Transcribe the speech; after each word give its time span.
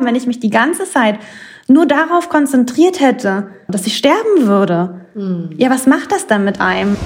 Wenn 0.00 0.14
ich 0.14 0.28
mich 0.28 0.38
die 0.38 0.50
ganze 0.50 0.84
Zeit 0.84 1.18
nur 1.66 1.84
darauf 1.84 2.28
konzentriert 2.28 3.00
hätte, 3.00 3.48
dass 3.66 3.84
ich 3.84 3.96
sterben 3.96 4.46
würde, 4.46 5.00
hm. 5.14 5.50
ja, 5.56 5.70
was 5.70 5.88
macht 5.88 6.12
das 6.12 6.28
dann 6.28 6.44
mit 6.44 6.60
einem? 6.60 6.96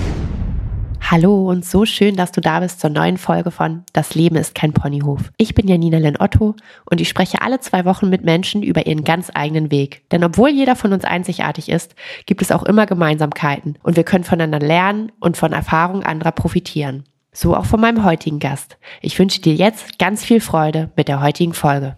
Hallo 1.00 1.48
und 1.48 1.64
so 1.64 1.86
schön, 1.86 2.16
dass 2.16 2.32
du 2.32 2.42
da 2.42 2.60
bist 2.60 2.80
zur 2.80 2.90
neuen 2.90 3.16
Folge 3.16 3.50
von 3.50 3.84
Das 3.94 4.14
Leben 4.14 4.36
ist 4.36 4.54
kein 4.54 4.74
Ponyhof. 4.74 5.32
Ich 5.38 5.54
bin 5.54 5.68
Janina 5.68 5.96
Len 5.96 6.20
Otto 6.20 6.54
und 6.84 7.00
ich 7.00 7.08
spreche 7.08 7.40
alle 7.40 7.60
zwei 7.60 7.86
Wochen 7.86 8.10
mit 8.10 8.24
Menschen 8.24 8.62
über 8.62 8.86
ihren 8.86 9.04
ganz 9.04 9.30
eigenen 9.32 9.70
Weg. 9.70 10.02
Denn 10.10 10.22
obwohl 10.22 10.50
jeder 10.50 10.76
von 10.76 10.92
uns 10.92 11.04
einzigartig 11.04 11.70
ist, 11.70 11.94
gibt 12.26 12.42
es 12.42 12.52
auch 12.52 12.62
immer 12.62 12.84
Gemeinsamkeiten 12.84 13.78
und 13.82 13.96
wir 13.96 14.04
können 14.04 14.24
voneinander 14.24 14.60
lernen 14.60 15.12
und 15.18 15.38
von 15.38 15.54
Erfahrungen 15.54 16.04
anderer 16.04 16.32
profitieren. 16.32 17.04
So 17.32 17.56
auch 17.56 17.64
von 17.64 17.80
meinem 17.80 18.04
heutigen 18.04 18.38
Gast. 18.38 18.76
Ich 19.00 19.18
wünsche 19.18 19.40
dir 19.40 19.54
jetzt 19.54 19.98
ganz 19.98 20.22
viel 20.22 20.40
Freude 20.40 20.90
mit 20.94 21.08
der 21.08 21.22
heutigen 21.22 21.54
Folge. 21.54 21.96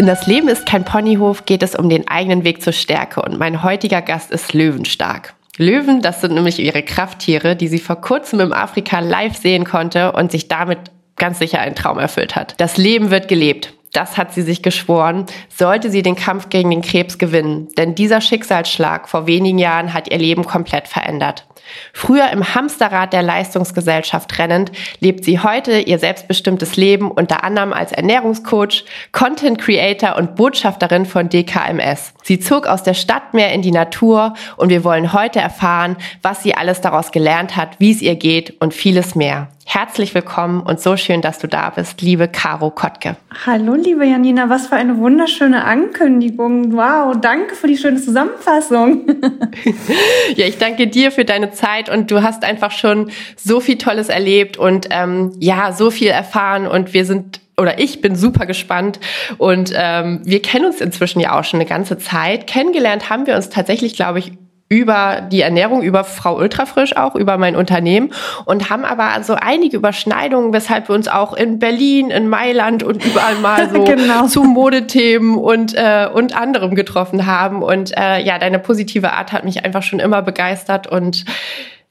In 0.00 0.06
das 0.06 0.26
Leben 0.26 0.48
ist 0.48 0.64
kein 0.64 0.86
Ponyhof 0.86 1.44
geht 1.44 1.62
es 1.62 1.74
um 1.74 1.90
den 1.90 2.08
eigenen 2.08 2.42
Weg 2.42 2.62
zur 2.62 2.72
Stärke 2.72 3.20
und 3.20 3.38
mein 3.38 3.62
heutiger 3.62 4.00
Gast 4.00 4.30
ist 4.30 4.54
Löwenstark. 4.54 5.34
Löwen, 5.58 6.00
das 6.00 6.22
sind 6.22 6.32
nämlich 6.32 6.58
ihre 6.58 6.82
Krafttiere, 6.82 7.54
die 7.54 7.68
sie 7.68 7.80
vor 7.80 7.96
kurzem 7.96 8.40
im 8.40 8.54
Afrika 8.54 9.00
live 9.00 9.36
sehen 9.36 9.64
konnte 9.66 10.12
und 10.12 10.32
sich 10.32 10.48
damit 10.48 10.78
ganz 11.16 11.38
sicher 11.38 11.60
einen 11.60 11.74
Traum 11.74 11.98
erfüllt 11.98 12.34
hat. 12.34 12.54
Das 12.56 12.78
Leben 12.78 13.10
wird 13.10 13.28
gelebt. 13.28 13.74
Das 13.92 14.16
hat 14.16 14.32
sie 14.32 14.42
sich 14.42 14.62
geschworen, 14.62 15.26
sollte 15.48 15.90
sie 15.90 16.02
den 16.02 16.14
Kampf 16.14 16.48
gegen 16.48 16.70
den 16.70 16.82
Krebs 16.82 17.18
gewinnen. 17.18 17.68
Denn 17.76 17.96
dieser 17.96 18.20
Schicksalsschlag 18.20 19.08
vor 19.08 19.26
wenigen 19.26 19.58
Jahren 19.58 19.92
hat 19.92 20.10
ihr 20.10 20.18
Leben 20.18 20.44
komplett 20.44 20.86
verändert. 20.86 21.46
Früher 21.92 22.30
im 22.30 22.54
Hamsterrad 22.54 23.12
der 23.12 23.22
Leistungsgesellschaft 23.22 24.38
rennend, 24.38 24.72
lebt 25.00 25.24
sie 25.24 25.40
heute 25.40 25.80
ihr 25.80 25.98
selbstbestimmtes 25.98 26.76
Leben 26.76 27.10
unter 27.10 27.44
anderem 27.44 27.72
als 27.72 27.92
Ernährungscoach, 27.92 28.84
Content 29.12 29.58
Creator 29.60 30.16
und 30.16 30.36
Botschafterin 30.36 31.06
von 31.06 31.28
DKMS. 31.28 32.14
Sie 32.22 32.40
zog 32.40 32.66
aus 32.66 32.82
der 32.82 32.94
Stadt 32.94 33.34
mehr 33.34 33.52
in 33.52 33.62
die 33.62 33.72
Natur 33.72 34.34
und 34.56 34.70
wir 34.70 34.84
wollen 34.84 35.12
heute 35.12 35.40
erfahren, 35.40 35.96
was 36.22 36.42
sie 36.42 36.54
alles 36.54 36.80
daraus 36.80 37.12
gelernt 37.12 37.56
hat, 37.56 37.78
wie 37.78 37.92
es 37.92 38.02
ihr 38.02 38.16
geht 38.16 38.60
und 38.60 38.74
vieles 38.74 39.14
mehr. 39.14 39.48
Herzlich 39.72 40.16
willkommen 40.16 40.62
und 40.62 40.80
so 40.80 40.96
schön, 40.96 41.22
dass 41.22 41.38
du 41.38 41.46
da 41.46 41.70
bist, 41.70 42.02
liebe 42.02 42.26
Caro 42.26 42.72
Kottke. 42.72 43.14
Hallo, 43.46 43.74
liebe 43.74 44.04
Janina, 44.04 44.48
was 44.48 44.66
für 44.66 44.74
eine 44.74 44.98
wunderschöne 44.98 45.62
Ankündigung. 45.64 46.72
Wow, 46.72 47.16
danke 47.20 47.54
für 47.54 47.68
die 47.68 47.76
schöne 47.76 48.02
Zusammenfassung. 48.02 49.06
ja, 50.34 50.46
ich 50.46 50.58
danke 50.58 50.88
dir 50.88 51.12
für 51.12 51.24
deine 51.24 51.52
Zeit 51.52 51.88
und 51.88 52.10
du 52.10 52.20
hast 52.20 52.42
einfach 52.42 52.72
schon 52.72 53.12
so 53.36 53.60
viel 53.60 53.78
Tolles 53.78 54.08
erlebt 54.08 54.56
und 54.56 54.88
ähm, 54.90 55.36
ja, 55.38 55.70
so 55.70 55.92
viel 55.92 56.08
erfahren 56.08 56.66
und 56.66 56.92
wir 56.92 57.04
sind 57.04 57.40
oder 57.56 57.78
ich 57.78 58.00
bin 58.00 58.16
super 58.16 58.46
gespannt 58.46 58.98
und 59.38 59.72
ähm, 59.76 60.22
wir 60.24 60.42
kennen 60.42 60.64
uns 60.64 60.80
inzwischen 60.80 61.20
ja 61.20 61.38
auch 61.38 61.44
schon 61.44 61.60
eine 61.60 61.68
ganze 61.68 61.96
Zeit. 61.96 62.48
Kennengelernt 62.48 63.08
haben 63.08 63.28
wir 63.28 63.36
uns 63.36 63.50
tatsächlich, 63.50 63.94
glaube 63.94 64.18
ich, 64.18 64.32
über 64.70 65.20
die 65.20 65.40
Ernährung, 65.40 65.82
über 65.82 66.04
Frau 66.04 66.36
Ultrafrisch 66.36 66.96
auch, 66.96 67.16
über 67.16 67.36
mein 67.38 67.56
Unternehmen 67.56 68.12
und 68.44 68.70
haben 68.70 68.84
aber 68.84 69.22
so 69.24 69.34
einige 69.34 69.76
Überschneidungen, 69.76 70.52
weshalb 70.52 70.88
wir 70.88 70.94
uns 70.94 71.08
auch 71.08 71.34
in 71.34 71.58
Berlin, 71.58 72.10
in 72.10 72.28
Mailand 72.28 72.84
und 72.84 73.04
überall 73.04 73.34
mal 73.34 73.68
so 73.74 73.82
genau. 73.82 74.28
zu 74.28 74.44
Modethemen 74.44 75.36
und, 75.36 75.74
äh, 75.74 76.08
und 76.12 76.36
anderem 76.40 76.76
getroffen 76.76 77.26
haben. 77.26 77.64
Und 77.64 77.92
äh, 77.98 78.22
ja, 78.22 78.38
deine 78.38 78.60
positive 78.60 79.12
Art 79.12 79.32
hat 79.32 79.44
mich 79.44 79.64
einfach 79.64 79.82
schon 79.82 79.98
immer 79.98 80.22
begeistert 80.22 80.86
und 80.86 81.24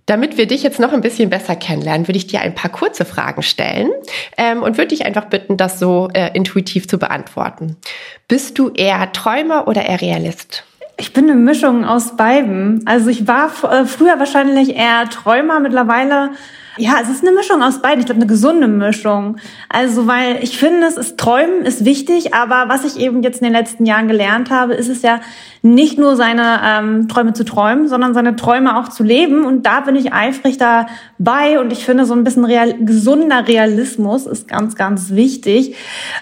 damit 0.06 0.38
wir 0.38 0.48
dich 0.48 0.64
jetzt 0.64 0.80
noch 0.80 0.94
ein 0.94 1.02
bisschen 1.02 1.30
besser 1.30 1.56
kennenlernen, 1.56 2.08
würde 2.08 2.18
ich 2.18 2.26
dir 2.26 2.42
ein 2.42 2.56
paar 2.56 2.72
kurze 2.72 3.06
Fragen 3.06 3.44
stellen 3.44 3.92
ähm, 4.38 4.64
und 4.64 4.78
würde 4.78 4.88
dich 4.88 5.06
einfach 5.06 5.26
bitten, 5.26 5.56
das 5.56 5.78
so 5.78 6.08
äh, 6.14 6.32
intuitiv 6.34 6.88
zu 6.88 6.98
beantworten. 6.98 7.76
Bist 8.28 8.58
du 8.58 8.70
eher 8.70 9.12
Träumer 9.12 9.68
oder 9.68 9.86
eher 9.86 10.02
Realist? 10.02 10.64
Ich 10.99 11.14
bin 11.14 11.30
eine 11.30 11.39
Mischung 11.39 11.86
aus 11.86 12.17
beiden. 12.17 12.82
Also 12.86 13.10
ich 13.10 13.26
war 13.26 13.52
äh, 13.71 13.86
früher 13.86 14.20
wahrscheinlich 14.20 14.76
eher 14.76 15.10
Träumer, 15.10 15.61
mittlerweile 15.61 16.32
ja, 16.80 16.95
es 17.02 17.10
ist 17.10 17.22
eine 17.22 17.36
Mischung 17.36 17.62
aus 17.62 17.82
beiden. 17.82 18.00
Ich 18.00 18.06
glaube, 18.06 18.22
eine 18.22 18.28
gesunde 18.28 18.67
Mischung. 18.67 19.38
Also, 19.67 20.08
weil 20.08 20.42
ich 20.42 20.58
finde, 20.58 20.88
es 20.88 20.98
ist 20.98 21.17
Träumen 21.17 21.66
ist 21.66 21.86
wichtig, 21.86 22.34
aber 22.34 22.66
was 22.67 22.86
ich 22.86 23.02
eben 23.02 23.22
jetzt 23.22 23.42
in 23.42 23.45
den 23.45 23.54
letzten 23.54 23.86
Jahren 23.86 24.08
gelernt 24.08 24.50
habe, 24.50 24.73
ist 24.73 24.89
es 24.89 25.02
ja 25.02 25.20
nicht 25.62 26.00
nur 26.00 26.16
seine 26.16 26.60
ähm, 26.64 27.08
Träume 27.10 27.34
zu 27.34 27.44
träumen, 27.44 27.89
sondern 27.89 28.14
seine 28.14 28.38
Träume 28.38 28.80
auch 28.80 28.88
zu 28.88 29.04
leben. 29.04 29.45
Und 29.45 29.66
da 29.66 29.82
bin 29.82 29.95
ich 29.95 30.14
eifrig 30.14 30.58
dabei. 30.58 31.60
Und 31.60 31.73
ich 31.73 31.84
finde, 31.86 32.06
so 32.06 32.14
ein 32.14 32.23
bisschen 32.23 32.45
real, 32.45 32.73
gesunder 32.80 33.48
Realismus 33.48 34.26
ist 34.26 34.48
ganz, 34.48 34.76
ganz 34.76 35.12
wichtig, 35.12 35.76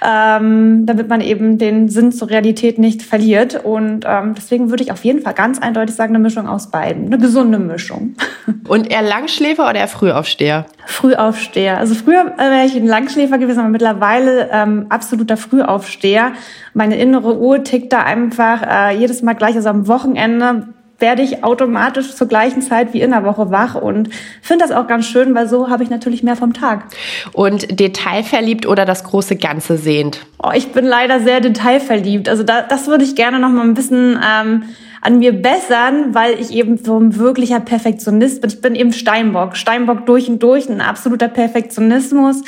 ähm, 0.04 0.86
damit 0.88 1.08
man 1.08 1.22
eben 1.22 1.60
den 1.60 1.88
Sinn 1.90 2.12
zur 2.12 2.30
Realität 2.30 2.80
nicht 2.80 3.04
verliert. 3.04 3.64
Und 3.64 4.06
ähm, 4.08 4.34
deswegen 4.36 4.72
würde 4.72 4.84
ich 4.84 4.92
auf 4.92 5.06
jeden 5.06 5.22
Fall 5.22 5.36
ganz 5.36 5.60
eindeutig 5.60 5.96
sagen, 5.96 6.16
eine 6.16 6.24
Mischung 6.24 6.48
aus 6.48 6.72
beiden. 6.72 7.06
Eine 7.06 7.20
gesunde 7.20 7.60
Mischung. 7.60 8.16
Und 8.68 8.90
eher 8.90 9.04
Langschläfer 9.04 9.70
oder 9.70 9.76
eher 9.76 9.88
Frühaufsteher? 9.88 10.47
Frühaufsteher? 10.48 10.66
Frühaufsteher. 10.86 11.78
Also 11.78 11.96
früher 11.96 12.34
wäre 12.38 12.66
ich 12.66 12.76
ein 12.76 12.88
Langschläfer 12.88 13.38
gewesen, 13.38 13.60
aber 13.60 13.70
mittlerweile 13.70 14.50
ähm, 14.52 14.86
absoluter 14.90 15.38
Frühaufsteher. 15.38 16.32
Meine 16.74 16.98
innere 16.98 17.38
Uhr 17.38 17.64
tickt 17.64 17.94
da 17.94 18.04
einfach 18.04 18.62
äh, 18.62 18.98
jedes 18.98 19.22
Mal 19.22 19.34
gleich. 19.34 19.56
Also 19.56 19.70
am 19.70 19.88
Wochenende 19.88 20.68
werde 21.00 21.22
ich 21.22 21.44
automatisch 21.44 22.16
zur 22.16 22.28
gleichen 22.28 22.62
Zeit 22.62 22.94
wie 22.94 23.02
in 23.02 23.12
der 23.12 23.24
Woche 23.24 23.52
wach 23.52 23.76
und 23.76 24.10
finde 24.42 24.66
das 24.66 24.76
auch 24.76 24.88
ganz 24.88 25.06
schön, 25.06 25.36
weil 25.36 25.48
so 25.48 25.70
habe 25.70 25.84
ich 25.84 25.90
natürlich 25.90 26.24
mehr 26.24 26.36
vom 26.36 26.54
Tag. 26.54 26.86
Und 27.34 27.80
detailverliebt 27.80 28.66
oder 28.66 28.86
das 28.86 29.04
große 29.04 29.36
Ganze 29.36 29.78
sehend? 29.78 30.26
Oh, 30.42 30.50
ich 30.56 30.72
bin 30.72 30.86
leider 30.86 31.20
sehr 31.20 31.40
detailverliebt. 31.40 32.30
Also 32.30 32.42
da, 32.42 32.64
das 32.64 32.88
würde 32.88 33.04
ich 33.04 33.16
gerne 33.16 33.40
noch 33.40 33.50
mal 33.50 33.64
ein 33.64 33.76
bisschen 33.76 34.20
ähm, 34.26 34.64
an 35.02 35.20
mir 35.20 35.34
bessern, 35.34 36.14
weil 36.14 36.40
ich 36.40 36.52
eben 36.52 36.78
so 36.78 37.00
ein 37.00 37.18
wirklicher 37.18 37.60
Perfektionist 37.60 38.42
bin. 38.42 38.50
Ich 38.50 38.62
bin 38.62 38.76
eben 38.76 38.94
Steinbock. 38.94 39.56
Steinbock 39.56 40.06
durch 40.06 40.30
und 40.30 40.42
durch. 40.42 40.70
Ein 40.70 40.82
absoluter 40.82 41.28
Perfektionismus 41.28 42.44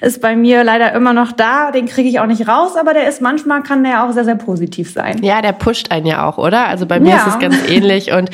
ist 0.00 0.20
bei 0.20 0.36
mir 0.36 0.64
leider 0.64 0.92
immer 0.92 1.12
noch 1.12 1.32
da. 1.32 1.70
Den 1.70 1.86
kriege 1.86 2.08
ich 2.08 2.20
auch 2.20 2.26
nicht 2.26 2.48
raus, 2.48 2.76
aber 2.76 2.94
der 2.94 3.08
ist 3.08 3.20
manchmal 3.20 3.62
kann 3.62 3.84
der 3.84 4.04
auch 4.04 4.12
sehr, 4.12 4.24
sehr 4.24 4.36
positiv 4.36 4.92
sein. 4.92 5.22
Ja, 5.22 5.42
der 5.42 5.52
pusht 5.52 5.90
einen 5.90 6.06
ja 6.06 6.28
auch, 6.28 6.38
oder? 6.38 6.66
Also 6.66 6.86
bei 6.86 7.00
mir 7.00 7.10
ja. 7.10 7.16
ist 7.18 7.34
es 7.34 7.38
ganz 7.38 7.56
ähnlich 7.68 8.12
und 8.12 8.30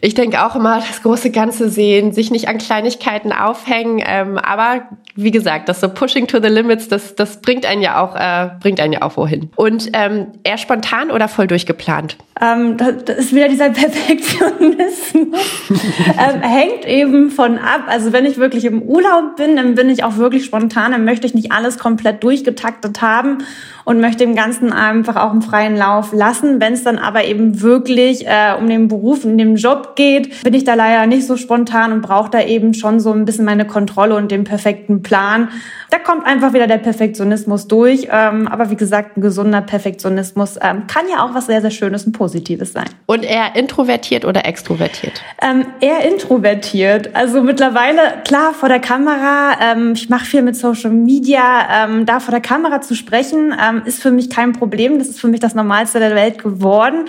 ich 0.00 0.14
denke 0.14 0.44
auch 0.44 0.56
immer, 0.56 0.76
das 0.78 1.02
große 1.02 1.30
Ganze 1.30 1.68
sehen, 1.68 2.12
sich 2.12 2.30
nicht 2.30 2.48
an 2.48 2.58
Kleinigkeiten 2.58 3.32
aufhängen. 3.32 4.02
Ähm, 4.04 4.38
aber 4.38 4.82
wie 5.16 5.30
gesagt, 5.30 5.68
das 5.68 5.80
so 5.80 5.88
Pushing 5.88 6.26
to 6.26 6.40
the 6.40 6.48
Limits, 6.48 6.88
das, 6.88 7.14
das 7.14 7.40
bringt 7.40 7.66
einen 7.66 7.82
ja 7.82 8.00
auch, 8.00 8.14
äh, 8.16 8.50
bringt 8.60 8.80
einen 8.80 8.92
ja 8.92 9.02
auch 9.02 9.16
wohin. 9.16 9.50
Und 9.56 9.90
ähm, 9.92 10.28
eher 10.44 10.58
spontan 10.58 11.10
oder 11.10 11.28
voll 11.28 11.46
durchgeplant? 11.46 12.16
Ähm, 12.40 12.76
das, 12.76 13.04
das 13.04 13.18
ist 13.18 13.34
wieder 13.34 13.48
dieser 13.48 13.70
Perfektionismus. 13.70 15.38
ähm, 15.70 16.42
hängt 16.42 16.86
eben 16.86 17.30
von 17.30 17.58
ab. 17.58 17.84
Also 17.86 18.12
wenn 18.12 18.24
ich 18.24 18.38
wirklich 18.38 18.64
im 18.64 18.82
Urlaub 18.82 19.36
bin, 19.36 19.56
dann 19.56 19.74
bin 19.74 19.88
ich 19.90 20.04
auch 20.04 20.16
wirklich 20.16 20.44
spontan, 20.44 20.92
dann 20.92 21.04
möchte 21.04 21.26
ich 21.26 21.34
nicht 21.34 21.52
alles 21.52 21.78
komplett 21.78 22.22
durchgetaktet 22.22 23.02
haben 23.02 23.38
und 23.84 24.00
möchte 24.00 24.24
dem 24.24 24.34
Ganzen 24.36 24.72
einfach 24.72 25.16
auch 25.16 25.32
einen 25.32 25.42
freien 25.42 25.76
Lauf 25.76 26.12
lassen. 26.12 26.60
Wenn 26.60 26.74
es 26.74 26.84
dann 26.84 26.98
aber 26.98 27.24
eben 27.24 27.60
wirklich 27.60 28.26
äh, 28.26 28.54
um 28.58 28.68
den 28.68 28.88
Beruf, 28.88 29.24
um 29.24 29.36
den 29.36 29.56
Job 29.56 29.96
geht, 29.96 30.42
bin 30.44 30.54
ich 30.54 30.64
da 30.64 30.74
leider 30.74 31.06
nicht 31.06 31.26
so 31.26 31.36
spontan 31.36 31.92
und 31.92 32.00
brauche 32.00 32.30
da 32.30 32.42
eben 32.42 32.72
schon 32.74 33.00
so 33.00 33.12
ein 33.12 33.24
bisschen 33.24 33.44
meine 33.44 33.66
Kontrolle 33.66 34.16
und 34.16 34.30
den 34.30 34.44
perfekten 34.44 35.02
Plan. 35.02 35.09
Plan 35.10 35.50
da 35.90 35.98
kommt 35.98 36.24
einfach 36.24 36.52
wieder 36.52 36.68
der 36.68 36.78
Perfektionismus 36.78 37.66
durch. 37.66 38.08
Ähm, 38.10 38.46
aber 38.46 38.70
wie 38.70 38.76
gesagt, 38.76 39.16
ein 39.16 39.20
gesunder 39.20 39.60
Perfektionismus 39.60 40.56
ähm, 40.62 40.86
kann 40.86 41.06
ja 41.10 41.24
auch 41.24 41.34
was 41.34 41.46
sehr, 41.46 41.60
sehr 41.60 41.70
Schönes 41.70 42.06
und 42.06 42.12
Positives 42.12 42.72
sein. 42.72 42.86
Und 43.06 43.24
eher 43.24 43.56
introvertiert 43.56 44.24
oder 44.24 44.46
extrovertiert? 44.46 45.20
Ähm, 45.42 45.66
eher 45.80 46.08
introvertiert. 46.08 47.14
Also 47.14 47.42
mittlerweile, 47.42 48.00
klar, 48.24 48.54
vor 48.54 48.68
der 48.68 48.78
Kamera, 48.78 49.56
ähm, 49.60 49.92
ich 49.94 50.08
mache 50.08 50.24
viel 50.24 50.42
mit 50.42 50.56
Social 50.56 50.92
Media, 50.92 51.84
ähm, 51.84 52.06
da 52.06 52.20
vor 52.20 52.30
der 52.30 52.40
Kamera 52.40 52.80
zu 52.80 52.94
sprechen, 52.94 53.52
ähm, 53.60 53.82
ist 53.84 54.00
für 54.00 54.12
mich 54.12 54.30
kein 54.30 54.52
Problem. 54.52 54.98
Das 54.98 55.08
ist 55.08 55.20
für 55.20 55.28
mich 55.28 55.40
das 55.40 55.54
Normalste 55.54 55.98
der 55.98 56.14
Welt 56.14 56.38
geworden. 56.42 57.08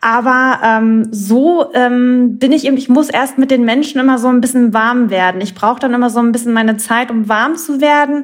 Aber 0.00 0.60
ähm, 0.64 1.08
so 1.10 1.72
ähm, 1.74 2.38
bin 2.38 2.52
ich 2.52 2.66
eben, 2.66 2.76
ich 2.76 2.88
muss 2.88 3.08
erst 3.08 3.38
mit 3.38 3.50
den 3.50 3.64
Menschen 3.64 4.00
immer 4.00 4.18
so 4.18 4.28
ein 4.28 4.40
bisschen 4.40 4.72
warm 4.72 5.10
werden. 5.10 5.40
Ich 5.40 5.54
brauche 5.54 5.80
dann 5.80 5.92
immer 5.92 6.08
so 6.08 6.20
ein 6.20 6.30
bisschen 6.30 6.52
meine 6.52 6.76
Zeit, 6.76 7.10
um 7.10 7.28
warm 7.28 7.56
zu 7.56 7.80
werden. 7.80 8.17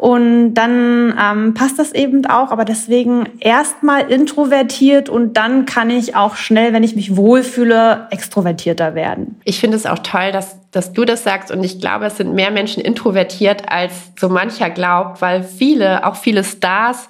Und 0.00 0.54
dann 0.54 1.14
ähm, 1.22 1.52
passt 1.52 1.78
das 1.78 1.92
eben 1.92 2.24
auch, 2.24 2.52
aber 2.52 2.64
deswegen 2.64 3.28
erstmal 3.38 4.10
introvertiert 4.10 5.10
und 5.10 5.34
dann 5.34 5.66
kann 5.66 5.90
ich 5.90 6.16
auch 6.16 6.36
schnell, 6.36 6.72
wenn 6.72 6.82
ich 6.82 6.96
mich 6.96 7.16
wohlfühle, 7.18 8.06
extrovertierter 8.10 8.94
werden. 8.94 9.38
Ich 9.44 9.60
finde 9.60 9.76
es 9.76 9.84
auch 9.84 9.98
toll, 9.98 10.32
dass, 10.32 10.56
dass 10.70 10.94
du 10.94 11.04
das 11.04 11.22
sagst 11.22 11.50
und 11.50 11.62
ich 11.62 11.80
glaube, 11.82 12.06
es 12.06 12.16
sind 12.16 12.32
mehr 12.32 12.50
Menschen 12.50 12.82
introvertiert, 12.82 13.70
als 13.70 13.92
so 14.18 14.30
mancher 14.30 14.70
glaubt, 14.70 15.20
weil 15.20 15.42
viele, 15.42 16.06
auch 16.06 16.16
viele 16.16 16.44
Stars, 16.44 17.06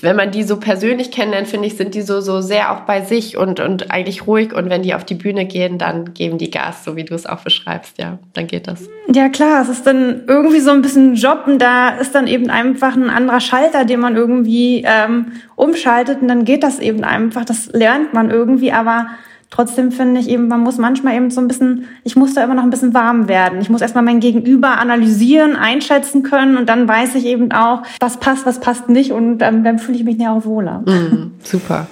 wenn 0.00 0.16
man 0.16 0.30
die 0.30 0.42
so 0.42 0.58
persönlich 0.58 1.10
kennenlernt, 1.10 1.48
finde 1.48 1.66
ich, 1.66 1.76
sind 1.76 1.94
die 1.94 2.00
so, 2.00 2.22
so 2.22 2.40
sehr 2.40 2.72
auch 2.72 2.80
bei 2.80 3.02
sich 3.02 3.36
und, 3.36 3.60
und 3.60 3.90
eigentlich 3.90 4.26
ruhig. 4.26 4.54
Und 4.54 4.70
wenn 4.70 4.82
die 4.82 4.94
auf 4.94 5.04
die 5.04 5.14
Bühne 5.14 5.44
gehen, 5.44 5.76
dann 5.76 6.14
geben 6.14 6.38
die 6.38 6.50
Gas, 6.50 6.82
so 6.82 6.96
wie 6.96 7.04
du 7.04 7.14
es 7.14 7.26
auch 7.26 7.40
beschreibst. 7.44 7.98
Ja, 7.98 8.18
dann 8.32 8.46
geht 8.46 8.68
das. 8.68 8.88
Ja, 9.12 9.28
klar. 9.28 9.60
Es 9.60 9.68
ist 9.68 9.86
dann 9.86 10.22
irgendwie 10.26 10.60
so 10.60 10.70
ein 10.70 10.80
bisschen 10.80 11.14
Job 11.14 11.42
und 11.46 11.58
da 11.58 11.90
ist 11.90 12.14
dann 12.14 12.26
eben 12.26 12.48
einfach 12.48 12.96
ein 12.96 13.10
anderer 13.10 13.40
Schalter, 13.40 13.84
den 13.84 14.00
man 14.00 14.16
irgendwie 14.16 14.82
ähm, 14.86 15.32
umschaltet 15.56 16.22
und 16.22 16.28
dann 16.28 16.46
geht 16.46 16.62
das 16.62 16.78
eben 16.78 17.04
einfach. 17.04 17.44
Das 17.44 17.66
lernt 17.72 18.14
man 18.14 18.30
irgendwie, 18.30 18.72
aber 18.72 19.08
Trotzdem 19.50 19.92
finde 19.92 20.20
ich 20.20 20.28
eben, 20.28 20.48
man 20.48 20.60
muss 20.60 20.76
manchmal 20.76 21.14
eben 21.14 21.30
so 21.30 21.40
ein 21.40 21.48
bisschen, 21.48 21.86
ich 22.02 22.16
muss 22.16 22.34
da 22.34 22.42
immer 22.42 22.54
noch 22.54 22.64
ein 22.64 22.70
bisschen 22.70 22.94
warm 22.94 23.28
werden. 23.28 23.60
Ich 23.60 23.70
muss 23.70 23.80
erstmal 23.80 24.02
mein 24.02 24.20
Gegenüber 24.20 24.78
analysieren, 24.78 25.56
einschätzen 25.56 26.22
können 26.22 26.56
und 26.56 26.68
dann 26.68 26.88
weiß 26.88 27.14
ich 27.14 27.26
eben 27.26 27.52
auch, 27.52 27.82
was 28.00 28.18
passt, 28.18 28.44
was 28.44 28.60
passt 28.60 28.88
nicht 28.88 29.12
und 29.12 29.42
ähm, 29.42 29.62
dann 29.62 29.78
fühle 29.78 29.98
ich 29.98 30.04
mich 30.04 30.18
ja 30.18 30.32
auch 30.32 30.44
wohler. 30.44 30.80
Mm, 30.80 31.32
super. 31.42 31.86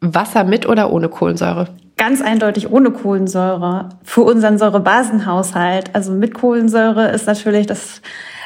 Wasser 0.00 0.44
mit 0.44 0.68
oder 0.68 0.92
ohne 0.92 1.08
Kohlensäure? 1.08 1.68
Ganz 1.96 2.22
eindeutig 2.22 2.70
ohne 2.70 2.90
Kohlensäure 2.92 3.90
für 4.02 4.22
unseren 4.22 4.56
Säurebasenhaushalt. 4.56 5.94
Also 5.94 6.12
mit 6.12 6.32
Kohlensäure 6.32 7.08
ist 7.08 7.26
natürlich 7.26 7.66
das 7.66 8.00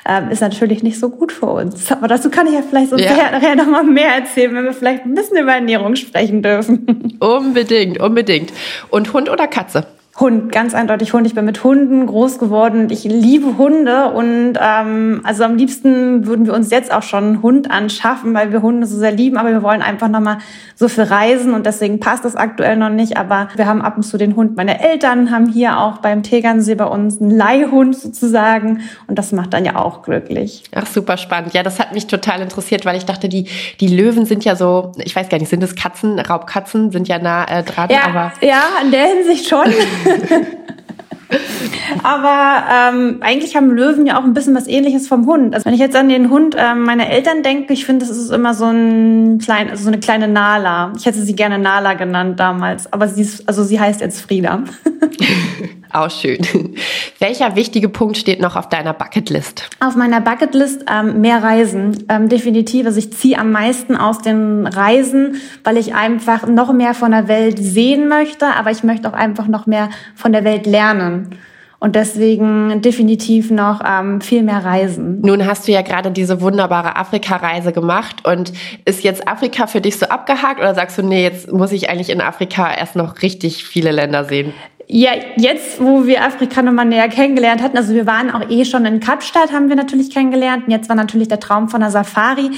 ähm, 0.06 0.30
ist 0.30 0.40
natürlich 0.40 0.82
nicht 0.82 0.98
so 0.98 1.08
gut 1.08 1.32
für 1.32 1.46
uns. 1.46 1.90
Aber 1.90 2.08
dazu 2.08 2.30
kann 2.30 2.46
ich 2.46 2.52
ja 2.54 2.62
vielleicht 2.62 2.90
so 2.90 2.96
ja. 2.96 3.30
nachher 3.30 3.56
noch 3.56 3.66
mal 3.66 3.84
mehr 3.84 4.14
erzählen, 4.14 4.54
wenn 4.54 4.64
wir 4.64 4.72
vielleicht 4.72 5.04
ein 5.04 5.14
bisschen 5.14 5.38
über 5.38 5.52
Ernährung 5.52 5.96
sprechen 5.96 6.42
dürfen. 6.42 7.16
Unbedingt, 7.20 8.00
unbedingt. 8.00 8.52
Und 8.90 9.12
Hund 9.12 9.30
oder 9.30 9.46
Katze? 9.46 9.86
Hund, 10.20 10.52
ganz 10.52 10.74
eindeutig 10.74 11.12
Hund. 11.12 11.26
Ich 11.26 11.34
bin 11.34 11.44
mit 11.44 11.64
Hunden 11.64 12.06
groß 12.06 12.38
geworden. 12.38 12.88
Ich 12.90 13.02
liebe 13.02 13.58
Hunde 13.58 14.10
und 14.10 14.54
ähm, 14.60 15.20
also 15.24 15.42
am 15.42 15.56
liebsten 15.56 16.26
würden 16.26 16.46
wir 16.46 16.54
uns 16.54 16.70
jetzt 16.70 16.92
auch 16.92 17.02
schon 17.02 17.24
einen 17.24 17.42
Hund 17.42 17.68
anschaffen, 17.68 18.32
weil 18.32 18.52
wir 18.52 18.62
Hunde 18.62 18.86
so 18.86 18.96
sehr 18.96 19.10
lieben. 19.10 19.36
Aber 19.36 19.50
wir 19.50 19.64
wollen 19.64 19.82
einfach 19.82 20.08
noch 20.08 20.20
mal 20.20 20.38
so 20.76 20.86
viel 20.86 21.02
reisen 21.02 21.52
und 21.52 21.66
deswegen 21.66 21.98
passt 21.98 22.24
das 22.24 22.36
aktuell 22.36 22.76
noch 22.76 22.90
nicht. 22.90 23.16
Aber 23.16 23.48
wir 23.56 23.66
haben 23.66 23.82
ab 23.82 23.96
und 23.96 24.04
zu 24.04 24.16
den 24.16 24.36
Hund. 24.36 24.56
Meine 24.56 24.80
Eltern 24.80 25.32
haben 25.32 25.48
hier 25.48 25.80
auch 25.80 25.98
beim 25.98 26.22
Tegernsee 26.22 26.76
bei 26.76 26.86
uns 26.86 27.20
einen 27.20 27.32
Leihhund 27.32 27.96
sozusagen 27.96 28.82
und 29.08 29.18
das 29.18 29.32
macht 29.32 29.52
dann 29.52 29.64
ja 29.64 29.74
auch 29.74 30.02
glücklich. 30.02 30.62
Ach 30.76 30.86
super 30.86 31.16
spannend. 31.16 31.54
Ja, 31.54 31.64
das 31.64 31.80
hat 31.80 31.92
mich 31.92 32.06
total 32.06 32.40
interessiert, 32.40 32.86
weil 32.86 32.96
ich 32.96 33.04
dachte, 33.04 33.28
die 33.28 33.48
die 33.80 33.88
Löwen 33.88 34.26
sind 34.26 34.44
ja 34.44 34.54
so, 34.54 34.92
ich 34.98 35.16
weiß 35.16 35.28
gar 35.28 35.38
nicht, 35.38 35.48
sind 35.48 35.62
es 35.64 35.74
Katzen, 35.74 36.20
Raubkatzen 36.20 36.92
sind 36.92 37.08
ja 37.08 37.18
nah 37.18 37.44
äh, 37.46 37.64
dran. 37.64 37.88
Ja, 37.90 38.04
aber 38.04 38.32
ja, 38.40 38.62
in 38.80 38.92
der 38.92 39.06
Hinsicht 39.06 39.48
schon. 39.48 39.66
Aber 42.02 42.64
ähm, 42.72 43.18
eigentlich 43.20 43.56
haben 43.56 43.70
Löwen 43.70 44.06
ja 44.06 44.18
auch 44.18 44.24
ein 44.24 44.34
bisschen 44.34 44.54
was 44.54 44.66
ähnliches 44.68 45.08
vom 45.08 45.26
Hund. 45.26 45.54
Also 45.54 45.66
wenn 45.66 45.74
ich 45.74 45.80
jetzt 45.80 45.96
an 45.96 46.08
den 46.08 46.30
Hund 46.30 46.54
ähm, 46.58 46.82
meiner 46.82 47.08
Eltern 47.08 47.42
denke, 47.42 47.72
ich 47.72 47.84
finde, 47.84 48.06
das 48.06 48.16
ist 48.16 48.30
immer 48.30 48.54
so 48.54 48.66
ein 48.66 49.38
klein, 49.38 49.70
also 49.70 49.84
so 49.84 49.88
eine 49.88 50.00
kleine 50.00 50.28
Nala. 50.28 50.92
Ich 50.96 51.06
hätte 51.06 51.20
sie 51.22 51.34
gerne 51.34 51.58
Nala 51.58 51.94
genannt 51.94 52.38
damals, 52.40 52.92
aber 52.92 53.08
sie 53.08 53.22
ist, 53.22 53.48
also 53.48 53.64
sie 53.64 53.80
heißt 53.80 54.00
jetzt 54.00 54.20
Frieda. 54.20 54.64
Auch 55.94 56.10
schön. 56.10 56.40
Welcher 57.20 57.54
wichtige 57.54 57.88
Punkt 57.88 58.16
steht 58.16 58.40
noch 58.40 58.56
auf 58.56 58.68
deiner 58.68 58.92
Bucketlist? 58.92 59.70
Auf 59.78 59.94
meiner 59.94 60.20
Bucketlist 60.20 60.84
ähm, 60.92 61.20
mehr 61.20 61.40
Reisen. 61.40 62.04
Ähm, 62.08 62.28
definitiv. 62.28 62.86
Also 62.86 62.98
ich 62.98 63.12
ziehe 63.12 63.38
am 63.38 63.52
meisten 63.52 63.96
aus 63.96 64.18
den 64.18 64.66
Reisen, 64.66 65.36
weil 65.62 65.76
ich 65.76 65.94
einfach 65.94 66.48
noch 66.48 66.72
mehr 66.72 66.94
von 66.94 67.12
der 67.12 67.28
Welt 67.28 67.60
sehen 67.60 68.08
möchte, 68.08 68.46
aber 68.46 68.72
ich 68.72 68.82
möchte 68.82 69.08
auch 69.08 69.12
einfach 69.12 69.46
noch 69.46 69.66
mehr 69.66 69.88
von 70.16 70.32
der 70.32 70.42
Welt 70.42 70.66
lernen. 70.66 71.38
Und 71.78 71.96
deswegen 71.96 72.80
definitiv 72.80 73.50
noch 73.50 73.82
ähm, 73.86 74.20
viel 74.20 74.42
mehr 74.42 74.64
reisen. 74.64 75.20
Nun 75.20 75.46
hast 75.46 75.68
du 75.68 75.72
ja 75.72 75.82
gerade 75.82 76.10
diese 76.10 76.40
wunderbare 76.40 76.96
Afrika-Reise 76.96 77.72
gemacht. 77.72 78.26
Und 78.26 78.52
ist 78.84 79.04
jetzt 79.04 79.28
Afrika 79.28 79.66
für 79.66 79.82
dich 79.82 79.98
so 79.98 80.06
abgehakt 80.06 80.60
oder 80.60 80.74
sagst 80.74 80.96
du, 80.96 81.02
nee, 81.02 81.22
jetzt 81.22 81.52
muss 81.52 81.72
ich 81.72 81.90
eigentlich 81.90 82.08
in 82.10 82.22
Afrika 82.22 82.72
erst 82.74 82.96
noch 82.96 83.20
richtig 83.20 83.64
viele 83.64 83.92
Länder 83.92 84.24
sehen? 84.24 84.54
Ja, 84.86 85.12
jetzt, 85.36 85.82
wo 85.82 86.04
wir 86.04 86.22
Afrika 86.22 86.60
nochmal 86.60 86.84
näher 86.84 87.08
kennengelernt 87.08 87.62
hatten, 87.62 87.78
also 87.78 87.94
wir 87.94 88.06
waren 88.06 88.30
auch 88.30 88.50
eh 88.50 88.66
schon 88.66 88.84
in 88.84 89.00
Kapstadt, 89.00 89.50
haben 89.50 89.70
wir 89.70 89.76
natürlich 89.76 90.10
kennengelernt. 90.10 90.66
Und 90.66 90.72
jetzt 90.72 90.90
war 90.90 90.96
natürlich 90.96 91.28
der 91.28 91.40
Traum 91.40 91.70
von 91.70 91.80
der 91.80 91.90
Safari. 91.90 92.50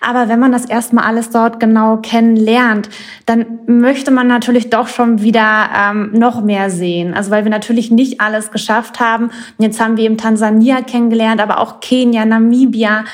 Aber 0.00 0.28
wenn 0.28 0.40
man 0.40 0.50
das 0.50 0.64
erstmal 0.64 1.04
alles 1.04 1.28
dort 1.28 1.60
genau 1.60 1.98
kennenlernt, 1.98 2.88
dann 3.26 3.58
möchte 3.66 4.10
man 4.10 4.26
natürlich 4.26 4.70
doch 4.70 4.88
schon 4.88 5.20
wieder 5.20 5.68
ähm, 5.76 6.10
noch 6.12 6.42
mehr 6.42 6.70
sehen. 6.70 7.12
Also 7.12 7.30
weil 7.30 7.44
wir 7.44 7.50
natürlich 7.50 7.90
nicht 7.90 8.20
alles 8.20 8.50
geschafft 8.50 8.98
haben. 8.98 9.26
Und 9.26 9.64
jetzt 9.64 9.78
haben 9.78 9.98
wir 9.98 10.04
eben 10.04 10.16
Tansania 10.16 10.80
kennengelernt, 10.80 11.42
aber 11.42 11.60
auch 11.60 11.80
Kenia, 11.80 12.24
Namibia. 12.24 13.04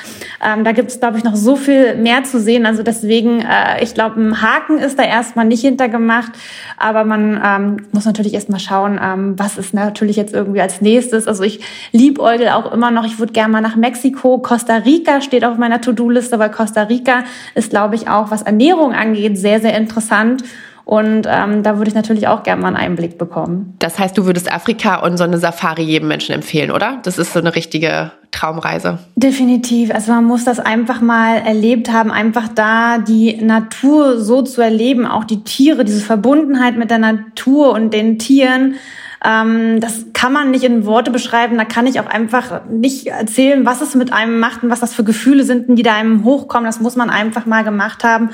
Ähm, 0.41 0.63
da 0.63 0.71
gibt 0.71 0.91
es, 0.91 0.99
glaube 0.99 1.17
ich, 1.17 1.25
noch 1.25 1.35
so 1.35 1.57
viel 1.57 1.95
mehr 1.95 2.23
zu 2.23 2.39
sehen. 2.39 2.65
Also 2.65 2.83
deswegen, 2.83 3.41
äh, 3.41 3.83
ich 3.83 3.93
glaube, 3.93 4.21
ein 4.21 4.41
Haken 4.41 4.77
ist 4.77 4.97
da 4.97 5.03
erstmal 5.03 5.45
nicht 5.45 5.61
hintergemacht. 5.61 6.31
Aber 6.77 7.03
man 7.03 7.41
ähm, 7.43 7.77
muss 7.91 8.05
natürlich 8.05 8.33
erstmal 8.33 8.60
schauen, 8.61 8.99
ähm, 9.03 9.33
was 9.37 9.57
ist 9.57 9.73
natürlich 9.73 10.15
jetzt 10.15 10.33
irgendwie 10.33 10.61
als 10.61 10.81
nächstes. 10.81 11.27
Also 11.27 11.43
ich 11.43 11.59
liebäugel 11.91 12.49
auch 12.49 12.71
immer 12.71 12.91
noch, 12.91 13.05
ich 13.05 13.19
würde 13.19 13.33
gerne 13.33 13.51
mal 13.51 13.61
nach 13.61 13.75
Mexiko. 13.75 14.37
Costa 14.37 14.77
Rica 14.77 15.21
steht 15.21 15.43
auf 15.43 15.57
meiner 15.57 15.81
To-Do-Liste, 15.81 16.39
weil 16.39 16.51
Costa 16.51 16.83
Rica 16.83 17.23
ist, 17.55 17.71
glaube 17.71 17.95
ich, 17.95 18.07
auch 18.07 18.31
was 18.31 18.43
Ernährung 18.43 18.93
angeht, 18.93 19.37
sehr, 19.37 19.59
sehr 19.59 19.75
interessant. 19.75 20.43
Und 20.91 21.25
ähm, 21.25 21.63
da 21.63 21.77
würde 21.77 21.87
ich 21.87 21.95
natürlich 21.95 22.27
auch 22.27 22.43
gerne 22.43 22.61
mal 22.61 22.67
einen 22.67 22.75
Einblick 22.75 23.17
bekommen. 23.17 23.75
Das 23.79 23.97
heißt, 23.97 24.17
du 24.17 24.25
würdest 24.25 24.51
Afrika 24.51 24.97
und 24.97 25.15
so 25.15 25.23
eine 25.23 25.37
Safari 25.37 25.83
jedem 25.83 26.09
Menschen 26.09 26.35
empfehlen, 26.35 26.69
oder? 26.69 26.99
Das 27.03 27.17
ist 27.17 27.31
so 27.31 27.39
eine 27.39 27.55
richtige 27.55 28.11
Traumreise. 28.31 28.99
Definitiv. 29.15 29.93
Also 29.93 30.11
man 30.11 30.25
muss 30.25 30.43
das 30.43 30.59
einfach 30.59 30.99
mal 30.99 31.37
erlebt 31.37 31.93
haben, 31.93 32.11
einfach 32.11 32.49
da 32.49 32.97
die 32.97 33.37
Natur 33.41 34.19
so 34.19 34.41
zu 34.41 34.59
erleben, 34.59 35.05
auch 35.05 35.23
die 35.23 35.45
Tiere, 35.45 35.85
diese 35.85 36.01
Verbundenheit 36.01 36.75
mit 36.75 36.91
der 36.91 36.99
Natur 36.99 37.71
und 37.71 37.93
den 37.93 38.19
Tieren. 38.19 38.75
Ähm, 39.23 39.79
das 39.79 40.07
kann 40.11 40.33
man 40.33 40.51
nicht 40.51 40.65
in 40.65 40.85
Worte 40.85 41.09
beschreiben. 41.09 41.57
Da 41.57 41.63
kann 41.63 41.87
ich 41.87 42.01
auch 42.01 42.07
einfach 42.07 42.65
nicht 42.69 43.07
erzählen, 43.07 43.65
was 43.65 43.79
es 43.79 43.95
mit 43.95 44.11
einem 44.11 44.41
macht 44.41 44.61
und 44.61 44.69
was 44.69 44.81
das 44.81 44.93
für 44.93 45.05
Gefühle 45.05 45.45
sind, 45.45 45.77
die 45.77 45.83
da 45.83 45.95
einem 45.95 46.25
hochkommen. 46.25 46.65
Das 46.65 46.81
muss 46.81 46.97
man 46.97 47.09
einfach 47.09 47.45
mal 47.45 47.63
gemacht 47.63 48.03
haben 48.03 48.31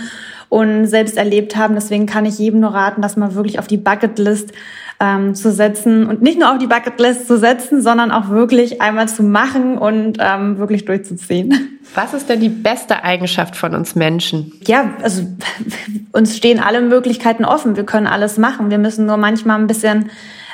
und 0.49 0.85
selbst 0.85 1.17
erlebt 1.17 1.55
haben. 1.55 1.75
Deswegen 1.75 2.05
kann 2.05 2.25
ich 2.25 2.39
jedem 2.39 2.59
nur 2.61 2.73
raten, 2.73 3.01
das 3.01 3.17
mal 3.17 3.35
wirklich 3.35 3.59
auf 3.59 3.67
die 3.67 3.77
Bucketlist 3.77 4.53
ähm, 4.99 5.35
zu 5.35 5.51
setzen 5.51 6.07
und 6.07 6.21
nicht 6.21 6.39
nur 6.39 6.51
auf 6.51 6.57
die 6.57 6.67
Bucketlist 6.67 7.27
zu 7.27 7.38
setzen, 7.38 7.81
sondern 7.81 8.11
auch 8.11 8.29
wirklich 8.29 8.81
einmal 8.81 9.07
zu 9.07 9.23
machen 9.23 9.77
und 9.77 10.17
ähm, 10.19 10.57
wirklich 10.57 10.85
durchzuziehen. 10.85 11.79
Was 11.94 12.13
ist 12.13 12.29
denn 12.29 12.39
die 12.39 12.49
beste 12.49 13.03
Eigenschaft 13.03 13.55
von 13.55 13.75
uns 13.75 13.95
Menschen? 13.95 14.53
Ja, 14.65 14.94
also 15.03 15.23
uns 16.11 16.35
stehen 16.35 16.59
alle 16.59 16.81
Möglichkeiten 16.81 17.45
offen. 17.45 17.75
Wir 17.75 17.85
können 17.85 18.07
alles 18.07 18.38
machen. 18.38 18.71
Wir 18.71 18.79
müssen 18.79 19.05
nur 19.05 19.17
manchmal 19.17 19.59
ein 19.59 19.67
bisschen 19.67 20.09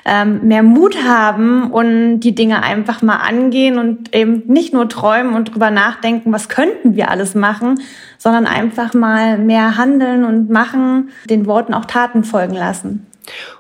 ähm, 0.06 0.48
mehr 0.48 0.64
Mut 0.64 1.04
haben 1.04 1.72
und 1.72 2.20
die 2.22 2.36
Dinge 2.36 2.64
einfach 2.64 3.02
mal 3.02 3.18
angehen 3.18 3.78
und 3.78 4.14
eben 4.16 4.44
nicht 4.48 4.74
nur 4.74 4.90
träumen 4.90 5.34
und 5.34 5.54
drüber 5.54 5.72
nachdenken, 5.72 6.32
was 6.34 6.50
könnten 6.50 6.96
wir 6.96 7.10
alles 7.10 7.36
machen, 7.36 7.80
sondern 8.18 8.46
einfach 8.46 8.94
mal 8.94 9.38
mehr 9.38 9.78
handeln 9.78 10.26
und 10.26 10.50
machen, 10.50 11.10
den 11.30 11.46
Worten 11.46 11.74
auch 11.74 11.86
Taten 11.86 12.24
folgen 12.24 12.56
lassen. 12.56 13.08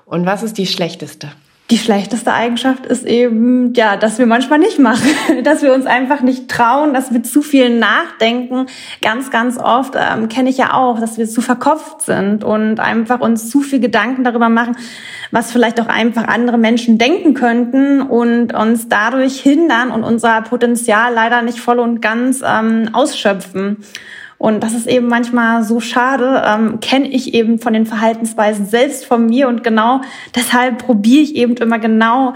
Und 0.06 0.26
was 0.26 0.44
ist 0.44 0.58
die 0.58 0.68
schlechteste? 0.68 1.30
Die 1.74 1.80
schlechteste 1.80 2.32
Eigenschaft 2.32 2.86
ist 2.86 3.04
eben, 3.04 3.74
ja, 3.74 3.98
dass 3.98 4.20
wir 4.20 4.28
manchmal 4.28 4.60
nicht 4.60 4.78
machen, 4.78 5.10
dass 5.44 5.64
wir 5.64 5.74
uns 5.74 5.88
einfach 5.88 6.22
nicht 6.22 6.48
trauen, 6.48 6.94
dass 6.94 7.12
wir 7.12 7.24
zu 7.24 7.42
viel 7.42 7.76
nachdenken. 7.76 8.68
Ganz, 9.02 9.32
ganz 9.32 9.58
oft 9.58 9.96
ähm, 9.96 10.30
kenne 10.30 10.52
ich 10.52 10.58
ja 10.60 10.76
auch, 10.76 11.00
dass 11.00 11.18
wir 11.18 11.28
zu 11.28 11.42
verkopft 11.42 12.04
sind 12.04 12.44
und 12.44 12.80
einfach 12.80 13.22
uns 13.22 13.50
zu 13.50 13.62
viel 13.62 13.80
Gedanken 13.80 14.24
darüber 14.24 14.50
machen, 14.50 14.78
was 15.32 15.52
vielleicht 15.52 15.82
auch 15.82 15.88
einfach 15.88 16.28
andere 16.28 16.60
Menschen 16.60 17.00
denken 17.00 17.34
könnten 17.34 18.04
und 18.04 18.54
uns 18.54 18.88
dadurch 18.88 19.40
hindern 19.40 19.90
und 19.90 20.04
unser 20.04 20.44
Potenzial 20.44 21.12
leider 21.12 21.42
nicht 21.42 21.60
voll 21.60 21.80
und 21.80 22.04
ganz 22.04 22.44
ähm, 22.46 22.90
ausschöpfen. 22.94 23.78
Und 24.44 24.62
das 24.62 24.74
ist 24.74 24.88
eben 24.88 25.08
manchmal 25.08 25.64
so 25.64 25.80
schade, 25.80 26.44
ähm, 26.46 26.82
kenne 26.82 27.08
ich 27.08 27.34
eben 27.34 27.60
von 27.60 27.72
den 27.72 27.86
Verhaltensweisen 27.86 28.66
selbst 28.66 29.06
von 29.06 29.26
mir 29.28 29.48
und 29.48 29.64
genau 29.64 30.02
deshalb 30.36 30.80
probiere 30.80 31.24
ich 31.24 31.38
eben 31.38 31.56
immer 31.56 31.80
genau 31.80 32.34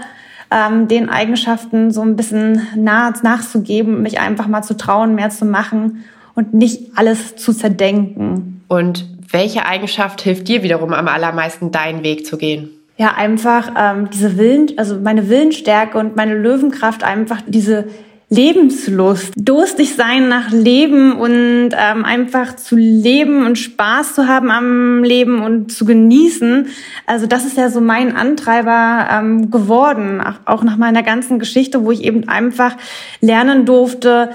ähm, 0.50 0.88
den 0.88 1.10
Eigenschaften 1.10 1.90
so 1.90 2.00
ein 2.00 2.16
bisschen 2.16 2.66
nah, 2.76 3.12
nachzugeben, 3.22 4.00
mich 4.00 4.20
einfach 4.20 4.46
mal 4.46 4.62
zu 4.62 4.74
trauen, 4.74 5.16
mehr 5.16 5.28
zu 5.28 5.44
machen 5.44 6.04
und 6.34 6.54
nicht 6.54 6.92
alles 6.96 7.36
zu 7.36 7.52
zerdenken. 7.52 8.62
Und 8.68 9.04
welche 9.30 9.66
Eigenschaft 9.66 10.22
hilft 10.22 10.48
dir 10.48 10.62
wiederum 10.62 10.94
am 10.94 11.08
allermeisten, 11.08 11.72
deinen 11.72 12.04
Weg 12.04 12.24
zu 12.24 12.38
gehen? 12.38 12.70
Ja, 12.96 13.16
einfach 13.18 13.72
ähm, 13.78 14.08
diese 14.10 14.38
Willen, 14.38 14.68
also 14.78 14.98
meine 14.98 15.28
Willensstärke 15.28 15.98
und 15.98 16.16
meine 16.16 16.38
Löwenkraft, 16.38 17.04
einfach 17.04 17.42
diese 17.46 17.84
Lebenslust, 18.30 19.32
durstig 19.36 19.94
sein 19.94 20.28
nach 20.28 20.50
Leben 20.50 21.12
und 21.12 21.70
ähm, 21.72 22.04
einfach 22.04 22.56
zu 22.56 22.76
leben 22.76 23.46
und 23.46 23.56
Spaß 23.56 24.14
zu 24.14 24.28
haben 24.28 24.50
am 24.50 25.02
Leben 25.02 25.40
und 25.40 25.72
zu 25.72 25.86
genießen. 25.86 26.66
Also 27.06 27.26
das 27.26 27.46
ist 27.46 27.56
ja 27.56 27.70
so 27.70 27.80
mein 27.80 28.14
Antreiber 28.14 29.08
ähm, 29.10 29.50
geworden, 29.50 30.22
auch 30.44 30.62
nach 30.62 30.76
meiner 30.76 31.02
ganzen 31.02 31.38
Geschichte, 31.38 31.86
wo 31.86 31.90
ich 31.90 32.04
eben 32.04 32.28
einfach 32.28 32.76
lernen 33.22 33.64
durfte, 33.64 34.30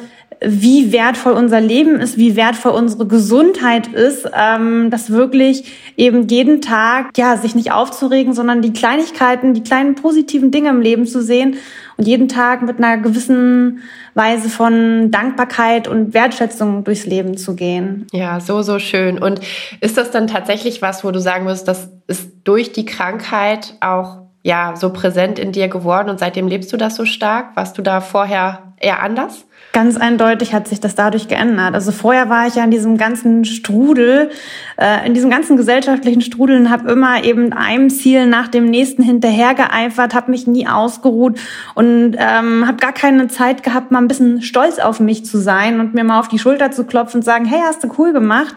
wie 0.46 0.92
wertvoll 0.92 1.34
unser 1.34 1.62
Leben 1.62 2.00
ist, 2.00 2.18
wie 2.18 2.36
wertvoll 2.36 2.74
unsere 2.74 3.08
Gesundheit 3.08 3.88
ist, 3.88 4.30
ähm, 4.34 4.90
dass 4.90 5.10
wirklich 5.10 5.74
eben 5.96 6.28
jeden 6.28 6.62
Tag, 6.62 7.18
ja, 7.18 7.38
sich 7.38 7.56
nicht 7.56 7.72
aufzuregen, 7.72 8.34
sondern 8.34 8.62
die 8.62 8.74
Kleinigkeiten, 8.74 9.54
die 9.54 9.64
kleinen 9.64 9.96
positiven 9.96 10.52
Dinge 10.52 10.70
im 10.70 10.82
Leben 10.82 11.06
zu 11.06 11.22
sehen 11.22 11.56
und 11.98 12.08
jeden 12.08 12.28
Tag 12.28 12.62
mit 12.62 12.78
einer 12.78 12.98
gewissen 12.98 13.80
Weise 14.16 14.50
von 14.50 15.12
Dankbarkeit 15.12 15.88
und 15.88 16.14
Wertschätzung 16.14 16.84
durchs 16.84 17.06
Leben 17.06 17.38
zu 17.38 17.56
gehen. 17.56 18.08
Ja, 18.12 18.40
so, 18.40 18.62
so 18.62 18.80
schön. 18.80 19.18
Und 19.20 19.40
ist 19.80 19.98
das 19.98 20.12
dann 20.12 20.28
tatsächlich 20.28 20.82
was, 20.82 21.04
wo 21.04 21.12
du 21.12 21.20
sagen 21.20 21.46
wirst, 21.46 21.68
das 21.68 21.90
ist 22.08 22.32
durch 22.44 22.72
die 22.72 22.86
Krankheit 22.86 23.76
auch 23.80 24.24
ja 24.44 24.76
so 24.76 24.92
präsent 24.92 25.40
in 25.40 25.54
dir 25.54 25.70
geworden 25.70 26.10
und 26.10 26.20
seitdem 26.20 26.48
lebst 26.48 26.74
du 26.74 26.78
das 26.78 26.96
so 26.96 27.06
stark? 27.06 27.56
Warst 27.56 27.78
du 27.78 27.82
da 27.82 28.02
vorher 28.02 28.74
eher 28.78 29.02
anders? 29.02 29.46
Ganz 29.74 29.98
eindeutig 29.98 30.54
hat 30.54 30.68
sich 30.68 30.82
das 30.82 30.94
dadurch 30.94 31.28
geändert. 31.28 31.74
Also 31.74 31.92
vorher 31.92 32.30
war 32.30 32.46
ich 32.46 32.54
ja 32.54 32.64
in 32.64 32.70
diesem 32.70 32.96
ganzen 32.96 33.44
Strudel, 33.44 34.30
äh, 34.78 35.08
in 35.08 35.16
diesem 35.16 35.32
ganzen 35.32 35.58
gesellschaftlichen 35.58 36.22
Strudel 36.22 36.58
und 36.58 36.70
habe 36.70 36.92
immer 36.92 37.24
eben 37.24 37.54
einem 37.54 37.90
Ziel 37.90 38.28
nach 38.28 38.50
dem 38.50 38.66
nächsten 38.66 39.02
hinterhergeeifert, 39.02 40.14
habe 40.14 40.30
mich 40.30 40.46
nie 40.46 40.68
ausgeruht 40.68 41.40
und 41.74 42.16
ähm, 42.20 42.68
habe 42.68 42.78
gar 42.78 42.92
keine 42.92 43.30
Zeit 43.30 43.64
gehabt, 43.64 43.90
mal 43.90 43.98
ein 43.98 44.08
bisschen 44.08 44.44
stolz 44.44 44.78
auf 44.78 45.00
mich 45.00 45.26
zu 45.26 45.40
sein 45.40 45.80
und 45.80 45.96
mir 45.96 46.04
mal 46.04 46.20
auf 46.20 46.28
die 46.28 46.38
Schulter 46.38 46.70
zu 46.70 46.84
klopfen 46.84 47.22
und 47.22 47.24
sagen, 47.24 47.46
hey, 47.46 47.62
hast 47.64 47.84
du 47.84 47.90
cool 47.98 48.14
gemacht. 48.14 48.54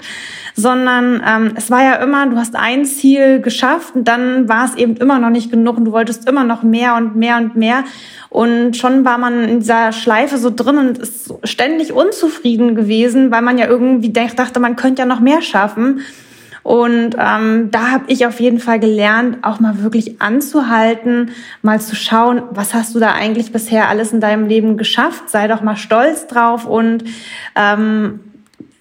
Sondern 0.59 1.23
ähm, 1.27 1.53
es 1.55 1.71
war 1.71 1.83
ja 1.83 1.95
immer, 1.97 2.27
du 2.27 2.37
hast 2.37 2.57
ein 2.57 2.85
Ziel 2.87 3.41
geschafft 3.41 3.95
und 3.95 4.09
dann 4.09 4.49
war 4.49 4.65
es 4.67 4.75
eben 4.75 4.97
immer 4.97 5.19
noch 5.19 5.29
nicht 5.29 5.51
genug 5.51 5.77
und 5.79 5.87
du 5.87 5.93
wolltest 5.93 6.29
immer 6.29 6.45
noch 6.45 6.63
mehr 6.63 6.95
und 6.97 7.15
mehr 7.17 7.37
und 7.39 7.57
mehr. 7.57 7.85
Und 8.31 8.77
schon 8.77 9.05
war 9.05 9.19
man 9.19 9.45
in 9.45 9.61
dieser 9.61 9.93
Schleife 9.93 10.37
so 10.39 10.51
drin 10.55 10.79
und 10.79 11.06
ist 11.09 11.35
ständig 11.45 11.93
unzufrieden 11.93 12.75
gewesen, 12.75 13.31
weil 13.31 13.43
man 13.43 13.59
ja 13.59 13.67
irgendwie 13.67 14.13
dachte, 14.13 14.61
man 14.61 14.77
könnte 14.77 15.03
ja 15.03 15.07
noch 15.07 15.21
mehr 15.21 15.43
schaffen. 15.43 16.01
Und 16.63 17.15
ähm, 17.17 17.71
da 17.71 17.93
habe 17.93 18.07
ich 18.09 18.27
auf 18.27 18.41
jeden 18.41 18.59
Fall 18.59 18.81
gelernt, 18.81 19.39
auch 19.43 19.61
mal 19.61 19.85
wirklich 19.85 20.21
anzuhalten, 20.21 21.31
mal 21.63 21.81
zu 21.81 21.95
schauen, 21.95 22.43
was 22.51 22.75
hast 22.75 22.93
du 22.97 22.99
da 22.99 23.13
eigentlich 23.13 23.53
bisher 23.53 23.89
alles 23.89 24.13
in 24.13 24.21
deinem 24.21 24.49
Leben 24.49 24.77
geschafft. 24.77 25.31
Sei 25.31 25.47
doch 25.47 25.63
mal 25.63 25.77
stolz 25.77 26.27
drauf 26.27 26.67
und 26.67 27.05
ähm, 27.55 28.19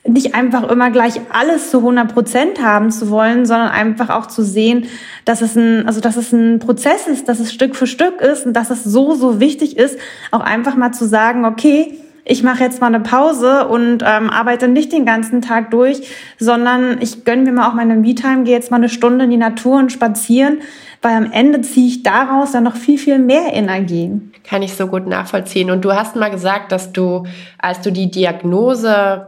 nicht 0.08 0.34
einfach 0.34 0.70
immer 0.70 0.90
gleich 0.92 1.22
alles 1.30 1.72
zu 1.72 1.78
100 1.78 2.12
Prozent 2.12 2.62
haben 2.62 2.92
zu 2.92 3.12
wollen, 3.12 3.46
sondern 3.46 3.70
einfach 3.70 4.10
auch 4.10 4.28
zu 4.28 4.44
sehen, 4.44 4.86
dass 5.26 5.42
es 5.42 5.56
ein, 5.56 5.88
also 5.88 6.00
dass 6.00 6.16
es 6.16 6.32
ein 6.32 6.58
Prozess 6.58 7.08
ist, 7.08 7.28
dass 7.28 7.40
es 7.40 7.54
Stück 7.54 7.76
für 7.76 7.88
Stück 7.88 8.22
ist 8.22 8.46
und 8.46 8.54
dass 8.54 8.70
es 8.70 8.84
so, 8.84 9.14
so 9.14 9.40
wichtig 9.40 9.78
ist, 9.78 9.98
auch 10.32 10.42
einfach 10.42 10.76
mal 10.76 10.92
zu 10.92 11.06
sagen, 11.06 11.46
okay, 11.46 12.00
ich 12.26 12.42
mache 12.42 12.64
jetzt 12.64 12.82
mal 12.82 12.88
eine 12.88 13.02
Pause 13.02 13.68
und 13.68 14.04
ähm, 14.04 14.32
arbeite 14.32 14.68
nicht 14.68 14.92
den 14.92 15.06
ganzen 15.06 15.42
Tag 15.42 15.70
durch, 15.70 16.10
sondern 16.40 17.00
ich 17.00 17.24
gönne 17.24 17.44
mir 17.44 17.52
mal 17.52 17.70
auch 17.70 17.76
meine 17.76 17.96
Me-Time, 17.96 18.44
gehe 18.44 18.56
jetzt 18.56 18.72
mal 18.72 18.78
eine 18.78 18.90
Stunde 18.90 19.26
in 19.26 19.32
die 19.32 19.38
Natur 19.38 19.78
und 19.78 19.92
spazieren, 19.92 20.62
weil 21.04 21.16
am 21.16 21.32
Ende 21.32 21.62
ziehe 21.62 21.88
ich 21.88 22.02
daraus 22.02 22.52
dann 22.52 22.64
noch 22.64 22.76
viel, 22.76 22.98
viel 22.98 23.20
mehr 23.20 23.54
Energie. 23.54 24.20
Kann 24.44 24.64
ich 24.64 24.74
so 24.74 24.88
gut 24.88 25.06
nachvollziehen. 25.06 25.70
Und 25.70 25.86
du 25.86 25.94
hast 25.94 26.16
mal 26.16 26.32
gesagt, 26.32 26.72
dass 26.72 26.92
du, 26.92 27.26
als 27.60 27.82
du 27.82 27.92
die 27.92 28.10
Diagnose 28.10 29.28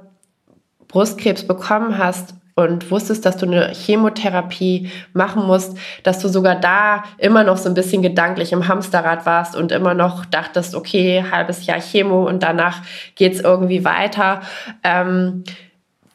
Brustkrebs 0.88 1.46
bekommen 1.46 2.00
hast 2.00 2.34
und 2.58 2.90
wusstest, 2.90 3.24
dass 3.24 3.38
du 3.38 3.46
eine 3.46 3.72
Chemotherapie 3.72 4.90
machen 5.14 5.46
musst, 5.46 5.78
dass 6.02 6.18
du 6.18 6.28
sogar 6.28 6.56
da 6.56 7.04
immer 7.20 7.44
noch 7.44 7.58
so 7.58 7.70
ein 7.70 7.76
bisschen 7.76 8.02
gedanklich 8.02 8.52
im 8.52 8.68
Hamsterrad 8.68 9.28
warst 9.28 9.56
und 9.56 9.72
immer 9.72 9.94
noch 9.94 10.26
dachtest, 10.26 10.74
okay, 10.74 11.24
halbes 11.32 11.68
Jahr 11.68 11.80
Chemo 11.80 12.28
und 12.28 12.42
danach 12.42 12.82
geht's 13.14 13.42
irgendwie 13.42 13.86
weiter. 13.86 14.42
Ähm, 14.84 15.44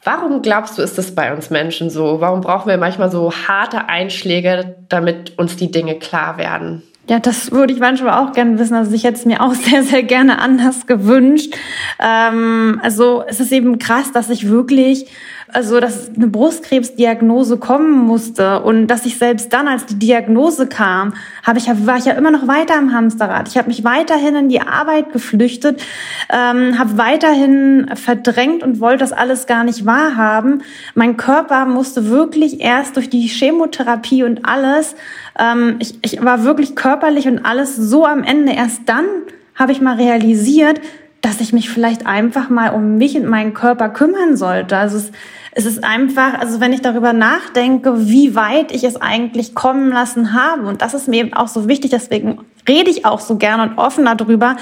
warum 0.03 0.43
glaubst 0.43 0.77
du, 0.77 0.83
ist 0.83 0.99
das 0.99 1.15
bei 1.15 1.33
uns 1.33 1.51
Menschen 1.51 1.91
so? 1.91 2.21
Warum 2.21 2.41
brauchen 2.41 2.69
wir 2.69 2.77
manchmal 2.77 3.13
so 3.13 3.33
harte 3.33 3.89
Einschläge, 3.89 4.75
damit 4.89 5.39
uns 5.39 5.55
die 5.55 5.71
Dinge 5.71 5.95
klar 6.01 6.39
werden? 6.39 6.83
Ja, 7.09 7.19
das 7.19 7.51
würde 7.51 7.73
ich 7.73 7.81
manchmal 7.81 8.25
auch 8.25 8.33
gerne 8.33 8.59
wissen. 8.59 8.75
Also 8.75 8.93
ich 8.93 9.05
hätte 9.05 9.19
es 9.19 9.25
mir 9.25 9.43
auch 9.43 9.55
sehr, 9.55 9.83
sehr 9.83 10.03
gerne 10.03 10.41
anders 10.41 10.87
gewünscht. 10.87 11.55
Ähm, 12.01 12.81
also 12.83 13.23
es 13.29 13.39
ist 13.39 13.53
eben 13.53 13.79
krass, 13.79 14.11
dass 14.13 14.29
ich 14.29 14.49
wirklich 14.49 15.07
also 15.53 15.81
dass 15.81 16.11
eine 16.15 16.29
Brustkrebsdiagnose 16.29 17.59
kommen 17.59 17.93
musste 17.93 18.63
und 18.63 18.87
dass 18.87 19.05
ich 19.07 19.19
selbst 19.19 19.53
dann, 19.53 19.69
als 19.69 19.87
die 19.87 19.99
Diagnose 19.99 20.67
kam, 20.67 21.15
habe 21.43 21.59
ich 21.59 21.67
war 21.69 21.99
ich 21.99 22.07
ja 22.07 22.15
immer 22.15 22.31
noch 22.31 22.49
weiter 22.49 22.79
im 22.79 22.93
Hamsterrad. 22.93 23.49
Ich 23.49 23.57
habe 23.57 23.69
mich 23.69 23.85
weiterhin 23.85 24.35
in 24.35 24.49
die 24.49 24.61
Arbeit 24.61 25.13
geflüchtet, 25.13 25.83
ähm, 26.31 26.79
habe 26.79 26.97
weiterhin 26.97 27.91
verdrängt 27.95 28.63
und 28.63 28.81
wollte 28.81 28.99
das 28.99 29.13
alles 29.13 29.47
gar 29.47 29.65
nicht 29.65 29.85
wahrhaben. 29.85 30.63
Mein 30.95 31.17
Körper 31.17 31.67
musste 31.67 32.09
wirklich 32.09 32.61
erst 32.61 32.97
durch 32.97 33.11
die 33.11 33.27
Chemotherapie 33.27 34.25
und 34.25 34.45
alles. 34.45 34.97
Ähm, 35.39 35.77
ich, 35.81 35.99
ich 36.03 36.25
war 36.25 36.45
wirklich 36.45 36.77
körperlich 36.77 37.29
und 37.29 37.45
alles 37.45 37.77
so 37.77 38.07
am 38.07 38.23
Ende. 38.23 38.53
Erst 38.53 38.83
dann 38.87 39.05
habe 39.55 39.73
ich 39.73 39.81
mal 39.81 39.97
realisiert, 39.97 40.81
dass 41.23 41.41
ich 41.41 41.53
mich 41.53 41.71
vielleicht 41.71 42.07
einfach 42.07 42.51
mal 42.51 42.71
um 42.71 42.99
mich 42.99 43.17
und 43.17 43.27
meinen 43.27 43.55
Körper 43.55 43.89
kümmern 43.89 44.37
sollte. 44.37 44.77
Also 44.77 44.99
es, 44.99 45.13
es 45.55 45.67
ist 45.67 45.85
einfach, 45.85 46.39
also 46.39 46.61
wenn 46.61 46.73
ich 46.73 46.81
darüber 46.81 47.13
nachdenke, 47.13 48.09
wie 48.09 48.35
weit 48.35 48.73
ich 48.73 48.85
es 48.85 48.97
eigentlich 48.97 49.55
kommen 49.55 49.91
lassen 49.91 50.33
habe, 50.33 50.67
und 50.67 50.81
das 50.81 50.95
ist 50.95 51.09
mir 51.09 51.21
eben 51.21 51.35
auch 51.35 51.49
so 51.49 51.69
wichtig, 51.69 51.91
deswegen 51.91 52.39
rede 52.69 52.91
ich 52.91 53.05
auch 53.05 53.21
so 53.21 53.37
gerne 53.37 53.63
und 53.65 53.79
offen 53.79 54.05
darüber, 54.05 54.57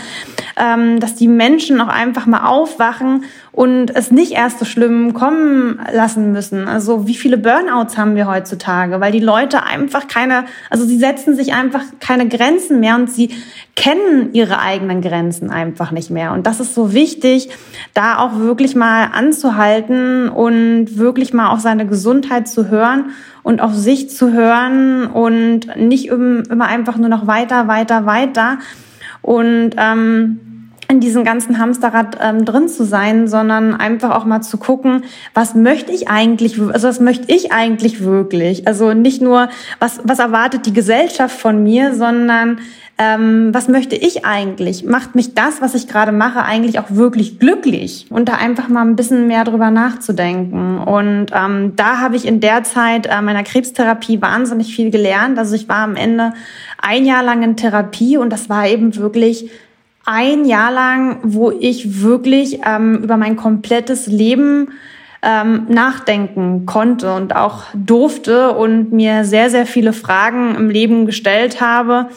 ähm, 0.56 1.00
dass 1.00 1.14
die 1.14 1.28
Menschen 1.28 1.80
auch 1.80 1.88
einfach 1.88 2.26
mal 2.26 2.46
aufwachen 2.46 3.24
und 3.52 3.94
es 3.94 4.10
nicht 4.10 4.32
erst 4.32 4.58
so 4.58 4.64
schlimm 4.64 5.12
kommen 5.12 5.80
lassen 5.92 6.32
müssen. 6.32 6.68
Also 6.68 7.06
wie 7.06 7.14
viele 7.14 7.36
Burnouts 7.36 7.98
haben 7.98 8.14
wir 8.14 8.26
heutzutage? 8.26 9.00
Weil 9.00 9.12
die 9.12 9.20
Leute 9.20 9.64
einfach 9.64 10.08
keine, 10.08 10.44
also 10.70 10.84
sie 10.84 10.98
setzen 10.98 11.36
sich 11.36 11.52
einfach 11.52 11.82
keine 12.00 12.28
Grenzen 12.28 12.80
mehr 12.80 12.94
und 12.94 13.10
sie 13.10 13.30
kennen 13.76 14.32
ihre 14.32 14.60
eigenen 14.60 15.00
Grenzen 15.02 15.50
einfach 15.50 15.90
nicht 15.90 16.10
mehr. 16.10 16.32
Und 16.32 16.46
das 16.46 16.60
ist 16.60 16.74
so 16.74 16.92
wichtig, 16.92 17.50
da 17.94 18.18
auch 18.18 18.38
wirklich 18.38 18.74
mal 18.74 19.10
anzuhalten 19.12 20.28
und 20.28 20.98
wirklich 20.98 21.32
mal 21.32 21.50
auf 21.50 21.60
seine 21.60 21.86
Gesundheit 21.86 22.48
zu 22.48 22.68
hören 22.68 23.12
und 23.42 23.60
auf 23.60 23.74
sich 23.74 24.10
zu 24.10 24.32
hören 24.32 25.06
und 25.06 25.76
nicht 25.76 26.06
immer 26.06 26.66
einfach 26.66 26.96
nur 26.96 27.08
noch 27.08 27.26
weiter, 27.26 27.68
weiter, 27.68 28.06
weiter. 28.06 28.58
Und 29.22 29.72
ähm, 29.76 30.49
in 30.90 31.00
diesem 31.00 31.24
ganzen 31.24 31.58
Hamsterrad 31.58 32.18
ähm, 32.20 32.44
drin 32.44 32.68
zu 32.68 32.84
sein, 32.84 33.28
sondern 33.28 33.74
einfach 33.74 34.10
auch 34.10 34.24
mal 34.24 34.40
zu 34.40 34.58
gucken, 34.58 35.04
was 35.34 35.54
möchte 35.54 35.92
ich 35.92 36.08
eigentlich, 36.08 36.60
also 36.60 36.88
was 36.88 36.98
möchte 36.98 37.32
ich 37.32 37.52
eigentlich 37.52 38.02
wirklich? 38.02 38.66
Also 38.66 38.92
nicht 38.92 39.22
nur, 39.22 39.48
was, 39.78 40.00
was 40.02 40.18
erwartet 40.18 40.66
die 40.66 40.72
Gesellschaft 40.72 41.38
von 41.38 41.62
mir, 41.62 41.94
sondern 41.94 42.58
ähm, 42.98 43.54
was 43.54 43.68
möchte 43.68 43.94
ich 43.94 44.26
eigentlich? 44.26 44.84
Macht 44.84 45.14
mich 45.14 45.34
das, 45.34 45.62
was 45.62 45.74
ich 45.74 45.86
gerade 45.86 46.12
mache, 46.12 46.42
eigentlich 46.42 46.80
auch 46.80 46.90
wirklich 46.90 47.38
glücklich? 47.38 48.06
Und 48.10 48.28
da 48.28 48.34
einfach 48.34 48.68
mal 48.68 48.82
ein 48.82 48.96
bisschen 48.96 49.28
mehr 49.28 49.44
drüber 49.44 49.70
nachzudenken. 49.70 50.78
Und 50.78 51.26
ähm, 51.32 51.76
da 51.76 51.98
habe 52.00 52.16
ich 52.16 52.26
in 52.26 52.40
der 52.40 52.64
Zeit 52.64 53.06
äh, 53.06 53.22
meiner 53.22 53.44
Krebstherapie 53.44 54.20
wahnsinnig 54.20 54.74
viel 54.74 54.90
gelernt. 54.90 55.38
Also 55.38 55.54
ich 55.54 55.68
war 55.68 55.78
am 55.78 55.94
Ende 55.94 56.34
ein 56.82 57.06
Jahr 57.06 57.22
lang 57.22 57.42
in 57.42 57.56
Therapie 57.56 58.18
und 58.18 58.30
das 58.30 58.50
war 58.50 58.66
eben 58.66 58.94
wirklich 58.96 59.50
ein 60.04 60.44
Jahr 60.44 60.72
lang, 60.72 61.18
wo 61.22 61.50
ich 61.50 62.02
wirklich 62.02 62.60
ähm, 62.66 62.96
über 63.02 63.16
mein 63.16 63.36
komplettes 63.36 64.06
Leben 64.06 64.68
ähm, 65.22 65.66
nachdenken 65.68 66.64
konnte 66.66 67.14
und 67.14 67.36
auch 67.36 67.64
durfte 67.74 68.52
und 68.52 68.92
mir 68.92 69.24
sehr, 69.24 69.50
sehr 69.50 69.66
viele 69.66 69.92
Fragen 69.92 70.54
im 70.54 70.70
Leben 70.70 71.06
gestellt 71.06 71.60
habe, 71.60 72.08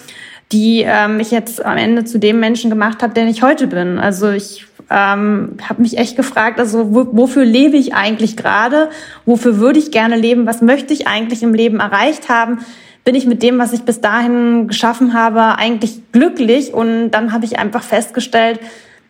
die 0.51 0.83
ähm, 0.87 1.17
mich 1.17 1.31
jetzt 1.31 1.63
am 1.63 1.77
Ende 1.77 2.05
zu 2.05 2.19
dem 2.19 2.39
Menschen 2.39 2.69
gemacht 2.69 3.03
hat, 3.03 3.17
der 3.17 3.27
ich 3.27 3.43
heute 3.43 3.67
bin. 3.67 3.99
Also 3.99 4.29
ich 4.29 4.65
ähm, 4.89 5.57
habe 5.67 5.81
mich 5.81 5.97
echt 5.97 6.15
gefragt, 6.15 6.59
also 6.59 6.93
wo, 6.93 7.07
wofür 7.11 7.43
lebe 7.43 7.75
ich 7.75 7.93
eigentlich 7.93 8.37
gerade? 8.37 8.89
Wofür 9.25 9.57
würde 9.57 9.79
ich 9.79 9.91
gerne 9.91 10.15
leben? 10.15 10.45
Was 10.45 10.61
möchte 10.61 10.93
ich 10.93 11.07
eigentlich 11.07 11.43
im 11.43 11.53
Leben 11.53 11.79
erreicht 11.79 12.29
haben? 12.29 12.59
Bin 13.03 13.15
ich 13.15 13.25
mit 13.25 13.43
dem, 13.43 13.59
was 13.59 13.73
ich 13.73 13.83
bis 13.83 14.01
dahin 14.01 14.67
geschaffen 14.67 15.13
habe, 15.13 15.57
eigentlich 15.57 16.11
glücklich. 16.11 16.73
Und 16.73 17.11
dann 17.11 17.33
habe 17.33 17.45
ich 17.45 17.59
einfach 17.59 17.83
festgestellt, 17.83 18.59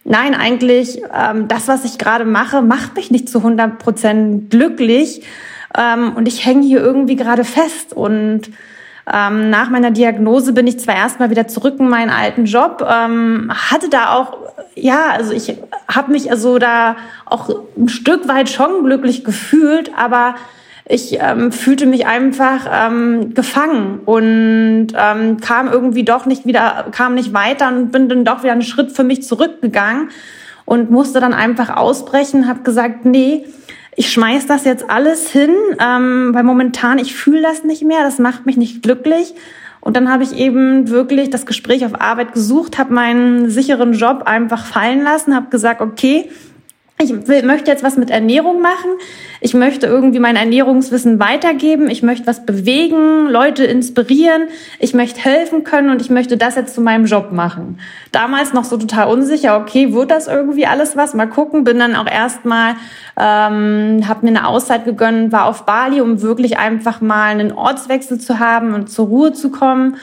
nein, 0.03 0.33
eigentlich 0.33 1.01
ähm, 1.13 1.47
das, 1.47 1.67
was 1.67 1.85
ich 1.85 1.97
gerade 1.97 2.25
mache, 2.25 2.61
macht 2.61 2.95
mich 2.95 3.11
nicht 3.11 3.29
zu 3.29 3.39
100 3.39 3.79
Prozent 3.79 4.49
glücklich. 4.49 5.21
Ähm, 5.77 6.13
und 6.15 6.27
ich 6.27 6.45
hänge 6.45 6.65
hier 6.65 6.81
irgendwie 6.81 7.15
gerade 7.15 7.43
fest. 7.43 7.93
Und 7.93 8.49
ähm, 9.11 9.49
nach 9.49 9.69
meiner 9.69 9.91
Diagnose 9.91 10.53
bin 10.53 10.65
ich 10.65 10.79
zwar 10.79 10.95
erstmal 10.95 11.29
wieder 11.29 11.47
zurück 11.47 11.75
in 11.79 11.89
meinen 11.89 12.09
alten 12.09 12.45
Job, 12.45 12.87
ähm, 12.89 13.51
hatte 13.53 13.89
da 13.89 14.13
auch, 14.13 14.37
ja, 14.75 15.09
also 15.11 15.33
ich 15.33 15.57
habe 15.87 16.11
mich 16.11 16.31
also 16.31 16.57
da 16.57 16.95
auch 17.25 17.49
ein 17.77 17.89
Stück 17.89 18.27
weit 18.29 18.49
schon 18.49 18.83
glücklich 18.85 19.25
gefühlt, 19.25 19.91
aber 19.97 20.35
ich 20.85 21.17
ähm, 21.19 21.51
fühlte 21.51 21.85
mich 21.85 22.05
einfach 22.05 22.67
ähm, 22.69 23.33
gefangen 23.33 23.99
und 24.05 24.87
ähm, 24.95 25.37
kam 25.39 25.71
irgendwie 25.71 26.03
doch 26.03 26.25
nicht 26.25 26.45
wieder, 26.45 26.87
kam 26.91 27.15
nicht 27.15 27.33
weiter 27.33 27.69
und 27.69 27.91
bin 27.91 28.09
dann 28.09 28.25
doch 28.25 28.43
wieder 28.43 28.51
einen 28.51 28.63
Schritt 28.63 28.91
für 28.91 29.03
mich 29.03 29.23
zurückgegangen 29.23 30.09
und 30.65 30.91
musste 30.91 31.19
dann 31.19 31.33
einfach 31.33 31.75
ausbrechen, 31.75 32.47
habe 32.47 32.63
gesagt, 32.63 33.05
nee, 33.05 33.45
ich 33.95 34.11
schmeiß 34.11 34.47
das 34.47 34.65
jetzt 34.65 34.89
alles 34.89 35.29
hin, 35.29 35.55
ähm, 35.79 36.31
weil 36.33 36.43
momentan 36.43 36.97
ich 36.97 37.15
fühle 37.15 37.41
das 37.41 37.63
nicht 37.63 37.83
mehr, 37.83 38.01
das 38.03 38.19
macht 38.19 38.45
mich 38.45 38.57
nicht 38.57 38.81
glücklich. 38.81 39.35
Und 39.79 39.97
dann 39.97 40.11
habe 40.11 40.23
ich 40.23 40.33
eben 40.37 40.89
wirklich 40.89 41.29
das 41.29 41.45
Gespräch 41.45 41.85
auf 41.85 41.99
Arbeit 41.99 42.33
gesucht, 42.33 42.77
habe 42.77 42.93
meinen 42.93 43.49
sicheren 43.49 43.93
Job 43.93 44.23
einfach 44.25 44.65
fallen 44.65 45.03
lassen, 45.03 45.35
habe 45.35 45.49
gesagt, 45.49 45.81
okay, 45.81 46.29
ich 47.03 47.27
will, 47.27 47.43
möchte 47.43 47.69
jetzt 47.69 47.83
was 47.83 47.97
mit 47.97 48.09
Ernährung 48.09 48.61
machen. 48.61 48.91
Ich 49.41 49.53
möchte 49.53 49.87
irgendwie 49.87 50.19
mein 50.19 50.35
Ernährungswissen 50.35 51.19
weitergeben. 51.19 51.89
Ich 51.89 52.01
möchte 52.01 52.27
was 52.27 52.45
bewegen, 52.45 53.27
Leute 53.27 53.65
inspirieren. 53.65 54.43
Ich 54.79 54.93
möchte 54.93 55.19
helfen 55.19 55.63
können 55.63 55.89
und 55.89 56.01
ich 56.01 56.09
möchte 56.09 56.37
das 56.37 56.55
jetzt 56.55 56.73
zu 56.75 56.81
meinem 56.81 57.05
Job 57.05 57.31
machen. 57.31 57.79
Damals 58.11 58.53
noch 58.53 58.63
so 58.63 58.77
total 58.77 59.07
unsicher. 59.07 59.57
Okay, 59.59 59.93
wird 59.93 60.11
das 60.11 60.27
irgendwie 60.27 60.65
alles 60.65 60.95
was? 60.95 61.13
Mal 61.13 61.27
gucken. 61.27 61.63
Bin 61.63 61.79
dann 61.79 61.95
auch 61.95 62.09
erstmal, 62.09 62.75
ähm, 63.19 64.07
habe 64.07 64.19
mir 64.21 64.29
eine 64.29 64.47
Auszeit 64.47 64.85
gegönnt, 64.85 65.31
war 65.31 65.45
auf 65.45 65.65
Bali, 65.65 66.01
um 66.01 66.21
wirklich 66.21 66.57
einfach 66.57 67.01
mal 67.01 67.31
einen 67.31 67.51
Ortswechsel 67.51 68.19
zu 68.19 68.39
haben 68.39 68.73
und 68.73 68.89
zur 68.89 69.07
Ruhe 69.07 69.33
zu 69.33 69.51
kommen 69.51 69.97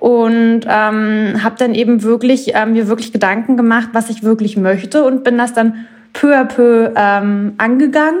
und 0.00 0.62
ähm, 0.66 1.44
habe 1.44 1.56
dann 1.58 1.74
eben 1.74 2.02
wirklich 2.02 2.52
ähm, 2.54 2.72
mir 2.72 2.88
wirklich 2.88 3.12
Gedanken 3.12 3.58
gemacht, 3.58 3.90
was 3.92 4.08
ich 4.08 4.22
wirklich 4.22 4.56
möchte 4.56 5.04
und 5.04 5.24
bin 5.24 5.36
das 5.36 5.52
dann 5.52 5.86
peu 6.12 6.34
à 6.36 6.44
peu 6.44 6.92
ähm, 6.96 7.54
angegangen 7.58 8.20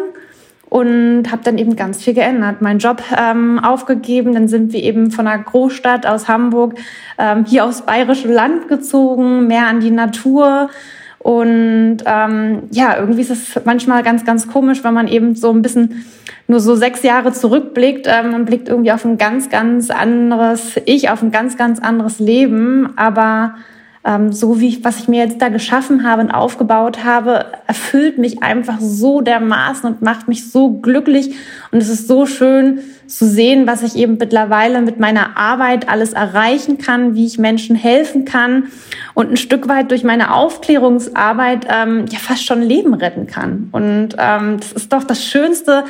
und 0.70 1.30
habe 1.30 1.42
dann 1.44 1.58
eben 1.58 1.76
ganz 1.76 2.02
viel 2.02 2.14
geändert. 2.14 2.62
Meinen 2.62 2.78
Job 2.78 3.02
ähm, 3.16 3.58
aufgegeben, 3.58 4.32
dann 4.32 4.48
sind 4.48 4.72
wir 4.72 4.82
eben 4.82 5.10
von 5.10 5.26
einer 5.26 5.42
Großstadt 5.42 6.06
aus 6.06 6.28
Hamburg 6.28 6.74
ähm, 7.18 7.44
hier 7.44 7.64
aufs 7.64 7.82
bayerische 7.82 8.32
Land 8.32 8.68
gezogen, 8.68 9.48
mehr 9.48 9.66
an 9.66 9.80
die 9.80 9.90
Natur. 9.90 10.70
Und 11.18 11.98
ähm, 12.06 12.62
ja, 12.70 12.96
irgendwie 12.96 13.20
ist 13.20 13.30
es 13.30 13.60
manchmal 13.64 14.02
ganz, 14.02 14.24
ganz 14.24 14.48
komisch, 14.48 14.82
wenn 14.84 14.94
man 14.94 15.06
eben 15.06 15.34
so 15.34 15.50
ein 15.50 15.60
bisschen 15.60 16.06
nur 16.46 16.60
so 16.60 16.74
sechs 16.76 17.02
Jahre 17.02 17.32
zurückblickt. 17.32 18.06
Ähm, 18.08 18.30
man 18.30 18.44
blickt 18.44 18.68
irgendwie 18.68 18.92
auf 18.92 19.04
ein 19.04 19.18
ganz, 19.18 19.50
ganz 19.50 19.90
anderes 19.90 20.80
Ich, 20.86 21.10
auf 21.10 21.20
ein 21.22 21.30
ganz, 21.30 21.58
ganz 21.58 21.80
anderes 21.80 22.20
Leben. 22.20 22.94
Aber 22.96 23.56
ähm, 24.02 24.32
so 24.32 24.60
wie 24.60 24.68
ich, 24.68 24.84
was 24.84 24.98
ich 24.98 25.08
mir 25.08 25.24
jetzt 25.24 25.42
da 25.42 25.48
geschaffen 25.48 26.04
habe 26.04 26.22
und 26.22 26.30
aufgebaut 26.30 27.04
habe, 27.04 27.46
erfüllt 27.66 28.16
mich 28.16 28.42
einfach 28.42 28.78
so 28.80 29.20
dermaßen 29.20 29.90
und 29.90 30.02
macht 30.02 30.26
mich 30.26 30.50
so 30.50 30.70
glücklich. 30.70 31.34
Und 31.70 31.82
es 31.82 31.90
ist 31.90 32.08
so 32.08 32.24
schön 32.24 32.80
zu 33.06 33.26
sehen, 33.26 33.66
was 33.66 33.82
ich 33.82 33.96
eben 33.96 34.16
mittlerweile 34.18 34.80
mit 34.80 34.98
meiner 34.98 35.36
Arbeit 35.36 35.88
alles 35.88 36.14
erreichen 36.14 36.78
kann, 36.78 37.14
wie 37.14 37.26
ich 37.26 37.38
Menschen 37.38 37.76
helfen 37.76 38.24
kann 38.24 38.68
und 39.12 39.30
ein 39.30 39.36
Stück 39.36 39.68
weit 39.68 39.90
durch 39.90 40.04
meine 40.04 40.32
Aufklärungsarbeit 40.32 41.66
ähm, 41.68 42.06
ja 42.08 42.18
fast 42.18 42.46
schon 42.46 42.62
Leben 42.62 42.94
retten 42.94 43.26
kann. 43.26 43.68
Und 43.72 44.16
ähm, 44.18 44.58
das 44.60 44.72
ist 44.72 44.92
doch 44.92 45.04
das 45.04 45.22
Schönste, 45.24 45.84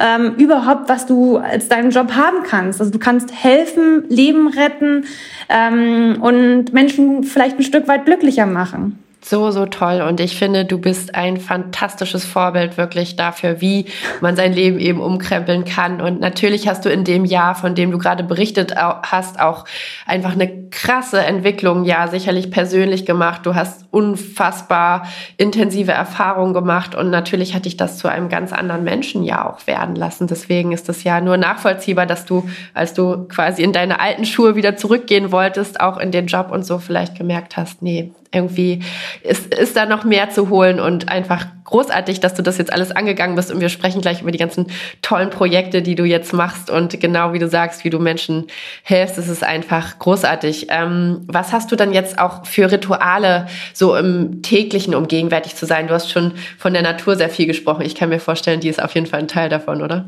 ähm, 0.00 0.34
überhaupt, 0.36 0.88
was 0.88 1.06
du 1.06 1.36
als 1.36 1.68
deinen 1.68 1.90
Job 1.90 2.12
haben 2.12 2.42
kannst. 2.42 2.80
Also 2.80 2.90
du 2.90 2.98
kannst 2.98 3.32
helfen, 3.32 4.04
Leben 4.08 4.48
retten 4.48 5.04
ähm, 5.48 6.16
und 6.20 6.72
Menschen 6.72 7.24
vielleicht 7.24 7.58
ein 7.58 7.62
Stück 7.62 7.86
weit 7.86 8.06
glücklicher 8.06 8.46
machen 8.46 8.98
so, 9.22 9.50
so 9.50 9.66
toll. 9.66 10.00
Und 10.00 10.20
ich 10.20 10.36
finde, 10.36 10.64
du 10.64 10.78
bist 10.78 11.14
ein 11.14 11.36
fantastisches 11.36 12.24
Vorbild 12.24 12.78
wirklich 12.78 13.16
dafür, 13.16 13.60
wie 13.60 13.86
man 14.20 14.34
sein 14.34 14.52
Leben 14.52 14.78
eben 14.78 15.00
umkrempeln 15.00 15.64
kann. 15.64 16.00
Und 16.00 16.20
natürlich 16.20 16.68
hast 16.68 16.84
du 16.84 16.88
in 16.88 17.04
dem 17.04 17.24
Jahr, 17.24 17.54
von 17.54 17.74
dem 17.74 17.90
du 17.90 17.98
gerade 17.98 18.24
berichtet 18.24 18.74
hast, 18.76 19.38
auch 19.38 19.66
einfach 20.06 20.32
eine 20.32 20.70
krasse 20.70 21.20
Entwicklung, 21.20 21.84
ja, 21.84 22.08
sicherlich 22.08 22.50
persönlich 22.50 23.04
gemacht. 23.04 23.44
Du 23.44 23.54
hast 23.54 23.84
unfassbar 23.90 25.06
intensive 25.36 25.92
Erfahrungen 25.92 26.54
gemacht 26.54 26.94
und 26.94 27.10
natürlich 27.10 27.54
hat 27.54 27.66
dich 27.66 27.76
das 27.76 27.98
zu 27.98 28.08
einem 28.08 28.28
ganz 28.28 28.52
anderen 28.52 28.84
Menschen 28.84 29.22
ja 29.22 29.48
auch 29.48 29.66
werden 29.66 29.96
lassen. 29.96 30.28
Deswegen 30.28 30.72
ist 30.72 30.88
es 30.88 31.04
ja 31.04 31.20
nur 31.20 31.36
nachvollziehbar, 31.36 32.06
dass 32.06 32.24
du, 32.24 32.48
als 32.72 32.94
du 32.94 33.28
quasi 33.28 33.62
in 33.62 33.72
deine 33.72 34.00
alten 34.00 34.24
Schuhe 34.24 34.56
wieder 34.56 34.76
zurückgehen 34.76 35.32
wolltest, 35.32 35.80
auch 35.80 35.98
in 35.98 36.10
den 36.10 36.26
Job 36.26 36.50
und 36.50 36.64
so 36.64 36.78
vielleicht 36.78 37.16
gemerkt 37.16 37.56
hast, 37.56 37.82
nee, 37.82 38.12
irgendwie 38.32 38.80
ist, 39.22 39.52
ist 39.54 39.76
da 39.76 39.86
noch 39.86 40.04
mehr 40.04 40.30
zu 40.30 40.50
holen 40.50 40.78
und 40.78 41.08
einfach 41.08 41.46
großartig, 41.64 42.20
dass 42.20 42.34
du 42.34 42.42
das 42.42 42.58
jetzt 42.58 42.72
alles 42.72 42.90
angegangen 42.90 43.36
bist 43.36 43.52
und 43.52 43.60
wir 43.60 43.68
sprechen 43.68 44.00
gleich 44.00 44.22
über 44.22 44.32
die 44.32 44.38
ganzen 44.38 44.66
tollen 45.02 45.30
Projekte, 45.30 45.82
die 45.82 45.94
du 45.94 46.04
jetzt 46.04 46.32
machst 46.32 46.68
und 46.70 47.00
genau 47.00 47.32
wie 47.32 47.38
du 47.38 47.48
sagst, 47.48 47.84
wie 47.84 47.90
du 47.90 47.98
Menschen 47.98 48.46
hilfst, 48.82 49.18
es 49.18 49.28
ist 49.28 49.44
einfach 49.44 49.98
großartig. 49.98 50.66
Ähm, 50.70 51.22
was 51.26 51.52
hast 51.52 51.72
du 51.72 51.76
dann 51.76 51.92
jetzt 51.92 52.18
auch 52.18 52.44
für 52.44 52.70
Rituale 52.70 53.46
so 53.72 53.96
im 53.96 54.42
täglichen, 54.42 54.94
um 54.94 55.08
gegenwärtig 55.08 55.54
zu 55.54 55.66
sein? 55.66 55.86
Du 55.86 55.94
hast 55.94 56.10
schon 56.10 56.32
von 56.58 56.72
der 56.72 56.82
Natur 56.82 57.16
sehr 57.16 57.30
viel 57.30 57.46
gesprochen. 57.46 57.82
Ich 57.82 57.94
kann 57.94 58.08
mir 58.08 58.20
vorstellen, 58.20 58.60
die 58.60 58.68
ist 58.68 58.82
auf 58.82 58.94
jeden 58.94 59.06
Fall 59.06 59.20
ein 59.20 59.28
Teil 59.28 59.48
davon, 59.48 59.82
oder? 59.82 60.06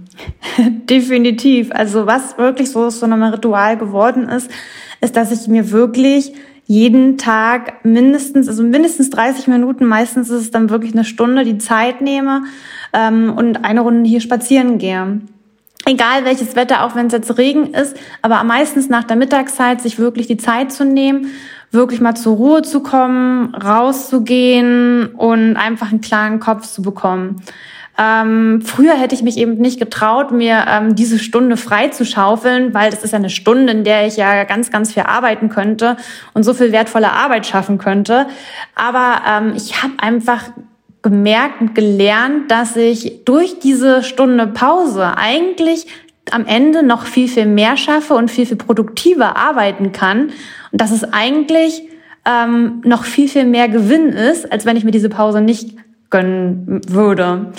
Definitiv. 0.88 1.70
Also 1.73 2.07
was 2.07 2.38
wirklich 2.38 2.70
so 2.70 2.90
so 2.90 3.07
ein 3.07 3.23
Ritual 3.23 3.77
geworden 3.77 4.29
ist, 4.29 4.51
ist, 5.01 5.16
dass 5.16 5.33
ich 5.33 5.49
mir 5.49 5.70
wirklich 5.70 6.33
jeden 6.73 7.19
Tag 7.19 7.85
mindestens, 7.85 8.49
also 8.49 8.63
mindestens 8.63 9.11
30 9.11 9.47
Minuten, 9.47 9.85
meistens 9.85 10.31
ist 10.31 10.41
es 10.41 10.51
dann 10.51 10.71
wirklich 10.71 10.95
eine 10.95 11.05
Stunde, 11.05 11.45
die 11.45 11.59
Zeit 11.59 12.01
nehme 12.01 12.45
ähm, 12.95 13.31
und 13.37 13.63
eine 13.63 13.83
Runde 13.83 14.09
hier 14.09 14.23
spazieren 14.23 14.79
gehe. 14.79 15.21
Egal 15.85 16.25
welches 16.25 16.57
Wetter, 16.57 16.85
auch 16.85 16.95
wenn 16.95 17.09
es 17.09 17.13
jetzt 17.13 17.37
Regen 17.37 17.75
ist, 17.75 17.95
aber 18.23 18.43
meistens 18.45 18.89
nach 18.89 19.05
der 19.05 19.17
Mittagszeit 19.17 19.83
sich 19.83 19.99
wirklich 19.99 20.29
die 20.29 20.39
Zeit 20.39 20.73
zu 20.73 20.87
nehmen, 20.87 21.27
wirklich 21.73 22.01
mal 22.01 22.15
zur 22.15 22.37
Ruhe 22.37 22.63
zu 22.63 22.83
kommen, 22.83 23.55
rauszugehen 23.55 25.09
und 25.09 25.57
einfach 25.57 25.91
einen 25.91 26.01
klaren 26.01 26.41
Kopf 26.41 26.67
zu 26.67 26.81
bekommen. 26.81 27.43
Ähm, 27.98 28.62
früher 28.62 28.94
hätte 28.94 29.14
ich 29.14 29.22
mich 29.22 29.37
eben 29.37 29.55
nicht 29.55 29.78
getraut, 29.78 30.33
mir 30.33 30.64
ähm, 30.68 30.94
diese 30.94 31.18
Stunde 31.18 31.57
frei 31.57 31.88
zu 31.88 32.07
schaufeln, 32.07 32.72
weil 32.72 32.90
das 32.90 33.05
ist 33.05 33.12
ja 33.12 33.18
eine 33.18 33.28
Stunde, 33.28 33.72
in 33.72 33.85
der 33.85 34.07
ich 34.07 34.16
ja 34.16 34.44
ganz, 34.44 34.70
ganz 34.70 34.94
viel 34.94 35.02
arbeiten 35.02 35.50
könnte 35.50 35.96
und 36.33 36.42
so 36.42 36.55
viel 36.55 36.72
wertvolle 36.72 37.12
Arbeit 37.12 37.46
schaffen 37.46 37.76
könnte. 37.78 38.26
Aber 38.74 39.20
ähm, 39.28 39.52
ich 39.55 39.83
habe 39.83 39.92
einfach 39.98 40.44
gemerkt 41.02 41.61
und 41.61 41.74
gelernt, 41.74 42.50
dass 42.50 42.76
ich 42.76 43.24
durch 43.24 43.59
diese 43.59 44.02
Stunde 44.02 44.46
Pause 44.46 45.16
eigentlich 45.16 45.87
am 46.31 46.46
Ende 46.46 46.83
noch 46.83 47.05
viel, 47.05 47.28
viel 47.28 47.46
mehr 47.46 47.76
schaffe 47.76 48.14
und 48.14 48.31
viel, 48.31 48.46
viel 48.46 48.57
produktiver 48.57 49.37
arbeiten 49.37 49.92
kann. 49.92 50.31
Und 50.70 50.81
dass 50.81 50.92
es 50.92 51.05
eigentlich 51.12 51.83
ähm, 52.24 52.81
noch 52.85 53.05
viel, 53.05 53.28
viel 53.28 53.44
mehr 53.44 53.68
Gewinn 53.68 54.11
ist, 54.11 54.50
als 54.50 54.64
wenn 54.64 54.76
ich 54.76 54.85
mir 54.85 54.92
diese 54.92 55.09
Pause 55.09 55.40
nicht 55.40 55.76
gönnen 56.11 56.81
würde. 56.88 57.52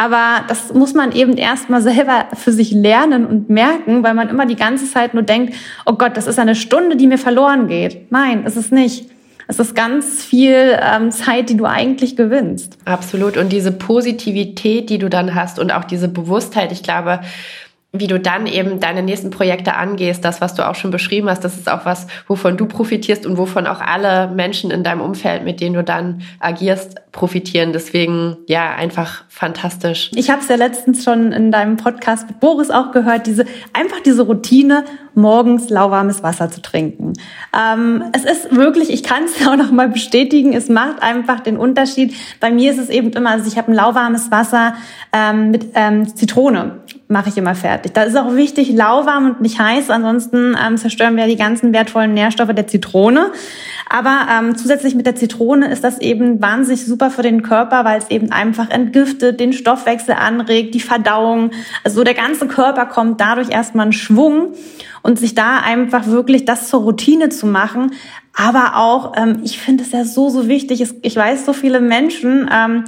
Aber 0.00 0.46
das 0.48 0.72
muss 0.72 0.94
man 0.94 1.12
eben 1.12 1.36
erstmal 1.36 1.82
selber 1.82 2.28
für 2.32 2.52
sich 2.52 2.72
lernen 2.72 3.26
und 3.26 3.50
merken, 3.50 4.02
weil 4.02 4.14
man 4.14 4.30
immer 4.30 4.46
die 4.46 4.56
ganze 4.56 4.90
Zeit 4.90 5.12
nur 5.12 5.22
denkt, 5.22 5.54
oh 5.84 5.92
Gott, 5.92 6.16
das 6.16 6.26
ist 6.26 6.38
eine 6.38 6.54
Stunde, 6.54 6.96
die 6.96 7.06
mir 7.06 7.18
verloren 7.18 7.68
geht. 7.68 8.10
Nein, 8.10 8.44
ist 8.44 8.56
es 8.56 8.70
nicht. 8.70 9.10
Es 9.46 9.58
ist 9.58 9.74
ganz 9.74 10.24
viel 10.24 10.78
ähm, 10.80 11.10
Zeit, 11.10 11.50
die 11.50 11.56
du 11.58 11.66
eigentlich 11.66 12.16
gewinnst. 12.16 12.78
Absolut. 12.86 13.36
Und 13.36 13.52
diese 13.52 13.72
Positivität, 13.72 14.88
die 14.88 14.96
du 14.96 15.10
dann 15.10 15.34
hast 15.34 15.58
und 15.58 15.70
auch 15.70 15.84
diese 15.84 16.08
Bewusstheit, 16.08 16.72
ich 16.72 16.82
glaube, 16.82 17.20
wie 17.92 18.06
du 18.06 18.20
dann 18.20 18.46
eben 18.46 18.78
deine 18.78 19.02
nächsten 19.02 19.30
Projekte 19.30 19.74
angehst, 19.74 20.24
das, 20.24 20.40
was 20.40 20.54
du 20.54 20.68
auch 20.68 20.76
schon 20.76 20.92
beschrieben 20.92 21.28
hast, 21.28 21.42
das 21.42 21.56
ist 21.56 21.68
auch 21.68 21.84
was, 21.84 22.06
wovon 22.28 22.56
du 22.56 22.66
profitierst 22.66 23.26
und 23.26 23.36
wovon 23.36 23.66
auch 23.66 23.80
alle 23.80 24.28
Menschen 24.28 24.70
in 24.70 24.84
deinem 24.84 25.00
Umfeld, 25.00 25.42
mit 25.44 25.60
denen 25.60 25.74
du 25.74 25.82
dann 25.82 26.22
agierst, 26.38 27.00
profitieren. 27.10 27.72
Deswegen, 27.72 28.36
ja, 28.46 28.70
einfach 28.70 29.24
fantastisch. 29.28 30.12
Ich 30.14 30.30
habe 30.30 30.40
es 30.40 30.48
ja 30.48 30.54
letztens 30.54 31.02
schon 31.02 31.32
in 31.32 31.50
deinem 31.50 31.76
Podcast 31.76 32.28
mit 32.28 32.38
Boris 32.38 32.70
auch 32.70 32.92
gehört, 32.92 33.26
diese 33.26 33.44
einfach 33.72 33.98
diese 34.00 34.22
Routine, 34.22 34.84
morgens 35.14 35.68
lauwarmes 35.68 36.22
Wasser 36.22 36.48
zu 36.48 36.62
trinken. 36.62 37.14
Ähm, 37.52 38.04
es 38.12 38.24
ist 38.24 38.54
wirklich, 38.54 38.90
ich 38.90 39.02
kann 39.02 39.24
es 39.24 39.44
auch 39.48 39.56
noch 39.56 39.72
mal 39.72 39.88
bestätigen, 39.88 40.52
es 40.52 40.68
macht 40.68 41.02
einfach 41.02 41.40
den 41.40 41.56
Unterschied. 41.56 42.14
Bei 42.38 42.52
mir 42.52 42.70
ist 42.70 42.78
es 42.78 42.88
eben 42.88 43.10
immer, 43.10 43.30
also 43.30 43.48
ich 43.48 43.58
habe 43.58 43.72
ein 43.72 43.74
lauwarmes 43.74 44.30
Wasser 44.30 44.74
ähm, 45.12 45.50
mit 45.50 45.66
ähm, 45.74 46.14
Zitrone 46.14 46.82
mache 47.10 47.28
ich 47.28 47.36
immer 47.36 47.54
fertig. 47.54 47.92
Da 47.92 48.04
ist 48.04 48.16
auch 48.16 48.36
wichtig, 48.36 48.70
lauwarm 48.70 49.26
und 49.26 49.40
nicht 49.40 49.58
heiß, 49.58 49.90
ansonsten 49.90 50.56
ähm, 50.64 50.76
zerstören 50.76 51.16
wir 51.16 51.26
die 51.26 51.36
ganzen 51.36 51.72
wertvollen 51.72 52.14
Nährstoffe 52.14 52.54
der 52.54 52.68
Zitrone. 52.68 53.32
Aber 53.88 54.28
ähm, 54.32 54.56
zusätzlich 54.56 54.94
mit 54.94 55.06
der 55.06 55.16
Zitrone 55.16 55.70
ist 55.70 55.82
das 55.82 56.00
eben 56.00 56.40
wahnsinnig 56.40 56.86
super 56.86 57.10
für 57.10 57.22
den 57.22 57.42
Körper, 57.42 57.84
weil 57.84 57.98
es 57.98 58.10
eben 58.10 58.30
einfach 58.30 58.70
entgiftet, 58.70 59.40
den 59.40 59.52
Stoffwechsel 59.52 60.14
anregt, 60.14 60.74
die 60.74 60.80
Verdauung. 60.80 61.50
Also 61.82 62.04
der 62.04 62.14
ganze 62.14 62.46
Körper 62.46 62.86
kommt 62.86 63.20
dadurch 63.20 63.50
erstmal 63.50 63.86
in 63.86 63.92
Schwung 63.92 64.54
und 65.02 65.18
sich 65.18 65.34
da 65.34 65.58
einfach 65.58 66.06
wirklich 66.06 66.44
das 66.44 66.68
zur 66.68 66.82
Routine 66.82 67.30
zu 67.30 67.46
machen. 67.46 67.92
Aber 68.32 68.76
auch, 68.76 69.14
ähm, 69.16 69.40
ich 69.42 69.58
finde 69.58 69.82
es 69.82 69.90
ja 69.90 70.04
so, 70.04 70.30
so 70.30 70.46
wichtig. 70.46 70.84
Ich 71.02 71.16
weiß, 71.16 71.44
so 71.44 71.52
viele 71.52 71.80
Menschen 71.80 72.48
ähm, 72.52 72.84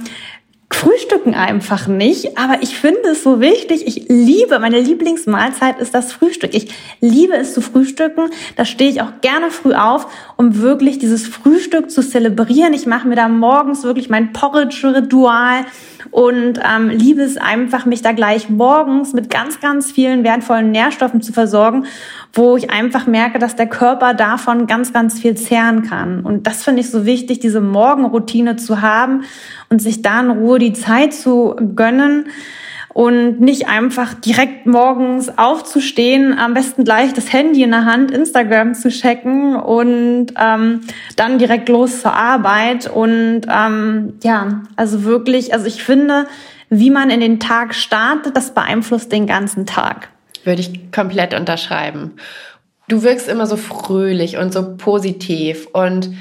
frühstücken 0.75 1.33
einfach 1.33 1.87
nicht, 1.87 2.37
aber 2.37 2.61
ich 2.61 2.77
finde 2.77 3.09
es 3.11 3.23
so 3.23 3.39
wichtig. 3.39 3.87
Ich 3.87 4.05
liebe, 4.09 4.59
meine 4.59 4.79
Lieblingsmahlzeit 4.79 5.79
ist 5.79 5.93
das 5.93 6.11
Frühstück. 6.13 6.53
Ich 6.53 6.69
liebe 7.01 7.35
es 7.35 7.53
zu 7.53 7.61
frühstücken. 7.61 8.29
Da 8.55 8.65
stehe 8.65 8.89
ich 8.89 9.01
auch 9.01 9.21
gerne 9.21 9.51
früh 9.51 9.73
auf, 9.73 10.07
um 10.37 10.59
wirklich 10.59 10.99
dieses 10.99 11.27
Frühstück 11.27 11.91
zu 11.91 12.01
zelebrieren. 12.01 12.73
Ich 12.73 12.85
mache 12.85 13.07
mir 13.07 13.15
da 13.15 13.27
morgens 13.27 13.83
wirklich 13.83 14.09
mein 14.09 14.33
Porridge-Ritual 14.33 15.65
und 16.13 16.59
ähm, 16.63 16.89
liebe 16.89 17.23
es 17.23 17.37
einfach, 17.37 17.87
mich 17.87 18.03
da 18.03 18.11
gleich 18.11 18.47
morgens 18.47 19.13
mit 19.13 19.31
ganz, 19.31 19.59
ganz 19.59 19.91
vielen 19.91 20.23
wertvollen 20.23 20.69
Nährstoffen 20.69 21.23
zu 21.23 21.33
versorgen, 21.33 21.87
wo 22.33 22.55
ich 22.55 22.69
einfach 22.69 23.07
merke, 23.07 23.39
dass 23.39 23.55
der 23.55 23.65
Körper 23.65 24.13
davon 24.13 24.67
ganz, 24.67 24.93
ganz 24.93 25.19
viel 25.19 25.33
zehren 25.33 25.81
kann. 25.81 26.19
Und 26.19 26.45
das 26.45 26.63
finde 26.63 26.81
ich 26.81 26.91
so 26.91 27.07
wichtig, 27.07 27.39
diese 27.39 27.61
Morgenroutine 27.61 28.57
zu 28.57 28.83
haben 28.83 29.23
und 29.69 29.81
sich 29.81 30.03
da 30.03 30.19
in 30.19 30.29
Ruhe 30.29 30.59
die 30.59 30.73
Zeit 30.73 31.15
zu 31.15 31.55
gönnen 31.75 32.27
und 32.93 33.41
nicht 33.41 33.67
einfach 33.67 34.13
direkt 34.13 34.67
morgens 34.67 35.37
aufzustehen, 35.37 36.37
am 36.37 36.53
besten 36.53 36.83
gleich 36.83 37.13
das 37.13 37.33
Handy 37.33 37.63
in 37.63 37.71
der 37.71 37.85
Hand, 37.85 38.11
Instagram 38.11 38.75
zu 38.75 38.89
checken 38.89 39.55
und 39.55 40.27
ähm, 40.39 40.81
dann 41.15 41.39
direkt 41.39 41.69
los 41.69 42.01
zur 42.01 42.13
Arbeit. 42.13 42.87
Und 42.87 43.41
ähm, 43.49 44.13
ja, 44.23 44.61
also 44.75 45.03
wirklich, 45.03 45.53
also 45.53 45.65
ich 45.65 45.83
finde, 45.83 46.27
wie 46.69 46.91
man 46.91 47.09
in 47.09 47.19
den 47.19 47.39
Tag 47.39 47.73
startet, 47.73 48.37
das 48.37 48.53
beeinflusst 48.53 49.11
den 49.11 49.25
ganzen 49.25 49.65
Tag. 49.65 50.09
Würde 50.43 50.61
ich 50.61 50.91
komplett 50.91 51.33
unterschreiben. 51.33 52.11
Du 52.87 53.01
wirkst 53.01 53.27
immer 53.27 53.47
so 53.47 53.55
fröhlich 53.55 54.37
und 54.37 54.53
so 54.53 54.75
positiv 54.77 55.67
und 55.73 56.11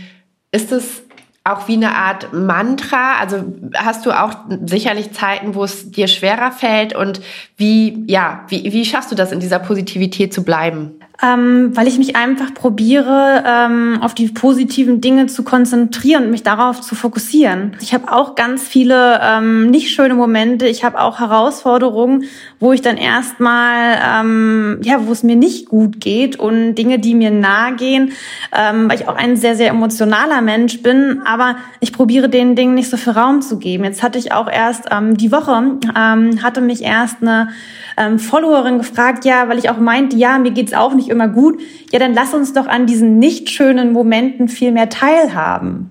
ist 0.52 0.72
es 0.72 1.02
auch 1.44 1.68
wie 1.68 1.74
eine 1.74 1.94
Art 1.94 2.32
Mantra? 2.32 3.18
Also 3.18 3.44
hast 3.74 4.06
du 4.06 4.12
auch 4.12 4.34
sicherlich 4.64 5.12
Zeiten, 5.12 5.54
wo 5.54 5.64
es 5.64 5.90
dir 5.90 6.06
schwerer 6.06 6.52
fällt 6.52 6.94
und 6.94 7.20
wie, 7.56 8.04
ja, 8.06 8.44
wie, 8.48 8.72
wie 8.72 8.84
schaffst 8.84 9.10
du 9.10 9.16
das 9.16 9.32
in 9.32 9.40
dieser 9.40 9.58
Positivität 9.58 10.32
zu 10.32 10.44
bleiben? 10.44 11.01
Ähm, 11.22 11.70
weil 11.76 11.86
ich 11.86 11.98
mich 11.98 12.16
einfach 12.16 12.52
probiere, 12.52 13.44
ähm, 13.46 13.98
auf 14.02 14.12
die 14.12 14.26
positiven 14.28 15.00
Dinge 15.00 15.26
zu 15.26 15.44
konzentrieren 15.44 16.24
und 16.24 16.30
mich 16.30 16.42
darauf 16.42 16.80
zu 16.80 16.96
fokussieren. 16.96 17.76
Ich 17.80 17.94
habe 17.94 18.12
auch 18.12 18.34
ganz 18.34 18.66
viele 18.66 19.20
ähm, 19.22 19.70
nicht 19.70 19.90
schöne 19.90 20.14
Momente. 20.14 20.66
Ich 20.66 20.82
habe 20.82 21.00
auch 21.00 21.20
Herausforderungen, 21.20 22.24
wo 22.58 22.72
ich 22.72 22.82
dann 22.82 22.96
erstmal, 22.96 23.98
ähm, 24.04 24.80
ja, 24.82 25.06
wo 25.06 25.12
es 25.12 25.22
mir 25.22 25.36
nicht 25.36 25.68
gut 25.68 26.00
geht 26.00 26.40
und 26.40 26.74
Dinge, 26.74 26.98
die 26.98 27.14
mir 27.14 27.30
nahe 27.30 27.76
gehen, 27.76 28.12
ähm, 28.52 28.88
weil 28.90 28.98
ich 28.98 29.08
auch 29.08 29.16
ein 29.16 29.36
sehr, 29.36 29.54
sehr 29.54 29.68
emotionaler 29.68 30.42
Mensch 30.42 30.82
bin. 30.82 31.22
Aber 31.24 31.54
ich 31.78 31.92
probiere 31.92 32.28
den 32.28 32.56
Dingen 32.56 32.74
nicht 32.74 32.90
so 32.90 32.96
viel 32.96 33.12
Raum 33.12 33.42
zu 33.42 33.58
geben. 33.58 33.84
Jetzt 33.84 34.02
hatte 34.02 34.18
ich 34.18 34.32
auch 34.32 34.50
erst 34.50 34.86
ähm, 34.90 35.16
die 35.16 35.30
Woche, 35.30 35.52
ähm, 35.96 36.42
hatte 36.42 36.60
mich 36.60 36.82
erst 36.82 37.18
eine 37.22 37.50
ähm, 37.96 38.18
Followerin 38.18 38.78
gefragt, 38.78 39.24
ja, 39.24 39.48
weil 39.48 39.58
ich 39.58 39.70
auch 39.70 39.78
meinte, 39.78 40.16
ja, 40.16 40.38
mir 40.38 40.50
geht's 40.50 40.74
auch 40.74 40.94
nicht 40.94 41.11
immer 41.12 41.28
gut. 41.28 41.60
Ja, 41.92 41.98
dann 41.98 42.14
lass 42.14 42.34
uns 42.34 42.52
doch 42.52 42.66
an 42.66 42.86
diesen 42.86 43.18
nicht 43.18 43.50
schönen 43.50 43.92
Momenten 43.92 44.48
viel 44.48 44.72
mehr 44.72 44.88
teilhaben. 44.88 45.90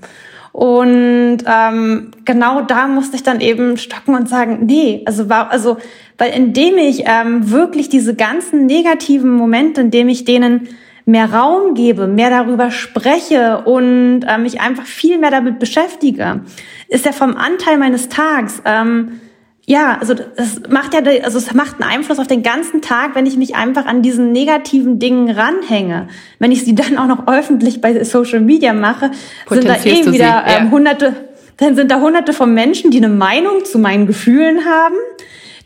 Und 0.51 1.37
ähm, 1.45 2.11
genau 2.25 2.61
da 2.61 2.87
musste 2.87 3.15
ich 3.15 3.23
dann 3.23 3.39
eben 3.39 3.77
stocken 3.77 4.15
und 4.15 4.27
sagen, 4.27 4.65
nee, 4.65 5.01
also 5.05 5.29
war, 5.29 5.49
also, 5.49 5.77
weil 6.17 6.33
indem 6.33 6.77
ich 6.77 7.03
ähm, 7.05 7.49
wirklich 7.49 7.87
diese 7.87 8.15
ganzen 8.15 8.65
negativen 8.65 9.31
Momente, 9.31 9.81
indem 9.81 10.09
ich 10.09 10.25
denen 10.25 10.67
mehr 11.05 11.33
Raum 11.33 11.73
gebe, 11.73 12.07
mehr 12.07 12.29
darüber 12.29 12.69
spreche 12.69 13.63
und 13.65 14.23
äh, 14.27 14.37
mich 14.37 14.59
einfach 14.59 14.85
viel 14.85 15.17
mehr 15.17 15.31
damit 15.31 15.57
beschäftige, 15.57 16.41
ist 16.89 17.05
ja 17.05 17.11
vom 17.11 17.35
Anteil 17.37 17.77
meines 17.77 18.09
Tags 18.09 18.61
ähm, 18.65 19.21
ja, 19.65 19.97
also 19.99 20.15
es 20.35 20.61
macht 20.69 20.93
ja, 20.93 21.01
also 21.23 21.37
es 21.37 21.53
macht 21.53 21.81
einen 21.81 21.89
Einfluss 21.89 22.19
auf 22.19 22.27
den 22.27 22.43
ganzen 22.43 22.81
Tag, 22.81 23.15
wenn 23.15 23.25
ich 23.25 23.37
mich 23.37 23.55
einfach 23.55 23.85
an 23.85 24.01
diesen 24.01 24.31
negativen 24.31 24.99
Dingen 24.99 25.29
ranhänge. 25.29 26.07
Wenn 26.39 26.51
ich 26.51 26.65
sie 26.65 26.75
dann 26.75 26.97
auch 26.97 27.07
noch 27.07 27.27
öffentlich 27.27 27.79
bei 27.79 28.03
Social 28.03 28.39
Media 28.39 28.73
mache, 28.73 29.11
sind 29.49 29.67
da 29.67 29.75
eh 29.75 30.05
wieder 30.11 30.25
ja. 30.25 30.43
ähm, 30.59 30.71
hunderte, 30.71 31.15
dann 31.57 31.75
sind 31.75 31.91
da 31.91 32.01
hunderte 32.01 32.33
von 32.33 32.53
Menschen, 32.53 32.89
die 32.91 32.97
eine 32.97 33.09
Meinung 33.09 33.63
zu 33.63 33.77
meinen 33.77 34.07
Gefühlen 34.07 34.65
haben 34.65 34.95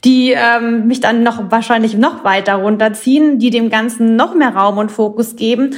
die 0.06 0.34
ähm, 0.34 0.86
mich 0.86 1.00
dann 1.00 1.24
noch 1.24 1.52
wahrscheinlich 1.52 1.98
noch 1.98 2.24
weiter 2.24 2.56
runterziehen, 2.56 3.39
die 3.39 3.50
dem 3.50 3.72
Ganzen 3.72 4.15
noch 4.15 4.36
mehr 4.36 4.56
Raum 4.56 4.78
und 4.78 4.91
Fokus 4.91 5.36
geben. 5.36 5.72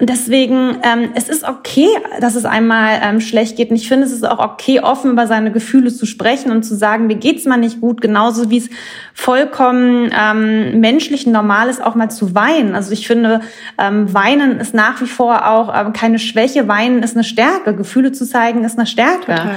Und 0.00 0.08
deswegen, 0.08 0.78
ähm, 0.82 1.10
es 1.14 1.28
ist 1.28 1.44
okay, 1.44 1.88
dass 2.18 2.34
es 2.34 2.46
einmal 2.46 2.98
ähm, 3.02 3.20
schlecht 3.20 3.56
geht. 3.56 3.68
Und 3.68 3.76
ich 3.76 3.86
finde, 3.86 4.06
es 4.06 4.12
ist 4.12 4.26
auch 4.26 4.38
okay, 4.38 4.80
offen 4.80 5.10
über 5.10 5.26
seine 5.26 5.52
Gefühle 5.52 5.92
zu 5.92 6.06
sprechen 6.06 6.50
und 6.50 6.62
zu 6.62 6.74
sagen, 6.74 7.06
mir 7.06 7.16
geht's 7.16 7.44
mal 7.44 7.58
nicht 7.58 7.82
gut, 7.82 8.00
genauso 8.00 8.48
wie 8.50 8.56
es 8.56 8.70
vollkommen 9.12 10.10
ähm, 10.18 10.80
menschlich 10.80 11.26
normal 11.26 11.68
ist, 11.68 11.84
auch 11.84 11.94
mal 11.94 12.10
zu 12.10 12.34
weinen. 12.34 12.74
Also 12.74 12.90
ich 12.90 13.06
finde, 13.06 13.40
ähm, 13.76 14.12
weinen 14.14 14.60
ist 14.60 14.72
nach 14.72 15.02
wie 15.02 15.06
vor 15.06 15.46
auch 15.46 15.72
ähm, 15.78 15.92
keine 15.92 16.18
Schwäche, 16.18 16.68
weinen 16.68 17.02
ist 17.02 17.16
eine 17.16 17.24
Stärke. 17.24 17.76
Gefühle 17.76 18.12
zu 18.12 18.26
zeigen 18.26 18.64
ist 18.64 18.78
eine 18.78 18.86
Stärke. 18.86 19.26
Total. 19.26 19.56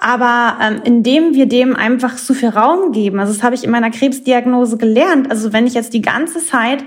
Aber 0.00 0.56
ähm, 0.62 0.80
indem 0.84 1.34
wir 1.34 1.46
dem 1.46 1.76
einfach 1.76 2.16
zu 2.16 2.32
viel 2.32 2.48
Raum 2.48 2.92
geben, 2.92 3.20
also 3.20 3.32
das 3.34 3.42
habe 3.42 3.54
ich 3.54 3.64
in 3.64 3.70
meiner 3.70 3.90
Krebsdiagnose 3.90 4.78
gelernt. 4.78 5.30
Also 5.30 5.52
wenn 5.52 5.66
ich 5.66 5.74
jetzt 5.74 5.92
die 5.92 6.00
ganze 6.00 6.44
Zeit 6.44 6.82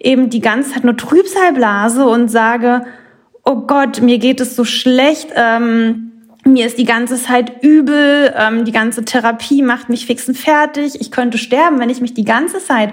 eben 0.00 0.28
die 0.28 0.40
ganze 0.40 0.72
Zeit 0.72 0.84
nur 0.84 0.96
Trübsal 0.96 1.52
blase 1.52 2.04
und 2.06 2.28
sage, 2.28 2.84
oh 3.44 3.62
Gott, 3.66 4.00
mir 4.00 4.18
geht 4.18 4.40
es 4.40 4.56
so 4.56 4.64
schlecht, 4.64 5.30
ähm, 5.34 6.12
mir 6.44 6.66
ist 6.66 6.78
die 6.78 6.84
ganze 6.84 7.16
Zeit 7.16 7.62
übel, 7.62 8.32
ähm, 8.36 8.64
die 8.64 8.72
ganze 8.72 9.04
Therapie 9.04 9.62
macht 9.62 9.88
mich 9.88 10.06
fix 10.06 10.28
und 10.28 10.36
fertig, 10.36 11.00
ich 11.00 11.10
könnte 11.10 11.38
sterben, 11.38 11.78
wenn 11.78 11.90
ich 11.90 12.00
mich 12.00 12.14
die 12.14 12.24
ganze 12.24 12.58
Zeit 12.58 12.92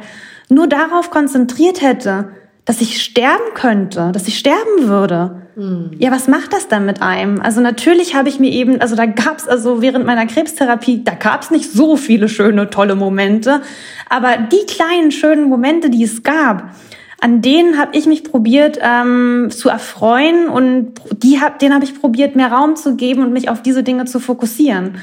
nur 0.49 0.67
darauf 0.67 1.09
konzentriert 1.09 1.81
hätte, 1.81 2.29
dass 2.65 2.81
ich 2.81 3.01
sterben 3.01 3.53
könnte, 3.53 4.11
dass 4.11 4.27
ich 4.27 4.37
sterben 4.37 4.87
würde. 4.87 5.43
Hm. 5.55 5.91
Ja, 5.99 6.11
was 6.11 6.27
macht 6.27 6.51
das 6.51 6.67
dann 6.67 6.85
mit 6.85 7.01
einem? 7.01 7.39
Also 7.39 7.61
natürlich 7.61 8.15
habe 8.15 8.27
ich 8.27 8.39
mir 8.39 8.51
eben, 8.51 8.81
also 8.81 8.95
da 8.95 9.05
gab's 9.05 9.47
also 9.47 9.81
während 9.81 10.05
meiner 10.05 10.25
Krebstherapie, 10.25 11.03
da 11.03 11.13
gab's 11.13 11.51
nicht 11.51 11.71
so 11.71 11.95
viele 11.95 12.27
schöne, 12.27 12.69
tolle 12.69 12.95
Momente, 12.95 13.61
aber 14.09 14.37
die 14.37 14.65
kleinen 14.67 15.11
schönen 15.11 15.47
Momente, 15.47 15.89
die 15.89 16.03
es 16.03 16.23
gab, 16.23 16.75
an 17.21 17.41
denen 17.41 17.77
habe 17.77 17.97
ich 17.97 18.07
mich 18.07 18.23
probiert 18.23 18.79
ähm, 18.81 19.49
zu 19.49 19.69
erfreuen 19.69 20.49
und 20.49 20.93
die 21.23 21.39
hab, 21.39 21.59
denen 21.59 21.73
habe 21.73 21.85
ich 21.85 21.99
probiert, 21.99 22.35
mehr 22.35 22.51
Raum 22.51 22.75
zu 22.75 22.95
geben 22.95 23.23
und 23.23 23.31
mich 23.31 23.49
auf 23.49 23.61
diese 23.61 23.83
Dinge 23.83 24.05
zu 24.05 24.19
fokussieren. 24.19 24.97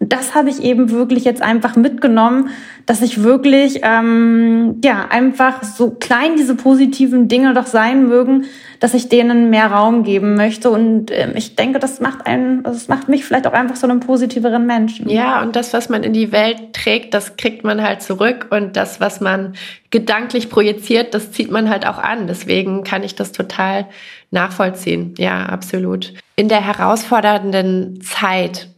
Das 0.00 0.34
habe 0.34 0.48
ich 0.48 0.62
eben 0.62 0.90
wirklich 0.90 1.24
jetzt 1.24 1.42
einfach 1.42 1.74
mitgenommen, 1.74 2.50
dass 2.86 3.02
ich 3.02 3.24
wirklich, 3.24 3.80
ähm, 3.82 4.80
ja, 4.84 5.06
einfach 5.10 5.64
so 5.64 5.90
klein 5.90 6.36
diese 6.36 6.54
positiven 6.54 7.26
Dinge 7.26 7.52
doch 7.52 7.66
sein 7.66 8.06
mögen, 8.06 8.44
dass 8.78 8.94
ich 8.94 9.08
denen 9.08 9.50
mehr 9.50 9.66
Raum 9.72 10.04
geben 10.04 10.36
möchte. 10.36 10.70
Und 10.70 11.10
ähm, 11.10 11.32
ich 11.34 11.56
denke, 11.56 11.80
das 11.80 12.00
macht 12.00 12.26
einen, 12.26 12.62
das 12.62 12.86
macht 12.86 13.08
mich 13.08 13.24
vielleicht 13.24 13.48
auch 13.48 13.52
einfach 13.52 13.74
so 13.74 13.88
einen 13.88 13.98
positiveren 13.98 14.66
Menschen. 14.66 15.08
Ja, 15.10 15.42
und 15.42 15.56
das, 15.56 15.72
was 15.72 15.88
man 15.88 16.04
in 16.04 16.12
die 16.12 16.30
Welt 16.30 16.74
trägt, 16.74 17.12
das 17.12 17.36
kriegt 17.36 17.64
man 17.64 17.82
halt 17.82 18.00
zurück. 18.00 18.46
Und 18.50 18.76
das, 18.76 19.00
was 19.00 19.20
man 19.20 19.54
gedanklich 19.90 20.48
projiziert, 20.48 21.12
das 21.12 21.32
zieht 21.32 21.50
man 21.50 21.68
halt 21.68 21.86
auch 21.86 21.98
an. 21.98 22.28
Deswegen 22.28 22.84
kann 22.84 23.02
ich 23.02 23.16
das 23.16 23.32
total 23.32 23.86
nachvollziehen. 24.30 25.14
Ja, 25.18 25.46
absolut. 25.46 26.14
In 26.36 26.48
der 26.48 26.64
herausfordernden 26.64 28.00
Zeit, 28.00 28.68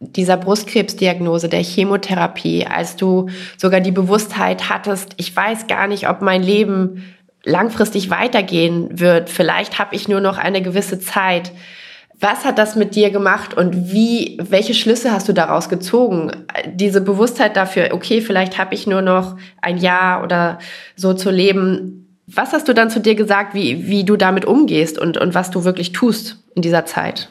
dieser 0.00 0.36
Brustkrebsdiagnose, 0.36 1.48
der 1.48 1.62
Chemotherapie, 1.62 2.66
als 2.66 2.96
du 2.96 3.28
sogar 3.56 3.80
die 3.80 3.90
Bewusstheit 3.90 4.68
hattest, 4.68 5.12
ich 5.16 5.34
weiß 5.34 5.66
gar 5.66 5.88
nicht, 5.88 6.08
ob 6.08 6.22
mein 6.22 6.42
Leben 6.42 7.04
langfristig 7.44 8.10
weitergehen 8.10 9.00
wird, 9.00 9.30
vielleicht 9.30 9.78
habe 9.78 9.94
ich 9.94 10.08
nur 10.08 10.20
noch 10.20 10.38
eine 10.38 10.62
gewisse 10.62 11.00
Zeit. 11.00 11.52
Was 12.20 12.44
hat 12.44 12.58
das 12.58 12.74
mit 12.74 12.96
dir 12.96 13.10
gemacht 13.10 13.54
und 13.54 13.92
wie, 13.92 14.38
welche 14.42 14.74
Schlüsse 14.74 15.12
hast 15.12 15.28
du 15.28 15.32
daraus 15.32 15.68
gezogen? 15.68 16.32
Diese 16.66 17.00
Bewusstheit 17.00 17.56
dafür, 17.56 17.90
okay, 17.92 18.20
vielleicht 18.20 18.58
habe 18.58 18.74
ich 18.74 18.86
nur 18.86 19.02
noch 19.02 19.36
ein 19.60 19.78
Jahr 19.78 20.24
oder 20.24 20.58
so 20.96 21.14
zu 21.14 21.30
leben. 21.30 22.18
Was 22.26 22.52
hast 22.52 22.68
du 22.68 22.74
dann 22.74 22.90
zu 22.90 23.00
dir 23.00 23.14
gesagt, 23.14 23.54
wie, 23.54 23.86
wie 23.86 24.04
du 24.04 24.16
damit 24.16 24.44
umgehst 24.44 24.98
und, 24.98 25.16
und 25.16 25.34
was 25.34 25.50
du 25.50 25.64
wirklich 25.64 25.92
tust 25.92 26.42
in 26.54 26.62
dieser 26.62 26.84
Zeit? 26.84 27.28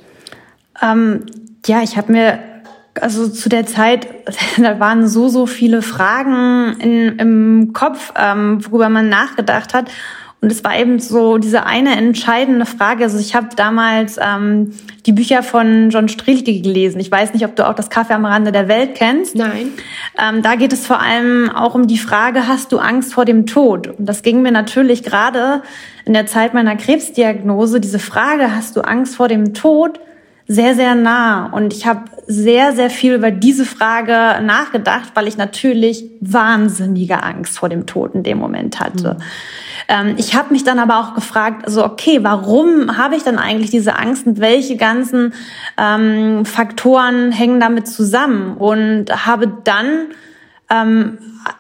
Ähm, 0.82 1.26
ja, 1.66 1.84
ich 1.84 1.98
habe 1.98 2.12
mir 2.14 2.40
also 3.02 3.28
zu 3.28 3.50
der 3.50 3.66
Zeit, 3.66 4.08
da 4.58 4.80
waren 4.80 5.08
so, 5.08 5.30
so 5.30 5.46
viele 5.46 5.82
Fragen 5.82 6.80
in, 6.80 7.20
im 7.20 7.74
Kopf, 7.74 8.14
ähm, 8.18 8.60
worüber 8.66 8.90
man 8.90 9.10
nachgedacht 9.10 9.74
hat. 9.74 9.90
Und 10.40 10.52
es 10.52 10.64
war 10.64 10.78
eben 10.78 11.00
so 11.00 11.40
diese 11.40 11.66
eine 11.66 11.96
entscheidende 11.96 12.68
Frage. 12.68 13.04
Also 13.04 13.18
ich 13.18 13.34
habe 13.34 13.48
damals 13.56 14.20
ähm, 14.22 14.72
die 15.08 15.12
Bücher 15.12 15.42
von 15.42 15.90
John 15.90 16.10
Strelke 16.10 16.62
gelesen. 16.62 17.00
Ich 17.00 17.12
weiß 17.12 17.34
nicht, 17.34 17.44
ob 17.44 17.56
du 17.56 17.68
auch 17.68 17.74
das 17.74 17.90
Kaffee 17.90 18.14
am 18.14 18.24
Rande 18.24 18.52
der 18.52 18.68
Welt 18.68 18.94
kennst. 18.94 19.36
Nein. 19.36 19.72
Ähm, 20.18 20.44
da 20.44 20.54
geht 20.56 20.74
es 20.74 20.86
vor 20.86 21.02
allem 21.02 21.50
auch 21.50 21.74
um 21.74 21.88
die 21.88 21.98
Frage, 21.98 22.48
hast 22.48 22.72
du 22.72 22.78
Angst 22.78 23.16
vor 23.16 23.26
dem 23.26 23.48
Tod? 23.48 23.88
Und 23.88 24.06
das 24.06 24.22
ging 24.22 24.44
mir 24.44 24.52
natürlich 24.52 25.02
gerade 25.02 25.64
in 26.06 26.14
der 26.14 26.28
Zeit 26.28 26.54
meiner 26.54 26.76
Krebsdiagnose, 26.76 27.80
diese 27.80 28.00
Frage, 28.00 28.56
hast 28.56 28.76
du 28.76 28.82
Angst 28.82 29.16
vor 29.16 29.28
dem 29.28 29.56
Tod? 29.56 30.00
Sehr, 30.48 30.76
sehr 30.76 30.96
nah. 30.96 31.48
Und 31.48 31.74
ich 31.74 31.86
habe 31.86 32.06
sehr, 32.26 32.74
sehr 32.74 32.90
viel 32.90 33.14
über 33.14 33.32
diese 33.32 33.66
Frage 33.66 34.42
nachgedacht, 34.44 35.12
weil 35.14 35.28
ich 35.28 35.38
natürlich 35.38 36.06
wahnsinnige 36.22 37.24
Angst 37.24 37.60
vor 37.60 37.70
dem 37.70 37.86
Tod 37.86 38.16
in 38.16 38.24
dem 38.24 38.38
Moment 38.38 38.80
hatte. 38.80 39.16
Mhm. 39.16 39.24
Ähm, 39.90 40.16
ich 40.18 40.36
habe 40.36 40.54
mich 40.54 40.64
dann 40.64 40.80
aber 40.80 41.00
auch 41.00 41.16
gefragt, 41.16 41.66
also 41.66 41.84
okay, 41.84 42.20
warum 42.22 42.98
habe 42.98 43.16
ich 43.16 43.24
dann 43.24 43.38
eigentlich 43.38 43.72
diese 43.72 43.98
Angst 43.98 44.26
und 44.26 44.40
welche 44.40 44.78
ganzen 44.78 45.34
ähm, 45.78 46.46
Faktoren 46.46 47.32
hängen 47.32 47.60
damit 47.60 47.88
zusammen? 47.88 48.58
Und 48.58 49.26
habe 49.26 49.52
dann 49.64 50.08
ähm, 50.70 51.18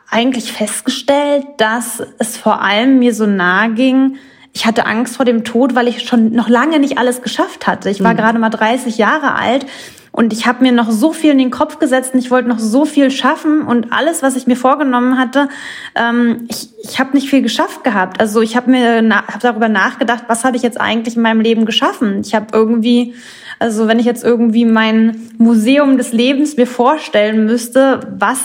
eigentlich 0.09 0.51
festgestellt, 0.51 1.45
dass 1.57 2.01
es 2.19 2.37
vor 2.37 2.61
allem 2.61 2.99
mir 2.99 3.13
so 3.13 3.25
nahe 3.25 3.71
ging, 3.71 4.17
ich 4.57 4.65
hatte 4.65 4.87
Angst 4.87 5.17
vor 5.17 5.25
dem 5.25 5.43
Tod, 5.43 5.75
weil 5.75 5.87
ich 5.87 6.01
schon 6.07 6.31
noch 6.31 6.49
lange 6.49 6.79
nicht 6.79 6.97
alles 6.97 7.21
geschafft 7.21 7.67
hatte. 7.67 7.91
Ich 7.91 8.03
war 8.03 8.13
mhm. 8.13 8.17
gerade 8.17 8.39
mal 8.39 8.49
30 8.49 8.97
Jahre 8.97 9.35
alt 9.35 9.67
und 10.11 10.33
ich 10.33 10.47
habe 10.47 10.63
mir 10.63 10.71
noch 10.71 10.89
so 10.89 11.13
viel 11.13 11.29
in 11.29 11.37
den 11.37 11.51
Kopf 11.51 11.77
gesetzt 11.77 12.15
und 12.15 12.19
ich 12.19 12.31
wollte 12.31 12.49
noch 12.49 12.57
so 12.57 12.85
viel 12.85 13.11
schaffen 13.11 13.61
und 13.61 13.93
alles, 13.93 14.23
was 14.23 14.35
ich 14.35 14.47
mir 14.47 14.55
vorgenommen 14.55 15.19
hatte, 15.19 15.47
ähm, 15.93 16.47
ich, 16.49 16.69
ich 16.83 16.99
habe 16.99 17.11
nicht 17.13 17.29
viel 17.29 17.43
geschafft 17.43 17.83
gehabt. 17.83 18.19
Also 18.19 18.41
ich 18.41 18.55
habe 18.57 18.71
mir 18.71 19.03
na, 19.03 19.27
hab 19.27 19.41
darüber 19.41 19.69
nachgedacht, 19.69 20.23
was 20.27 20.43
habe 20.43 20.57
ich 20.57 20.63
jetzt 20.63 20.81
eigentlich 20.81 21.17
in 21.17 21.21
meinem 21.21 21.41
Leben 21.41 21.67
geschaffen. 21.67 22.21
Ich 22.25 22.33
habe 22.33 22.47
irgendwie, 22.51 23.13
also 23.59 23.87
wenn 23.87 23.99
ich 23.99 24.07
jetzt 24.07 24.23
irgendwie 24.23 24.65
mein 24.65 25.29
Museum 25.37 25.99
des 25.99 26.13
Lebens 26.13 26.57
mir 26.57 26.65
vorstellen 26.65 27.45
müsste, 27.45 27.99
was, 28.17 28.39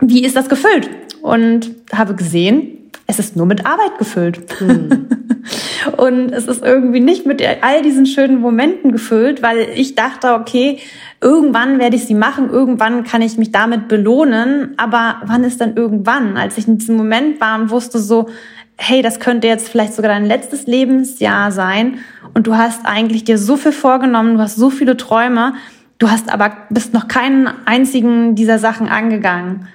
wie 0.00 0.24
ist 0.24 0.34
das 0.34 0.48
gefüllt? 0.48 0.90
Und 1.22 1.70
habe 1.92 2.16
gesehen, 2.16 2.83
es 3.06 3.18
ist 3.18 3.36
nur 3.36 3.46
mit 3.46 3.66
Arbeit 3.66 3.98
gefüllt. 3.98 4.60
Mhm. 4.60 5.08
und 5.96 6.32
es 6.32 6.46
ist 6.46 6.62
irgendwie 6.62 7.00
nicht 7.00 7.26
mit 7.26 7.42
all 7.62 7.82
diesen 7.82 8.06
schönen 8.06 8.40
Momenten 8.40 8.92
gefüllt, 8.92 9.42
weil 9.42 9.68
ich 9.74 9.94
dachte, 9.94 10.34
okay, 10.34 10.78
irgendwann 11.20 11.78
werde 11.78 11.96
ich 11.96 12.06
sie 12.06 12.14
machen, 12.14 12.50
irgendwann 12.50 13.04
kann 13.04 13.22
ich 13.22 13.36
mich 13.36 13.52
damit 13.52 13.88
belohnen, 13.88 14.74
aber 14.76 15.16
wann 15.24 15.44
ist 15.44 15.60
dann 15.60 15.76
irgendwann? 15.76 16.36
Als 16.36 16.58
ich 16.58 16.66
in 16.66 16.78
diesem 16.78 16.96
Moment 16.96 17.40
war 17.40 17.60
und 17.60 17.70
wusste 17.70 17.98
so, 17.98 18.28
hey, 18.76 19.02
das 19.02 19.20
könnte 19.20 19.46
jetzt 19.46 19.68
vielleicht 19.68 19.94
sogar 19.94 20.10
dein 20.10 20.26
letztes 20.26 20.66
Lebensjahr 20.66 21.52
sein 21.52 21.98
und 22.34 22.46
du 22.46 22.56
hast 22.56 22.84
eigentlich 22.84 23.24
dir 23.24 23.38
so 23.38 23.56
viel 23.56 23.72
vorgenommen, 23.72 24.34
du 24.34 24.40
hast 24.40 24.56
so 24.56 24.70
viele 24.70 24.96
Träume, 24.96 25.54
du 25.98 26.10
hast 26.10 26.32
aber 26.32 26.56
bist 26.70 26.92
noch 26.92 27.06
keinen 27.06 27.48
einzigen 27.66 28.34
dieser 28.34 28.58
Sachen 28.58 28.88
angegangen. 28.88 29.68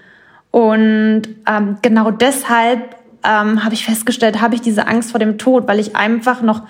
Und 0.51 1.23
ähm, 1.47 1.77
genau 1.81 2.11
deshalb 2.11 2.95
ähm, 3.23 3.63
habe 3.63 3.73
ich 3.73 3.85
festgestellt, 3.85 4.41
habe 4.41 4.55
ich 4.55 4.61
diese 4.61 4.87
Angst 4.87 5.11
vor 5.11 5.19
dem 5.19 5.37
Tod, 5.37 5.67
weil 5.67 5.79
ich 5.79 5.95
einfach 5.95 6.41
noch 6.41 6.63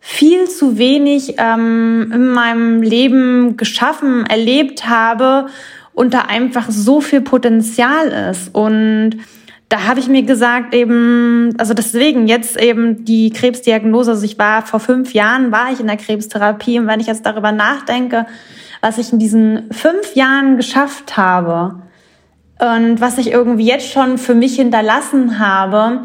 viel 0.00 0.48
zu 0.48 0.78
wenig 0.78 1.36
ähm, 1.38 2.10
in 2.12 2.28
meinem 2.28 2.82
Leben 2.82 3.56
geschaffen, 3.56 4.26
erlebt 4.26 4.88
habe 4.88 5.46
und 5.94 6.12
da 6.12 6.22
einfach 6.22 6.66
so 6.70 7.00
viel 7.00 7.20
Potenzial 7.20 8.08
ist. 8.30 8.52
Und 8.52 9.18
da 9.68 9.84
habe 9.84 10.00
ich 10.00 10.08
mir 10.08 10.22
gesagt, 10.24 10.74
eben, 10.74 11.54
also 11.56 11.72
deswegen 11.72 12.26
jetzt 12.26 12.60
eben 12.60 13.04
die 13.04 13.30
Krebsdiagnose, 13.30 14.10
also 14.10 14.24
ich 14.24 14.38
war 14.38 14.66
vor 14.66 14.80
fünf 14.80 15.14
Jahren, 15.14 15.52
war 15.52 15.72
ich 15.72 15.80
in 15.80 15.86
der 15.86 15.96
Krebstherapie 15.96 16.78
und 16.78 16.88
wenn 16.88 17.00
ich 17.00 17.06
jetzt 17.06 17.24
darüber 17.24 17.52
nachdenke, 17.52 18.26
was 18.80 18.98
ich 18.98 19.12
in 19.12 19.18
diesen 19.18 19.70
fünf 19.70 20.14
Jahren 20.14 20.56
geschafft 20.56 21.16
habe, 21.16 21.76
und 22.62 23.00
was 23.00 23.18
ich 23.18 23.32
irgendwie 23.32 23.66
jetzt 23.66 23.90
schon 23.90 24.18
für 24.18 24.36
mich 24.36 24.54
hinterlassen 24.54 25.40
habe, 25.40 26.02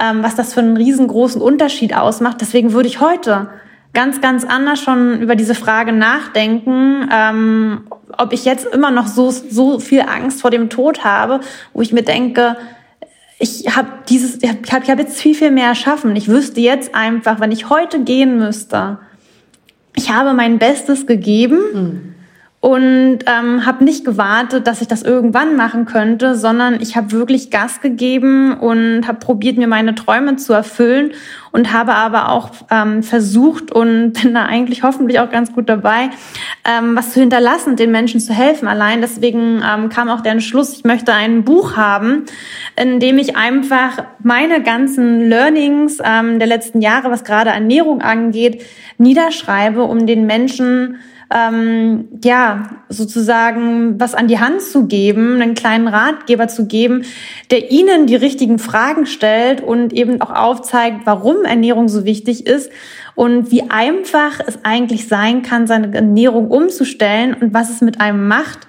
ähm, 0.00 0.24
was 0.24 0.34
das 0.34 0.52
für 0.52 0.58
einen 0.58 0.76
riesengroßen 0.76 1.40
Unterschied 1.40 1.94
ausmacht. 1.94 2.38
Deswegen 2.40 2.72
würde 2.72 2.88
ich 2.88 3.00
heute 3.00 3.50
ganz, 3.92 4.20
ganz 4.20 4.44
anders 4.44 4.80
schon 4.80 5.20
über 5.20 5.36
diese 5.36 5.54
Frage 5.54 5.92
nachdenken, 5.92 7.08
ähm, 7.12 7.82
ob 8.18 8.32
ich 8.32 8.44
jetzt 8.44 8.66
immer 8.66 8.90
noch 8.90 9.06
so, 9.06 9.30
so 9.30 9.78
viel 9.78 10.00
Angst 10.00 10.40
vor 10.40 10.50
dem 10.50 10.70
Tod 10.70 11.04
habe, 11.04 11.38
wo 11.72 11.82
ich 11.82 11.92
mir 11.92 12.02
denke, 12.02 12.56
ich 13.38 13.76
habe 13.76 13.88
dieses, 14.08 14.42
ich 14.42 14.72
habe 14.72 14.86
hab 14.86 14.98
jetzt 14.98 15.20
viel, 15.20 15.36
viel 15.36 15.52
mehr 15.52 15.68
erschaffen. 15.68 16.16
Ich 16.16 16.26
wüsste 16.26 16.60
jetzt 16.60 16.96
einfach, 16.96 17.38
wenn 17.38 17.52
ich 17.52 17.70
heute 17.70 18.00
gehen 18.00 18.38
müsste, 18.38 18.98
ich 19.94 20.10
habe 20.10 20.32
mein 20.32 20.58
Bestes 20.58 21.06
gegeben. 21.06 21.58
Mhm 21.72 22.11
und 22.62 23.18
ähm, 23.26 23.66
habe 23.66 23.82
nicht 23.82 24.04
gewartet, 24.04 24.68
dass 24.68 24.80
ich 24.80 24.86
das 24.86 25.02
irgendwann 25.02 25.56
machen 25.56 25.84
könnte, 25.84 26.36
sondern 26.36 26.80
ich 26.80 26.94
habe 26.96 27.10
wirklich 27.10 27.50
Gas 27.50 27.80
gegeben 27.80 28.54
und 28.54 29.08
habe 29.08 29.18
probiert, 29.18 29.58
mir 29.58 29.66
meine 29.66 29.96
Träume 29.96 30.36
zu 30.36 30.52
erfüllen 30.52 31.10
und 31.50 31.72
habe 31.72 31.96
aber 31.96 32.28
auch 32.28 32.50
ähm, 32.70 33.02
versucht 33.02 33.72
und 33.72 34.12
bin 34.22 34.34
da 34.34 34.44
eigentlich 34.44 34.84
hoffentlich 34.84 35.18
auch 35.18 35.28
ganz 35.28 35.52
gut 35.52 35.68
dabei, 35.68 36.10
ähm, 36.64 36.94
was 36.94 37.12
zu 37.12 37.18
hinterlassen, 37.18 37.74
den 37.74 37.90
Menschen 37.90 38.20
zu 38.20 38.32
helfen. 38.32 38.68
Allein 38.68 39.00
deswegen 39.00 39.60
ähm, 39.68 39.88
kam 39.88 40.08
auch 40.08 40.20
der 40.20 40.30
Entschluss, 40.30 40.72
ich 40.72 40.84
möchte 40.84 41.12
ein 41.12 41.42
Buch 41.42 41.76
haben, 41.76 42.26
in 42.80 43.00
dem 43.00 43.18
ich 43.18 43.34
einfach 43.34 44.04
meine 44.22 44.62
ganzen 44.62 45.28
Learnings 45.28 45.98
ähm, 46.00 46.38
der 46.38 46.46
letzten 46.46 46.80
Jahre, 46.80 47.10
was 47.10 47.24
gerade 47.24 47.50
Ernährung 47.50 48.02
angeht, 48.02 48.62
niederschreibe, 48.98 49.82
um 49.82 50.06
den 50.06 50.26
Menschen 50.26 51.00
ähm, 51.30 52.08
ja, 52.24 52.70
sozusagen 52.88 54.00
was 54.00 54.14
an 54.14 54.28
die 54.28 54.38
Hand 54.38 54.62
zu 54.62 54.86
geben, 54.86 55.40
einen 55.40 55.54
kleinen 55.54 55.88
Ratgeber 55.88 56.48
zu 56.48 56.66
geben, 56.66 57.04
der 57.50 57.70
ihnen 57.70 58.06
die 58.06 58.16
richtigen 58.16 58.58
Fragen 58.58 59.06
stellt 59.06 59.60
und 59.60 59.92
eben 59.92 60.20
auch 60.20 60.34
aufzeigt, 60.34 61.00
warum 61.04 61.44
Ernährung 61.44 61.88
so 61.88 62.04
wichtig 62.04 62.46
ist 62.46 62.70
und 63.14 63.50
wie 63.50 63.70
einfach 63.70 64.40
es 64.46 64.64
eigentlich 64.64 65.08
sein 65.08 65.42
kann, 65.42 65.66
seine 65.66 65.94
Ernährung 65.94 66.50
umzustellen 66.50 67.34
und 67.34 67.52
was 67.54 67.70
es 67.70 67.80
mit 67.80 68.00
einem 68.00 68.26
macht 68.28 68.66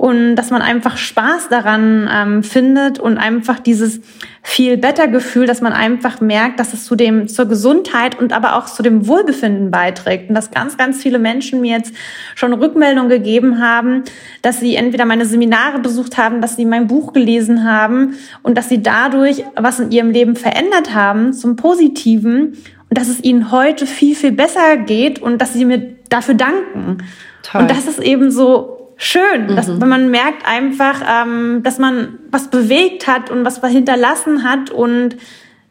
und 0.00 0.34
dass 0.34 0.50
man 0.50 0.62
einfach 0.62 0.96
Spaß 0.96 1.50
daran 1.50 2.08
ähm, 2.10 2.42
findet 2.42 2.98
und 2.98 3.18
einfach 3.18 3.58
dieses 3.58 4.00
viel 4.42 4.78
better 4.78 5.08
Gefühl, 5.08 5.44
dass 5.44 5.60
man 5.60 5.74
einfach 5.74 6.22
merkt, 6.22 6.58
dass 6.58 6.72
es 6.72 6.86
zu 6.86 6.96
dem 6.96 7.28
zur 7.28 7.44
Gesundheit 7.44 8.18
und 8.18 8.32
aber 8.32 8.56
auch 8.56 8.64
zu 8.64 8.82
dem 8.82 9.06
Wohlbefinden 9.06 9.70
beiträgt 9.70 10.30
und 10.30 10.34
dass 10.34 10.52
ganz 10.52 10.78
ganz 10.78 11.02
viele 11.02 11.18
Menschen 11.18 11.60
mir 11.60 11.76
jetzt 11.76 11.94
schon 12.34 12.54
Rückmeldung 12.54 13.10
gegeben 13.10 13.60
haben, 13.60 14.04
dass 14.40 14.58
sie 14.58 14.74
entweder 14.74 15.04
meine 15.04 15.26
Seminare 15.26 15.80
besucht 15.80 16.16
haben, 16.16 16.40
dass 16.40 16.56
sie 16.56 16.64
mein 16.64 16.86
Buch 16.86 17.12
gelesen 17.12 17.64
haben 17.64 18.14
und 18.42 18.56
dass 18.56 18.70
sie 18.70 18.82
dadurch 18.82 19.44
was 19.54 19.80
in 19.80 19.90
ihrem 19.90 20.12
Leben 20.12 20.34
verändert 20.34 20.94
haben 20.94 21.34
zum 21.34 21.56
Positiven 21.56 22.56
und 22.88 22.96
dass 22.96 23.08
es 23.08 23.22
ihnen 23.22 23.52
heute 23.52 23.84
viel 23.84 24.16
viel 24.16 24.32
besser 24.32 24.78
geht 24.78 25.20
und 25.20 25.42
dass 25.42 25.52
sie 25.52 25.66
mir 25.66 25.94
dafür 26.08 26.36
danken. 26.36 27.04
Toll. 27.42 27.60
Und 27.60 27.70
das 27.70 27.86
ist 27.86 27.98
eben 27.98 28.30
so 28.30 28.79
schön, 29.00 29.46
mhm. 29.48 29.56
dass 29.56 29.80
wenn 29.80 29.88
man 29.88 30.10
merkt 30.10 30.46
einfach, 30.46 31.00
ähm, 31.08 31.62
dass 31.62 31.78
man 31.78 32.18
was 32.30 32.48
bewegt 32.48 33.06
hat 33.06 33.30
und 33.30 33.44
was 33.44 33.60
hinterlassen 33.66 34.44
hat 34.44 34.70
und 34.70 35.16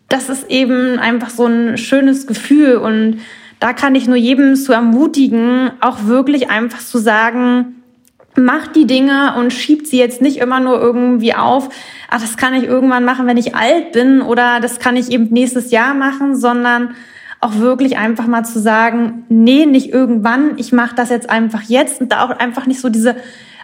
das 0.09 0.29
ist 0.29 0.49
eben 0.49 0.97
einfach 0.97 1.29
so 1.29 1.45
ein 1.45 1.77
schönes 1.77 2.25
Gefühl 2.25 2.77
und 2.77 3.19
da 3.59 3.73
kann 3.73 3.93
ich 3.93 4.07
nur 4.07 4.15
jedem 4.15 4.55
zu 4.55 4.73
ermutigen, 4.73 5.71
auch 5.79 6.05
wirklich 6.05 6.49
einfach 6.49 6.79
zu 6.79 6.97
sagen, 6.97 7.75
macht 8.35 8.75
die 8.75 8.87
Dinge 8.87 9.35
und 9.37 9.53
schiebt 9.53 9.85
sie 9.85 9.99
jetzt 9.99 10.21
nicht 10.21 10.37
immer 10.37 10.59
nur 10.59 10.81
irgendwie 10.81 11.35
auf, 11.35 11.69
ach, 12.09 12.21
das 12.21 12.35
kann 12.35 12.55
ich 12.55 12.63
irgendwann 12.63 13.05
machen, 13.05 13.27
wenn 13.27 13.37
ich 13.37 13.53
alt 13.53 13.91
bin 13.91 14.21
oder 14.21 14.59
das 14.59 14.79
kann 14.79 14.95
ich 14.95 15.11
eben 15.11 15.25
nächstes 15.25 15.69
Jahr 15.69 15.93
machen, 15.93 16.35
sondern 16.35 16.95
auch 17.41 17.55
wirklich 17.55 17.97
einfach 17.97 18.27
mal 18.27 18.43
zu 18.43 18.59
sagen, 18.59 19.25
nee, 19.29 19.65
nicht 19.65 19.89
irgendwann, 19.91 20.57
ich 20.57 20.73
mache 20.73 20.95
das 20.95 21.09
jetzt 21.09 21.29
einfach 21.29 21.63
jetzt 21.63 22.01
und 22.01 22.11
da 22.11 22.25
auch 22.25 22.31
einfach 22.31 22.65
nicht 22.65 22.81
so 22.81 22.89
diese 22.89 23.15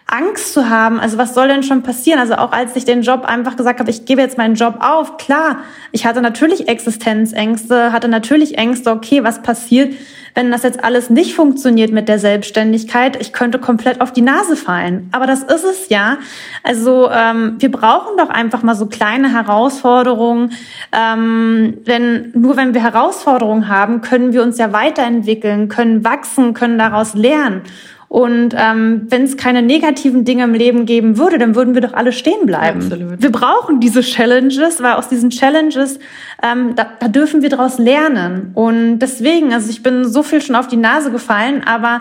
Angst 0.07 0.53
zu 0.53 0.69
haben. 0.69 0.99
Also 0.99 1.17
was 1.17 1.33
soll 1.33 1.47
denn 1.47 1.63
schon 1.63 1.81
passieren? 1.81 2.19
Also 2.19 2.35
auch 2.35 2.51
als 2.51 2.75
ich 2.75 2.85
den 2.85 3.01
Job 3.01 3.25
einfach 3.25 3.55
gesagt 3.55 3.79
habe, 3.79 3.89
ich 3.89 4.05
gebe 4.05 4.21
jetzt 4.21 4.37
meinen 4.37 4.53
Job 4.53 4.75
auf, 4.79 5.17
klar, 5.17 5.57
ich 5.91 6.05
hatte 6.05 6.21
natürlich 6.21 6.67
Existenzängste, 6.67 7.91
hatte 7.91 8.07
natürlich 8.07 8.57
Ängste, 8.57 8.91
okay, 8.91 9.23
was 9.23 9.41
passiert, 9.41 9.95
wenn 10.35 10.51
das 10.51 10.61
jetzt 10.61 10.83
alles 10.83 11.09
nicht 11.09 11.33
funktioniert 11.33 11.91
mit 11.91 12.07
der 12.07 12.19
Selbstständigkeit? 12.19 13.19
Ich 13.19 13.33
könnte 13.33 13.57
komplett 13.57 13.99
auf 13.99 14.13
die 14.13 14.21
Nase 14.21 14.55
fallen. 14.55 15.09
Aber 15.11 15.25
das 15.25 15.41
ist 15.41 15.63
es 15.63 15.89
ja. 15.89 16.17
Also 16.61 17.09
ähm, 17.09 17.55
wir 17.57 17.71
brauchen 17.71 18.15
doch 18.17 18.29
einfach 18.29 18.61
mal 18.61 18.75
so 18.75 18.85
kleine 18.85 19.33
Herausforderungen. 19.33 20.51
Ähm, 20.91 21.79
denn 21.87 22.31
nur 22.35 22.57
wenn 22.57 22.75
wir 22.75 22.83
Herausforderungen 22.83 23.69
haben, 23.69 24.01
können 24.01 24.33
wir 24.33 24.43
uns 24.43 24.59
ja 24.59 24.71
weiterentwickeln, 24.71 25.67
können 25.67 26.03
wachsen, 26.03 26.53
können 26.53 26.77
daraus 26.77 27.15
lernen. 27.15 27.63
Und 28.15 28.55
ähm, 28.57 29.07
wenn 29.09 29.23
es 29.23 29.35
keine 29.35 29.61
negativen 29.61 30.23
Dinge 30.23 30.45
im 30.45 30.53
Leben 30.53 30.85
geben 30.85 31.17
würde, 31.17 31.37
dann 31.37 31.53
würden 31.53 31.73
wir 31.73 31.81
doch 31.81 31.91
alle 31.91 32.13
stehen 32.13 32.45
bleiben. 32.45 32.81
Absolut. 32.81 33.21
Wir 33.21 33.29
brauchen 33.29 33.81
diese 33.81 33.99
Challenges, 34.03 34.81
weil 34.81 34.93
aus 34.93 35.09
diesen 35.09 35.31
Challenges, 35.31 35.99
ähm, 36.41 36.77
da, 36.77 36.87
da 36.97 37.09
dürfen 37.09 37.41
wir 37.41 37.49
daraus 37.49 37.77
lernen. 37.77 38.51
Und 38.53 38.99
deswegen, 38.99 39.51
also 39.51 39.69
ich 39.69 39.83
bin 39.83 40.05
so 40.05 40.23
viel 40.23 40.41
schon 40.41 40.55
auf 40.55 40.69
die 40.69 40.77
Nase 40.77 41.11
gefallen, 41.11 41.61
aber 41.65 41.99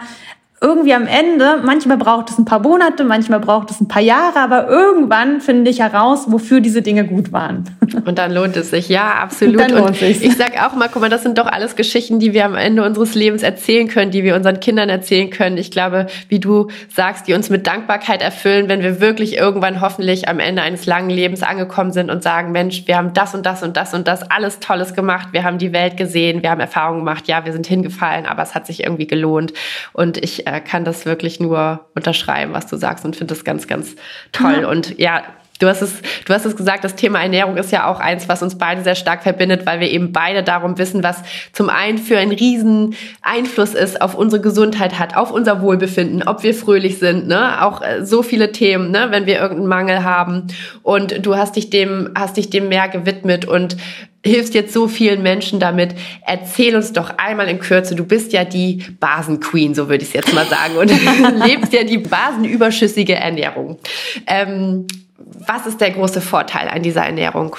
irgendwie 0.65 0.95
am 0.95 1.07
Ende, 1.07 1.61
manchmal 1.63 1.99
braucht 1.99 2.31
es 2.31 2.39
ein 2.39 2.47
paar 2.47 2.61
Monate, 2.61 3.05
manchmal 3.05 3.39
braucht 3.39 3.71
es 3.71 3.83
ein 3.83 3.87
paar 3.87 4.01
Jahre, 4.01 4.39
aber 4.39 4.67
irgendwann 4.67 5.43
finde 5.43 5.71
ich 5.71 5.81
heraus, 5.81 6.25
wofür 6.29 6.61
diese 6.63 6.81
Dinge 6.81 7.05
gut 7.05 7.33
waren. 7.33 7.65
Und 8.07 8.19
dann 8.19 8.33
lohnt 8.33 8.57
es 8.57 8.71
sich, 8.71 8.89
ja, 8.89 9.13
absolut. 9.23 9.61
Und, 9.71 9.79
und 9.79 10.03
ich 10.03 10.37
sag 10.37 10.53
auch 10.65 10.75
mal, 10.75 10.89
guck 10.91 11.03
mal, 11.03 11.11
das 11.11 11.23
sind 11.23 11.37
doch 11.37 11.47
alles 11.47 11.77
Geschichten, 11.77 12.19
die 12.19 12.33
wir 12.33 12.47
am 12.47 12.55
Ende 12.55 12.83
unseres 12.83 13.15
Lebens 13.15 13.43
erzählen 13.43 13.89
können, 13.89 14.11
die 14.11 14.25
wir 14.25 14.35
unseren 14.35 14.59
Kindern 14.59 14.89
erzählen 14.89 15.29
können. 15.29 15.59
Ich 15.59 15.71
glaube, 15.71 16.07
wie 16.29 16.41
du 16.41 16.69
sagst, 16.89 17.29
die 17.29 17.35
uns 17.35 17.51
mit 17.51 17.67
Dankbarkeit 17.67 18.23
erfüllen, 18.23 18.69
wenn 18.69 18.83
wir 18.83 19.01
wirklich 19.01 19.37
irgendwann 19.37 19.83
hoffentlich 19.83 20.29
am 20.29 20.39
Ende 20.39 20.63
eines 20.63 20.87
langen 20.87 21.11
Lebens 21.11 21.43
angekommen 21.43 21.93
sind 21.93 22.11
und 22.11 22.23
sagen, 22.23 22.53
Mensch, 22.53 22.85
wir 22.87 22.97
haben 22.97 23.13
das 23.13 23.35
und 23.35 23.45
das 23.45 23.63
und 23.63 23.77
das 23.77 23.93
und 23.93 24.09
das 24.09 24.31
alles 24.31 24.61
Tolles 24.61 24.95
gemacht, 24.95 25.29
wir 25.33 25.45
haben 25.45 25.59
die 25.59 25.73
Welt 25.73 25.97
gesehen, 25.97 26.43
wir 26.43 26.51
haben 26.51 26.61
Erfahrungen 26.61 27.01
gemacht, 27.01 27.29
ja, 27.29 27.45
wir 27.45 27.53
sind 27.53 27.67
hingefallen, 27.67 28.25
aber 28.25 28.43
es 28.43 28.55
hat 28.55 28.67
sich 28.67 28.85
irgendwie 28.85 29.07
gelohnt. 29.07 29.53
Und 29.93 30.17
ich 30.17 30.47
äh, 30.47 30.54
kann 30.61 30.85
das 30.85 31.07
wirklich 31.07 31.41
nur 31.41 31.87
unterschreiben, 31.95 32.53
was 32.53 32.67
du 32.67 32.77
sagst 32.77 33.05
und 33.05 33.17
finde 33.17 33.35
das 33.35 33.45
ganz, 33.45 33.67
ganz 33.67 33.97
toll. 34.33 34.61
Mhm. 34.61 34.69
Und 34.69 34.99
ja, 34.99 35.23
Du 35.61 35.69
hast 35.69 35.83
es, 35.83 36.03
du 36.25 36.35
hast 36.35 36.45
es 36.47 36.57
gesagt, 36.57 36.83
das 36.83 36.97
Thema 36.97 37.23
Ernährung 37.23 37.57
ist 37.57 37.71
ja 37.71 37.89
auch 37.89 38.01
eins, 38.01 38.29
was 38.29 38.43
uns 38.43 38.59
beide 38.59 38.83
sehr 38.83 38.97
stark 38.97 39.23
verbindet, 39.23 39.67
weil 39.67 39.79
wir 39.79 39.89
eben 39.89 40.11
beide 40.11 40.43
darum 40.43 40.79
wissen, 40.79 41.05
was 41.05 41.23
zum 41.53 41.71
einen 41.71 41.99
für 41.99 42.19
einen 42.19 42.33
riesen 42.33 42.97
Einfluss 43.23 43.73
ist 43.73 44.03
auf 44.03 44.17
unsere 44.17 44.43
Gesundheit 44.43 44.99
hat, 44.99 45.17
auf 45.17 45.31
unser 45.31 45.63
Wohlbefinden, 45.63 46.27
ob 46.27 46.43
wir 46.43 46.55
fröhlich 46.55 46.99
sind, 46.99 47.29
ne, 47.29 47.65
auch 47.65 47.83
äh, 47.83 48.05
so 48.05 48.25
viele 48.25 48.51
Themen, 48.51 48.91
ne, 48.91 49.07
wenn 49.11 49.27
wir 49.27 49.37
irgendeinen 49.37 49.69
Mangel 49.69 50.03
haben. 50.03 50.49
Und 50.83 51.25
du 51.25 51.37
hast 51.37 51.55
dich 51.55 51.71
dem, 51.71 52.11
hast 52.17 52.37
dich 52.37 52.51
dem 52.51 52.69
mehr 52.69 52.89
gewidmet 52.89 53.45
und 53.45 53.77
hilfst 54.25 54.55
jetzt 54.55 54.73
so 54.73 54.89
vielen 54.89 55.23
Menschen 55.23 55.61
damit. 55.61 55.95
Erzähl 56.27 56.75
uns 56.75 56.93
doch 56.93 57.11
einmal 57.19 57.49
in 57.49 57.61
Kürze, 57.61 57.95
du 57.95 58.05
bist 58.05 58.33
ja 58.33 58.45
die 58.45 58.83
Basenqueen, 58.99 59.75
so 59.75 59.89
würde 59.89 60.03
ich 60.03 60.09
es 60.09 60.15
jetzt 60.15 60.35
mal 60.35 60.47
sagen, 60.47 60.77
und 60.79 60.91
lebst 61.47 61.73
ja 61.73 61.85
die 61.85 61.99
basenüberschüssige 61.99 63.15
Ernährung. 63.15 63.79
Ähm, 64.27 64.87
was 65.17 65.67
ist 65.67 65.81
der 65.81 65.91
große 65.91 66.21
Vorteil 66.21 66.69
an 66.69 66.83
dieser 66.83 67.05
Ernährung? 67.05 67.57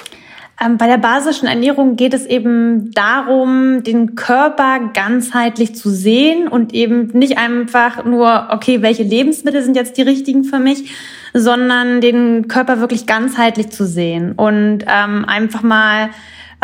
Ähm, 0.58 0.78
bei 0.78 0.86
der 0.86 0.96
basischen 0.96 1.46
Ernährung 1.46 1.96
geht 1.96 2.14
es 2.14 2.24
eben 2.24 2.90
darum, 2.92 3.82
den 3.82 4.14
Körper 4.14 4.90
ganzheitlich 4.94 5.74
zu 5.74 5.90
sehen 5.90 6.48
und 6.48 6.72
eben 6.72 7.08
nicht 7.08 7.36
einfach 7.36 8.04
nur, 8.06 8.48
okay, 8.50 8.80
welche 8.80 9.02
Lebensmittel 9.02 9.62
sind 9.62 9.76
jetzt 9.76 9.98
die 9.98 10.02
richtigen 10.02 10.44
für 10.44 10.58
mich, 10.58 10.94
sondern 11.34 12.00
den 12.00 12.48
Körper 12.48 12.80
wirklich 12.80 13.06
ganzheitlich 13.06 13.68
zu 13.68 13.86
sehen 13.86 14.32
und 14.32 14.84
ähm, 14.88 15.26
einfach 15.26 15.62
mal 15.62 16.08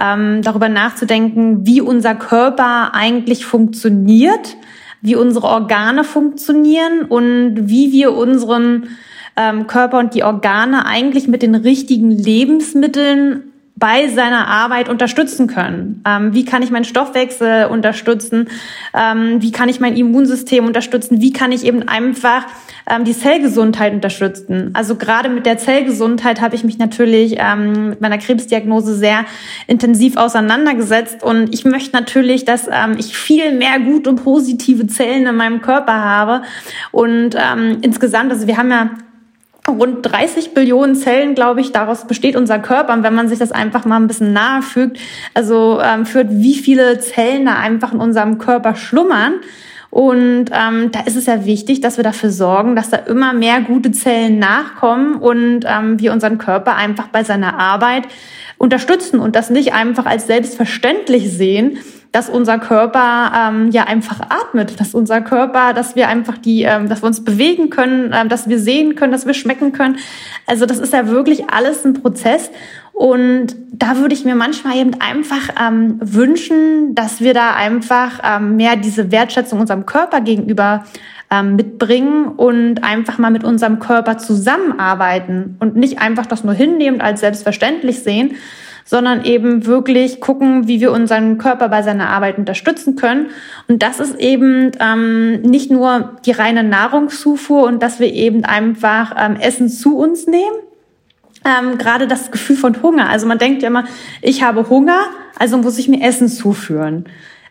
ähm, 0.01 0.41
darüber 0.41 0.71
nachzudenken, 0.71 1.67
wie 1.67 1.83
unser 1.83 2.15
Körper 2.15 2.95
eigentlich 2.95 3.45
funktioniert, 3.45 4.57
wie 5.03 5.17
unsere 5.17 5.49
Organe 5.49 6.05
funktionieren 6.05 7.03
und 7.03 7.69
wie 7.69 7.93
wir 7.93 8.15
unseren 8.15 8.89
ähm, 9.37 9.67
Körper 9.67 9.99
und 9.99 10.15
die 10.15 10.25
Organe 10.25 10.87
eigentlich 10.87 11.29
mit 11.29 11.43
den 11.43 11.55
richtigen 11.55 12.11
Lebensmitteln 12.11 13.53
bei 13.83 14.07
seiner 14.07 14.47
Arbeit 14.47 14.89
unterstützen 14.89 15.49
können. 15.49 16.05
Ähm, 16.07 16.35
wie 16.35 16.45
kann 16.45 16.63
ich 16.63 16.71
meinen 16.71 16.85
Stoffwechsel 16.85 17.67
unterstützen? 17.67 18.49
Ähm, 18.95 19.43
wie 19.43 19.51
kann 19.51 19.69
ich 19.69 19.81
mein 19.81 19.97
Immunsystem 19.97 20.67
unterstützen? 20.67 21.21
Wie 21.21 21.33
kann 21.33 21.51
ich 21.51 21.65
eben 21.65 21.89
einfach 21.89 22.47
ähm, 22.89 23.03
die 23.03 23.13
Zellgesundheit 23.13 23.93
unterstützen? 23.93 24.71
Also 24.75 24.95
gerade 24.95 25.29
mit 25.29 25.47
der 25.47 25.59
Zellgesundheit 25.59 26.41
habe 26.41 26.55
ich 26.55 26.63
mich 26.63 26.79
natürlich 26.79 27.37
ähm, 27.39 27.89
mit 27.89 28.01
meiner 28.01 28.19
Krebsdiagnose 28.19 28.95
sehr 28.95 29.25
intensiv 29.67 30.17
auseinandergesetzt 30.17 31.25
und 31.25 31.53
ich 31.53 31.65
möchte 31.65 31.97
natürlich, 31.97 32.45
dass 32.45 32.69
ähm, 32.69 32.95
ich 32.99 33.17
viel 33.17 33.51
mehr 33.51 33.81
gut 33.81 34.07
und 34.07 34.23
positive 34.23 34.87
Zellen 34.87 35.27
in 35.27 35.35
meinem 35.35 35.61
Körper 35.61 35.95
habe 35.95 36.43
und 36.93 37.35
ähm, 37.35 37.79
insgesamt, 37.81 38.31
also 38.31 38.47
wir 38.47 38.59
haben 38.59 38.71
ja 38.71 38.91
rund 39.69 40.03
30 40.03 40.55
Billionen 40.55 40.97
Zellen, 40.97 41.35
glaube 41.35 41.61
ich, 41.61 41.73
daraus 41.73 42.07
besteht 42.07 42.37
unser 42.37 42.59
Körper. 42.59 42.93
Und 42.93 43.03
wenn 43.03 43.15
man 43.15 43.29
sich 43.29 43.39
das 43.39 43.53
einfach 43.53 43.85
mal 43.85 43.97
ein 43.97 44.09
bisschen 44.09 44.33
nahe 44.33 44.63
fügt, 44.63 44.99
also 45.35 45.81
ähm, 45.83 46.05
führt, 46.07 46.29
wie 46.31 46.55
viele 46.55 46.99
Zellen 46.99 47.47
da 47.47 47.55
einfach 47.55 47.93
in 47.93 48.01
unserem 48.01 48.39
Körper 48.39 48.75
schlummern. 48.75 49.35
Und 49.91 50.47
ähm, 50.53 50.91
da 50.91 51.01
ist 51.01 51.17
es 51.17 51.27
ja 51.27 51.45
wichtig, 51.45 51.83
dass 51.83 51.99
wir 51.99 52.05
dafür 52.05 52.31
sorgen, 52.31 52.75
dass 52.75 52.89
da 52.89 52.97
immer 52.97 53.35
mehr 53.35 53.61
gute 53.61 53.93
Zellen 53.93 54.39
nachkommen 54.39 55.17
und 55.17 55.67
ähm, 55.67 56.01
wir 56.01 56.13
unseren 56.13 56.39
Körper 56.39 56.77
einfach 56.77 57.09
bei 57.09 57.25
seiner 57.25 57.59
Arbeit 57.59 58.05
unterstützen 58.57 59.21
und 59.21 59.37
das 59.37 59.51
nicht 59.51 59.75
einfach 59.75 60.07
als 60.07 60.27
selbstverständlich 60.27 61.31
sehen, 61.31 61.77
dass 62.13 62.29
unser 62.29 62.59
Körper 62.59 63.33
ähm, 63.35 63.71
ja 63.71 63.85
einfach 63.85 64.21
atmet, 64.21 64.79
dass 64.79 64.95
unser 64.95 65.23
Körper, 65.23 65.73
dass 65.73 65.97
wir 65.97 66.09
einfach 66.09 66.37
die, 66.37 66.63
ähm, 66.63 66.89
dass 66.89 67.03
wir 67.03 67.07
uns 67.07 67.25
bewegen 67.25 67.71
können, 67.71 68.13
ähm, 68.15 68.29
dass 68.29 68.49
wir 68.49 68.59
sehen 68.59 68.95
können, 68.95 69.13
dass 69.13 69.27
wir 69.27 69.35
schmecken 69.35 69.73
können. 69.73 69.97
Also 70.47 70.67
das 70.67 70.79
ist 70.79 70.93
ja 70.93 71.09
wirklich 71.09 71.49
alles 71.51 71.85
ein 71.85 71.95
Prozess. 71.95 72.51
Und 72.93 73.57
da 73.73 73.97
würde 73.97 74.15
ich 74.15 74.27
mir 74.27 74.35
manchmal 74.35 74.77
eben 74.77 75.01
einfach 75.01 75.49
ähm, 75.59 75.97
wünschen, 76.01 76.95
dass 76.95 77.21
wir 77.21 77.33
da 77.33 77.55
einfach 77.55 78.21
ähm, 78.23 78.57
mehr 78.57 78.77
diese 78.77 79.11
Wertschätzung 79.11 79.61
unserem 79.61 79.87
Körper 79.87 80.21
gegenüber 80.21 80.85
ähm, 81.31 81.57
mitbringen 81.57 82.27
und 82.27 82.85
einfach 82.85 83.17
mal 83.17 83.31
mit 83.31 83.43
unserem 83.43 83.79
Körper 83.79 84.19
zusammenarbeiten 84.19 85.57
und 85.61 85.77
nicht 85.77 85.99
einfach 85.99 86.27
das 86.27 86.45
nur 86.45 86.53
hinnehmen 86.53 87.01
als 87.01 87.21
selbstverständlich 87.21 88.01
sehen, 88.01 88.37
sondern 88.85 89.25
eben 89.25 89.67
wirklich 89.67 90.21
gucken, 90.21 90.69
wie 90.69 90.81
wir 90.81 90.93
unseren 90.93 91.39
Körper 91.39 91.69
bei 91.69 91.83
seiner 91.83 92.09
Arbeit 92.09 92.39
unterstützen 92.39 92.97
können. 92.97 93.31
Und 93.69 93.83
das 93.83 94.01
ist 94.01 94.17
eben 94.19 94.73
ähm, 94.81 95.43
nicht 95.43 95.71
nur 95.71 96.17
die 96.27 96.33
reine 96.33 96.65
Nahrungszufuhr 96.65 97.65
und 97.65 97.83
dass 97.83 98.01
wir 98.01 98.13
eben 98.13 98.45
einfach 98.45 99.15
ähm, 99.19 99.37
Essen 99.37 99.69
zu 99.69 99.97
uns 99.97 100.27
nehmen. 100.27 100.57
Ähm, 101.45 101.79
gerade 101.79 102.07
das 102.07 102.31
Gefühl 102.31 102.57
von 102.57 102.83
Hunger. 102.83 103.09
Also 103.09 103.27
man 103.27 103.39
denkt 103.39 103.63
ja 103.63 103.69
immer, 103.69 103.85
ich 104.21 104.43
habe 104.43 104.69
Hunger, 104.69 105.07
also 105.39 105.59
muss 105.59 105.79
ich 105.79 105.89
mir 105.89 106.03
Essen 106.07 106.29
zuführen. 106.29 107.07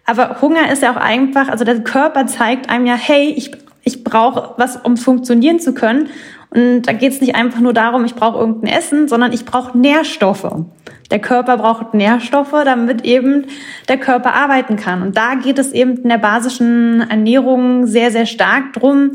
Aber 0.06 0.42
Hunger 0.42 0.72
ist 0.72 0.82
ja 0.82 0.92
auch 0.92 0.98
einfach, 0.98 1.50
also 1.50 1.64
der 1.64 1.82
Körper 1.82 2.26
zeigt 2.26 2.70
einem 2.70 2.86
ja, 2.86 2.96
hey, 2.96 3.34
ich, 3.36 3.52
ich 3.84 4.04
brauche 4.04 4.54
was, 4.58 4.78
um 4.78 4.98
funktionieren 4.98 5.60
zu 5.60 5.74
können. 5.74 6.10
Und 6.54 6.82
da 6.84 6.92
geht 6.92 7.14
es 7.14 7.22
nicht 7.22 7.36
einfach 7.36 7.62
nur 7.62 7.74
darum, 7.74 8.04
ich 8.04 8.14
brauche 8.14 8.38
irgendein 8.38 8.74
Essen, 8.74 9.08
sondern 9.08 9.32
ich 9.32 9.46
brauche 9.46 9.78
Nährstoffe. 9.78 10.66
Der 11.10 11.20
Körper 11.20 11.58
braucht 11.58 11.94
Nährstoffe, 11.94 12.52
damit 12.66 13.06
eben 13.06 13.46
der 13.88 13.98
Körper 13.98 14.34
arbeiten 14.34 14.76
kann. 14.76 15.02
Und 15.02 15.16
da 15.16 15.36
geht 15.36 15.60
es 15.60 15.72
eben 15.72 15.98
in 15.98 16.10
der 16.10 16.18
basischen 16.18 17.02
Ernährung 17.10 17.88
sehr, 17.88 18.12
sehr 18.12 18.26
stark 18.26 18.74
drum, 18.74 19.12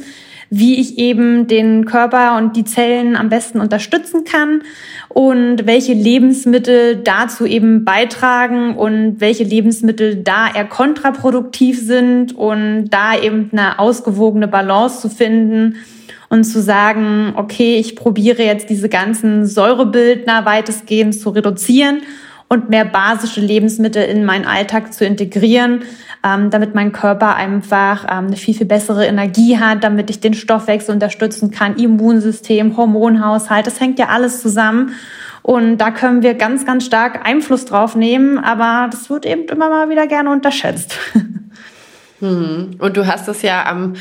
wie 0.49 0.81
ich 0.81 0.99
eben 0.99 1.47
den 1.47 1.85
Körper 1.85 2.39
und 2.39 2.57
die 2.57 2.65
Zellen 2.65 3.17
am 3.17 3.29
besten 3.29 3.61
unterstützen 3.61 4.25
kann 4.25 4.63
und 5.09 5.67
welche 5.67 5.93
Lebensmittel 5.93 6.97
dazu 6.97 7.45
eben 7.45 7.85
beitragen 7.85 8.77
und 8.77 9.21
welche 9.21 9.45
Lebensmittel 9.45 10.23
da 10.23 10.49
eher 10.55 10.65
kontraproduktiv 10.65 11.81
sind 11.81 12.35
und 12.35 12.89
da 12.91 13.19
eben 13.19 13.51
eine 13.53 13.79
ausgewogene 13.79 14.49
Balance 14.49 15.01
zu 15.01 15.11
finden 15.11 15.77
und 16.29 16.45
zu 16.45 16.61
sagen, 16.61 17.33
okay, 17.37 17.77
ich 17.77 17.97
probiere 17.97 18.43
jetzt 18.43 18.71
diese 18.71 18.89
ganzen 18.89 19.47
Säurebildner 19.47 20.45
weitestgehend 20.45 21.15
zu 21.15 21.31
reduzieren 21.31 22.03
und 22.49 22.71
mehr 22.71 22.85
basische 22.85 23.41
Lebensmittel 23.41 24.05
in 24.05 24.25
meinen 24.25 24.45
Alltag 24.45 24.93
zu 24.93 25.05
integrieren, 25.05 25.83
ähm, 26.25 26.51
damit 26.51 26.75
mein 26.75 26.93
Körper 26.93 27.35
einfach 27.35 28.05
ähm, 28.05 28.27
eine 28.27 28.37
viel, 28.37 28.55
viel 28.55 28.67
bessere 28.67 29.07
Energie 29.07 29.59
hat, 29.59 29.83
damit 29.85 30.11
ich 30.11 30.21
den 30.21 30.35
Stoffwechsel 30.35 30.95
unterstützen 30.95 31.51
kann, 31.51 31.77
Immunsystem, 31.77 32.77
Hormonhaushalt, 32.77 33.67
das 33.67 33.81
hängt 33.81 33.99
ja 33.99 34.09
alles 34.09 34.43
zusammen. 34.43 34.93
Und 35.43 35.79
da 35.79 35.93
können 35.93 36.23
wir 36.23 36.35
ganz, 36.35 36.67
ganz 36.67 36.85
stark 36.85 37.25
Einfluss 37.25 37.67
drauf 37.67 37.95
nehmen, 37.95 38.39
aber 38.39 38.89
das 38.91 39.09
wird 39.11 39.25
eben 39.27 39.45
immer 39.45 39.69
mal 39.69 39.89
wieder 39.89 40.09
gerne 40.09 40.31
unterschätzt. 40.31 40.99
Hm. 42.21 42.77
Und 42.79 42.97
du 42.97 43.07
hast 43.07 43.29
es 43.29 43.43
ja 43.43 43.67
am 43.67 43.95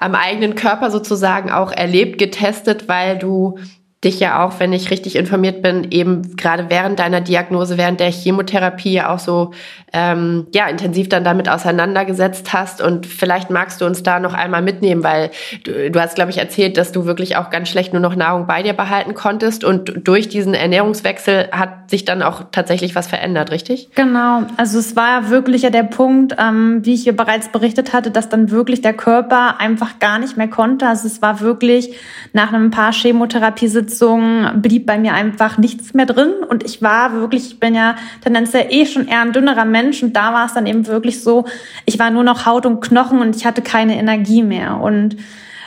am 0.00 0.14
eigenen 0.14 0.54
Körper 0.54 0.90
sozusagen 0.90 1.50
auch 1.50 1.70
erlebt, 1.70 2.18
getestet, 2.18 2.88
weil 2.88 3.18
du 3.18 3.58
dich 4.02 4.18
ja 4.18 4.42
auch, 4.42 4.60
wenn 4.60 4.72
ich 4.72 4.90
richtig 4.90 5.14
informiert 5.14 5.60
bin, 5.60 5.90
eben 5.90 6.34
gerade 6.36 6.70
während 6.70 6.98
deiner 6.98 7.20
Diagnose, 7.20 7.76
während 7.76 8.00
der 8.00 8.10
Chemotherapie 8.10 8.94
ja 8.94 9.12
auch 9.12 9.18
so 9.18 9.50
ähm, 9.92 10.46
ja 10.54 10.68
intensiv 10.68 11.10
dann 11.10 11.22
damit 11.22 11.50
auseinandergesetzt 11.50 12.54
hast. 12.54 12.80
Und 12.80 13.04
vielleicht 13.04 13.50
magst 13.50 13.82
du 13.82 13.84
uns 13.84 14.02
da 14.02 14.18
noch 14.18 14.32
einmal 14.32 14.62
mitnehmen, 14.62 15.04
weil 15.04 15.30
du, 15.64 15.90
du 15.90 16.00
hast, 16.00 16.14
glaube 16.14 16.30
ich, 16.30 16.38
erzählt, 16.38 16.78
dass 16.78 16.92
du 16.92 17.04
wirklich 17.04 17.36
auch 17.36 17.50
ganz 17.50 17.68
schlecht 17.68 17.92
nur 17.92 18.00
noch 18.00 18.16
Nahrung 18.16 18.46
bei 18.46 18.62
dir 18.62 18.72
behalten 18.72 19.12
konntest. 19.12 19.64
Und 19.64 19.92
durch 20.08 20.30
diesen 20.30 20.54
Ernährungswechsel 20.54 21.50
hat 21.52 21.90
sich 21.90 22.06
dann 22.06 22.22
auch 22.22 22.44
tatsächlich 22.52 22.94
was 22.94 23.06
verändert, 23.06 23.50
richtig? 23.50 23.90
Genau. 23.96 24.44
Also 24.56 24.78
es 24.78 24.96
war 24.96 25.28
wirklich 25.28 25.62
ja 25.62 25.70
der 25.70 25.82
Punkt, 25.82 26.36
ähm, 26.38 26.80
wie 26.86 26.94
ich 26.94 27.02
hier 27.02 27.16
bereits 27.16 27.48
berichtet 27.48 27.92
hatte, 27.92 28.10
dass 28.10 28.30
dann 28.30 28.50
wirklich 28.50 28.80
der 28.80 28.94
Körper 28.94 29.60
einfach 29.60 29.98
gar 29.98 30.18
nicht 30.18 30.38
mehr 30.38 30.48
konnte. 30.48 30.86
Also 30.86 31.06
es 31.06 31.20
war 31.20 31.40
wirklich 31.40 31.94
nach 32.32 32.50
einem 32.54 32.70
paar 32.70 32.92
Chemotherapiesitzungen 32.92 33.89
Sitzung 33.90 34.62
blieb 34.62 34.86
bei 34.86 34.98
mir 34.98 35.14
einfach 35.14 35.58
nichts 35.58 35.94
mehr 35.94 36.06
drin. 36.06 36.32
Und 36.48 36.64
ich 36.64 36.80
war 36.80 37.12
wirklich, 37.12 37.46
ich 37.46 37.60
bin 37.60 37.74
ja 37.74 37.96
tendenziell 38.22 38.66
eh 38.70 38.86
schon 38.86 39.08
eher 39.08 39.20
ein 39.20 39.32
dünnerer 39.32 39.64
Mensch. 39.64 40.02
Und 40.02 40.14
da 40.14 40.32
war 40.32 40.46
es 40.46 40.54
dann 40.54 40.66
eben 40.66 40.86
wirklich 40.86 41.22
so, 41.22 41.44
ich 41.86 41.98
war 41.98 42.10
nur 42.10 42.22
noch 42.22 42.46
Haut 42.46 42.66
und 42.66 42.80
Knochen 42.80 43.20
und 43.20 43.36
ich 43.36 43.44
hatte 43.44 43.62
keine 43.62 43.98
Energie 43.98 44.42
mehr. 44.42 44.80
Und 44.80 45.16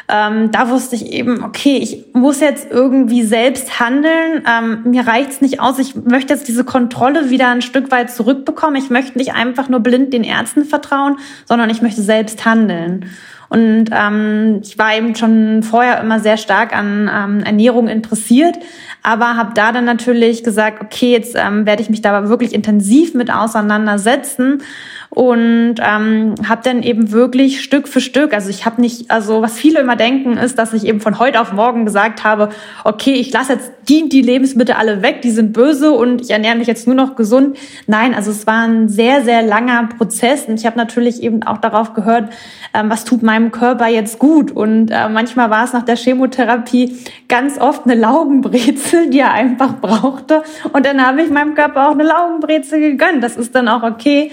ähm, 0.10 0.52
da 0.52 0.70
wusste 0.70 0.96
ich 0.96 1.12
eben, 1.12 1.44
okay, 1.44 1.78
ich 1.78 2.06
muss 2.14 2.40
jetzt 2.40 2.72
irgendwie 2.72 3.24
selbst 3.24 3.80
handeln. 3.80 4.44
Ähm, 4.48 4.84
mir 4.84 5.08
reicht's 5.08 5.42
nicht 5.42 5.60
aus. 5.60 5.80
Ich 5.80 5.96
möchte 5.96 6.34
jetzt 6.34 6.48
diese 6.48 6.64
Kontrolle 6.64 7.30
wieder 7.30 7.50
ein 7.50 7.62
Stück 7.62 7.92
weit 7.92 8.12
zurückbekommen. 8.12 8.76
Ich 8.76 8.90
möchte 8.90 9.18
nicht 9.18 9.34
einfach 9.34 9.70
nur 9.70 9.80
blind 9.80 10.14
den 10.14 10.24
Ärzten 10.24 10.66
vertrauen, 10.66 11.18
sondern 11.46 11.70
ich 11.70 11.82
möchte 11.82 12.02
selbst 12.02 12.46
handeln. 12.46 13.06
Und 13.54 13.92
ähm, 13.92 14.62
ich 14.64 14.80
war 14.80 14.98
eben 14.98 15.16
schon 15.16 15.62
vorher 15.62 16.02
immer 16.02 16.20
sehr 16.20 16.38
stark 16.38 16.76
an 16.76 17.08
ähm, 17.14 17.44
Ernährung 17.44 17.88
interessiert, 17.88 18.58
aber 19.04 19.38
habe 19.38 19.52
da 19.54 19.72
dann 19.72 19.86
natürlich 19.86 20.44
gesagt, 20.44 20.82
okay, 20.82 21.12
jetzt 21.12 21.36
ähm, 21.36 21.68
werde 21.68 21.84
ich 21.84 21.92
mich 21.92 22.02
da 22.02 22.30
wirklich 22.30 22.52
intensiv 22.52 23.14
mit 23.14 23.32
auseinandersetzen 23.32 24.64
und 25.12 25.76
ähm, 25.78 26.34
habe 26.50 26.62
dann 26.64 26.82
eben 26.82 27.12
wirklich 27.12 27.62
Stück 27.62 27.88
für 27.88 28.02
Stück, 28.02 28.34
also 28.34 28.50
ich 28.50 28.66
habe 28.66 28.82
nicht, 28.82 29.12
also 29.12 29.44
was 29.44 29.54
viele 29.54 29.82
immer 29.82 29.96
denken, 29.96 30.36
ist, 30.38 30.58
dass 30.58 30.74
ich 30.74 30.88
eben 30.88 31.00
von 31.00 31.20
heute 31.20 31.40
auf 31.40 31.54
morgen 31.54 31.86
gesagt 31.86 32.24
habe, 32.24 32.50
okay, 32.84 33.14
ich 33.14 33.32
lasse 33.32 33.54
jetzt 33.54 33.72
die, 33.88 34.10
die 34.10 34.22
Lebensmittel 34.22 34.76
alle 34.76 35.02
weg, 35.02 35.22
die 35.22 35.32
sind 35.32 35.54
böse 35.54 35.92
und 35.92 36.22
ich 36.22 36.32
ernähre 36.32 36.56
mich 36.56 36.68
jetzt 36.68 36.88
nur 36.88 36.96
noch 36.96 37.16
gesund. 37.16 37.58
Nein, 37.88 38.14
also 38.14 38.32
es 38.32 38.48
war 38.48 38.68
ein 38.68 38.90
sehr, 38.90 39.24
sehr 39.24 39.42
langer 39.42 39.90
Prozess 39.98 40.46
und 40.46 40.60
ich 40.60 40.66
habe 40.66 40.78
natürlich 40.78 41.22
eben 41.24 41.44
auch 41.44 41.58
darauf 41.58 41.94
gehört, 41.94 42.32
ähm, 42.74 42.90
was 42.90 43.06
tut 43.06 43.24
meinem 43.24 43.52
Körper 43.52 43.88
jetzt 43.88 44.20
gut 44.20 44.52
und 44.52 44.90
äh, 44.90 45.10
manchmal 45.10 45.50
war 45.50 45.64
es 45.66 45.74
nach 45.74 45.84
der 45.84 45.96
Chemotherapie 45.96 46.98
ganz 47.28 47.60
oft 47.60 47.86
eine 47.86 47.96
Laugenbrezel, 47.96 49.10
die 49.10 49.20
er 49.20 49.34
einfach 49.34 49.80
brauchte 49.80 50.44
und 50.72 50.86
dann 50.86 51.06
habe 51.06 51.22
ich 51.22 51.30
meinem 51.30 51.56
Körper 51.56 51.90
auch 51.90 51.94
eine 51.94 52.04
Laugenbrezel 52.04 52.80
gegönnt. 52.80 53.24
Das 53.24 53.38
ist 53.38 53.54
dann 53.56 53.68
auch 53.68 53.84
okay. 53.84 54.32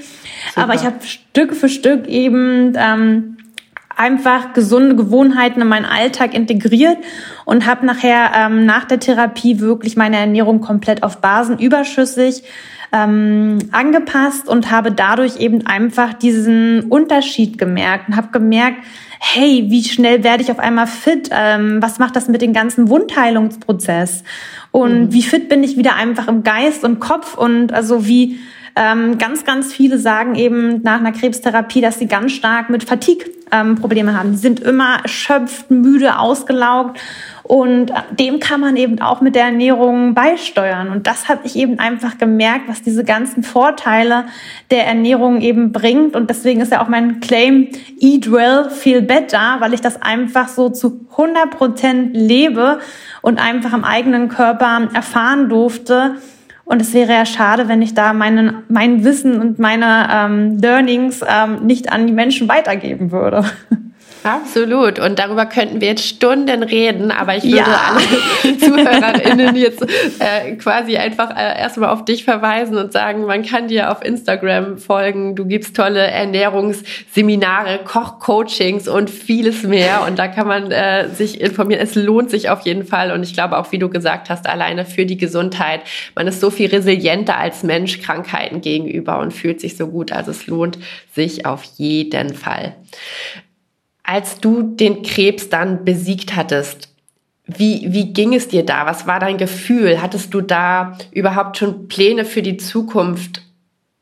Super. 0.49 0.65
Aber 0.65 0.75
ich 0.75 0.85
habe 0.85 0.97
Stück 1.03 1.55
für 1.55 1.69
Stück 1.69 2.07
eben 2.09 2.75
ähm, 2.77 3.37
einfach 4.01 4.55
gesunde 4.55 4.97
Gewohnheiten 4.97 5.61
in 5.61 5.69
meinen 5.69 5.85
Alltag 5.85 6.33
integriert 6.33 6.97
und 7.45 7.67
habe 7.67 7.85
nachher 7.85 8.33
ähm, 8.35 8.65
nach 8.65 8.87
der 8.87 8.99
Therapie 8.99 9.61
wirklich 9.61 9.95
meine 9.95 10.17
Ernährung 10.17 10.61
komplett 10.61 11.03
auf 11.03 11.19
Basen 11.19 11.59
überschüssig 11.59 12.43
ähm, 12.93 13.59
angepasst 13.73 14.49
und 14.49 14.71
habe 14.71 14.91
dadurch 14.91 15.37
eben 15.37 15.67
einfach 15.67 16.15
diesen 16.15 16.85
Unterschied 16.85 17.59
gemerkt 17.59 18.09
und 18.09 18.17
habe 18.17 18.29
gemerkt, 18.33 18.79
hey, 19.21 19.67
wie 19.69 19.85
schnell 19.85 20.25
werde 20.25 20.43
ich 20.43 20.51
auf 20.51 20.59
einmal 20.59 20.87
fit? 20.87 21.29
Ähm, 21.31 21.83
was 21.83 21.99
macht 21.99 22.17
das 22.17 22.29
mit 22.29 22.41
dem 22.41 22.55
ganzen 22.55 22.89
Wundheilungsprozess? 22.89 24.25
Und 24.73 25.01
mhm. 25.01 25.13
wie 25.13 25.23
fit 25.23 25.51
bin 25.51 25.63
ich 25.63 25.77
wieder 25.77 25.95
einfach 25.95 26.27
im 26.27 26.43
Geist 26.43 26.85
und 26.85 27.01
Kopf 27.01 27.37
und 27.37 27.73
also 27.75 28.07
wie 28.07 28.39
ähm, 28.77 29.19
ganz, 29.19 29.45
ganz 29.45 29.73
viele 29.73 29.99
sagen 29.99 30.35
eben 30.35 30.83
nach 30.83 30.99
einer 30.99 31.13
Krebstherapie, 31.13 31.81
dass 31.81 31.99
sie 31.99 32.07
ganz 32.07 32.33
stark 32.33 32.71
mit 32.71 32.85
Fatigue 32.85 33.27
ähm, 33.53 33.77
Probleme 33.77 34.17
haben. 34.17 34.33
Die 34.33 34.39
sind 34.39 34.61
immer 34.61 35.01
erschöpft, 35.03 35.71
müde, 35.71 36.19
ausgelaugt. 36.19 36.99
Und 37.43 37.93
dem 38.17 38.39
kann 38.39 38.61
man 38.61 38.77
eben 38.77 39.01
auch 39.01 39.21
mit 39.21 39.35
der 39.35 39.47
Ernährung 39.47 40.15
beisteuern. 40.15 40.91
Und 40.91 41.09
das 41.09 41.29
habe 41.29 41.41
ich 41.45 41.57
eben 41.57 41.81
einfach 41.81 42.17
gemerkt, 42.17 42.69
was 42.69 42.83
diese 42.83 43.03
ganzen 43.03 43.43
Vorteile 43.43 44.27
der 44.71 44.87
Ernährung 44.87 45.41
eben 45.41 45.73
bringt. 45.73 46.15
Und 46.15 46.31
deswegen 46.31 46.61
ist 46.61 46.71
ja 46.71 46.81
auch 46.81 46.89
mein 46.89 47.19
Claim, 47.19 47.69
eat 47.99 48.31
well, 48.31 48.71
feel 48.71 49.03
better, 49.03 49.57
weil 49.59 49.75
ich 49.75 49.81
das 49.81 50.01
einfach 50.01 50.47
so 50.47 50.69
zu 50.69 51.07
100 51.11 51.51
Prozent 51.51 52.11
lebe 52.17 52.79
und 53.21 53.41
einfach 53.41 53.73
im 53.73 53.83
eigenen 53.83 54.29
Körper 54.29 54.89
erfahren 54.95 55.49
durfte, 55.49 56.15
und 56.71 56.81
es 56.81 56.95
wäre 56.95 57.13
ja 57.13 57.27
schade, 57.27 57.67
wenn 57.67 57.83
ich 57.83 57.95
da 57.95 58.13
meinen, 58.13 58.63
mein 58.69 59.03
Wissen 59.03 59.41
und 59.41 59.59
meine 59.59 60.09
ähm, 60.09 60.59
Learnings 60.59 61.21
ähm, 61.27 61.67
nicht 61.67 61.93
an 61.93 62.07
die 62.07 62.13
Menschen 62.13 62.49
weitergeben 62.49 63.11
würde. 63.11 63.45
Absolut. 64.23 64.99
Und 64.99 65.19
darüber 65.19 65.47
könnten 65.47 65.81
wir 65.81 65.89
jetzt 65.89 66.07
Stunden 66.07 66.63
reden, 66.63 67.11
aber 67.11 67.37
ich 67.37 67.45
würde 67.45 67.59
ja. 67.59 67.97
alle 68.45 68.59
ZuhörerInnen 68.59 69.57
jetzt 69.57 69.83
äh, 70.19 70.57
quasi 70.57 70.97
einfach 70.97 71.31
äh, 71.31 71.59
erstmal 71.59 71.89
auf 71.91 72.05
dich 72.05 72.25
verweisen 72.25 72.77
und 72.77 72.93
sagen, 72.93 73.25
man 73.25 73.45
kann 73.45 73.69
dir 73.69 73.91
auf 73.91 74.05
Instagram 74.05 74.79
folgen. 74.79 75.37
Du 75.37 75.47
gibst 75.47 75.75
tolle 75.75 76.07
Ernährungsseminare, 76.07 77.81
Kochcoachings 77.85 78.89
und 78.89 79.09
vieles 79.09 79.63
mehr. 79.63 80.05
Und 80.07 80.19
da 80.19 80.29
kann 80.29 80.47
man 80.47 80.71
äh, 80.71 81.09
sich 81.09 81.41
informieren. 81.41 81.81
Es 81.83 81.95
lohnt 81.95 82.31
sich 82.31 82.51
auf 82.51 82.61
jeden 82.61 82.85
Fall. 82.85 83.13
Und 83.13 83.23
ich 83.23 83.33
glaube 83.33 83.57
auch, 83.57 83.73
wie 83.73 83.79
du 83.79 83.89
gesagt 83.89 84.29
hast, 84.29 84.47
alleine 84.47 84.85
für 84.85 85.07
die 85.07 85.17
Gesundheit. 85.17 85.81
Man 86.15 86.27
ist 86.27 86.41
so 86.41 86.51
viel 86.51 86.69
resilienter 86.69 87.39
als 87.39 87.63
Mensch 87.63 88.01
Krankheiten 88.01 88.61
gegenüber 88.61 89.19
und 89.19 89.33
fühlt 89.33 89.61
sich 89.61 89.77
so 89.77 89.89
gut. 89.89 90.13
Also 90.13 90.31
es 90.31 90.47
lohnt 90.47 90.79
sich 91.15 91.47
auf 91.47 91.65
jeden 91.77 92.35
Fall. 92.35 92.75
Als 94.13 94.41
du 94.41 94.63
den 94.63 95.05
Krebs 95.05 95.51
dann 95.51 95.85
besiegt 95.85 96.35
hattest, 96.35 96.89
wie, 97.47 97.87
wie 97.93 98.13
ging 98.13 98.35
es 98.35 98.49
dir 98.49 98.67
da? 98.67 98.85
Was 98.85 99.07
war 99.07 99.21
dein 99.21 99.39
Gefühl? 99.39 100.03
Hattest 100.03 100.35
du 100.35 100.41
da 100.41 100.99
überhaupt 101.13 101.59
schon 101.59 101.87
Pläne 101.87 102.25
für 102.25 102.43
die 102.43 102.57
Zukunft? 102.57 103.43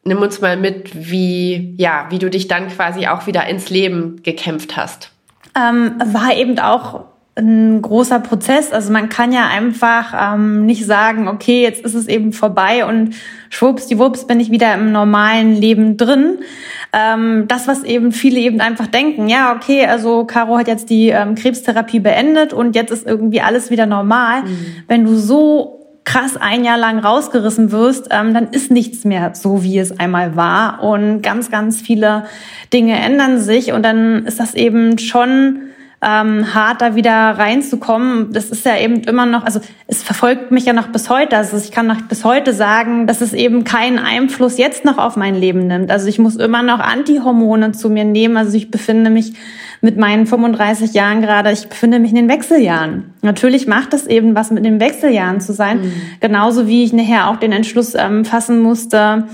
Nimm 0.04 0.22
uns 0.22 0.40
mal 0.40 0.56
mit, 0.56 1.10
wie, 1.10 1.74
ja, 1.76 2.06
wie 2.08 2.18
du 2.18 2.30
dich 2.30 2.48
dann 2.48 2.68
quasi 2.68 3.06
auch 3.06 3.26
wieder 3.26 3.46
ins 3.48 3.68
Leben 3.68 4.22
gekämpft 4.22 4.78
hast. 4.78 5.10
Ähm, 5.54 5.96
war 6.06 6.34
eben 6.34 6.58
auch 6.58 7.04
ein 7.38 7.82
großer 7.82 8.20
Prozess. 8.20 8.72
Also 8.72 8.90
man 8.90 9.10
kann 9.10 9.30
ja 9.30 9.46
einfach 9.46 10.34
ähm, 10.34 10.64
nicht 10.64 10.86
sagen, 10.86 11.28
okay, 11.28 11.62
jetzt 11.62 11.84
ist 11.84 11.94
es 11.94 12.08
eben 12.08 12.32
vorbei 12.32 12.86
und 12.86 13.14
schwuppsdiwupps 13.50 14.26
bin 14.26 14.40
ich 14.40 14.50
wieder 14.50 14.72
im 14.72 14.90
normalen 14.90 15.54
Leben 15.54 15.98
drin. 15.98 16.38
Ähm, 16.92 17.44
das, 17.48 17.68
was 17.68 17.84
eben 17.84 18.12
viele 18.12 18.40
eben 18.40 18.60
einfach 18.60 18.86
denken, 18.86 19.28
ja, 19.28 19.54
okay, 19.54 19.84
also 19.86 20.24
Caro 20.24 20.56
hat 20.58 20.68
jetzt 20.68 20.88
die 20.88 21.08
ähm, 21.08 21.34
Krebstherapie 21.34 22.00
beendet 22.00 22.52
und 22.52 22.74
jetzt 22.74 22.90
ist 22.90 23.06
irgendwie 23.06 23.40
alles 23.42 23.70
wieder 23.70 23.86
normal. 23.86 24.42
Mhm. 24.42 24.66
Wenn 24.86 25.04
du 25.04 25.14
so 25.16 25.78
krass 26.04 26.38
ein 26.38 26.64
Jahr 26.64 26.78
lang 26.78 27.00
rausgerissen 27.00 27.70
wirst, 27.70 28.08
ähm, 28.10 28.32
dann 28.32 28.48
ist 28.48 28.70
nichts 28.70 29.04
mehr 29.04 29.34
so, 29.34 29.62
wie 29.62 29.78
es 29.78 30.00
einmal 30.00 30.36
war. 30.36 30.82
Und 30.82 31.20
ganz, 31.20 31.50
ganz 31.50 31.82
viele 31.82 32.24
Dinge 32.72 32.98
ändern 32.98 33.38
sich 33.38 33.72
und 33.72 33.82
dann 33.82 34.24
ist 34.24 34.40
das 34.40 34.54
eben 34.54 34.96
schon 34.98 35.68
ähm, 36.00 36.54
hart 36.54 36.80
da 36.80 36.94
wieder 36.94 37.12
reinzukommen. 37.12 38.32
Das 38.32 38.50
ist 38.50 38.64
ja 38.64 38.78
eben 38.78 39.00
immer 39.02 39.26
noch, 39.26 39.44
also 39.44 39.60
es 39.88 40.02
verfolgt 40.02 40.52
mich 40.52 40.64
ja 40.64 40.72
noch 40.72 40.88
bis 40.88 41.10
heute. 41.10 41.36
Also 41.36 41.56
ich 41.56 41.72
kann 41.72 41.88
noch 41.88 42.02
bis 42.02 42.24
heute 42.24 42.52
sagen, 42.52 43.06
dass 43.08 43.20
es 43.20 43.32
eben 43.32 43.64
keinen 43.64 43.98
Einfluss 43.98 44.58
jetzt 44.58 44.84
noch 44.84 44.98
auf 44.98 45.16
mein 45.16 45.34
Leben 45.34 45.66
nimmt. 45.66 45.90
Also 45.90 46.06
ich 46.06 46.18
muss 46.20 46.36
immer 46.36 46.62
noch 46.62 46.78
Antihormone 46.78 47.72
zu 47.72 47.90
mir 47.90 48.04
nehmen. 48.04 48.36
Also 48.36 48.56
ich 48.56 48.70
befinde 48.70 49.10
mich 49.10 49.32
mit 49.80 49.96
meinen 49.96 50.26
35 50.26 50.92
Jahren 50.92 51.20
gerade, 51.20 51.52
ich 51.52 51.68
befinde 51.68 51.98
mich 51.98 52.10
in 52.10 52.16
den 52.16 52.28
Wechseljahren. 52.28 53.14
Natürlich 53.22 53.66
macht 53.66 53.94
es 53.94 54.06
eben 54.06 54.34
was 54.34 54.50
mit 54.50 54.64
den 54.64 54.80
Wechseljahren 54.80 55.40
zu 55.40 55.52
sein. 55.52 55.80
Mhm. 55.80 55.92
Genauso 56.20 56.66
wie 56.66 56.84
ich 56.84 56.92
nachher 56.92 57.28
auch 57.28 57.36
den 57.36 57.52
Entschluss 57.52 57.94
ähm, 57.94 58.24
fassen 58.24 58.60
musste, 58.60 59.24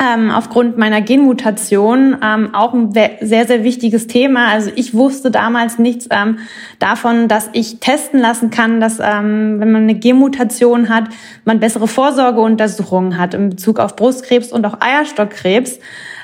ähm, 0.00 0.30
aufgrund 0.30 0.78
meiner 0.78 1.00
Genmutation 1.00 2.16
ähm, 2.22 2.54
auch 2.54 2.72
ein 2.72 2.92
sehr, 2.92 3.46
sehr 3.46 3.62
wichtiges 3.62 4.06
Thema. 4.06 4.48
Also 4.48 4.70
ich 4.74 4.94
wusste 4.94 5.30
damals 5.30 5.78
nichts 5.78 6.08
ähm, 6.10 6.38
davon, 6.78 7.28
dass 7.28 7.50
ich 7.52 7.78
testen 7.78 8.20
lassen 8.20 8.50
kann, 8.50 8.80
dass 8.80 8.98
ähm, 9.00 9.60
wenn 9.60 9.70
man 9.70 9.82
eine 9.82 9.94
Genmutation 9.94 10.88
hat, 10.88 11.04
man 11.44 11.60
bessere 11.60 11.86
Vorsorgeuntersuchungen 11.86 13.18
hat 13.18 13.34
in 13.34 13.50
Bezug 13.50 13.78
auf 13.78 13.94
Brustkrebs 13.96 14.50
und 14.52 14.66
auch 14.66 14.80
Eierstockkrebs. 14.80 15.78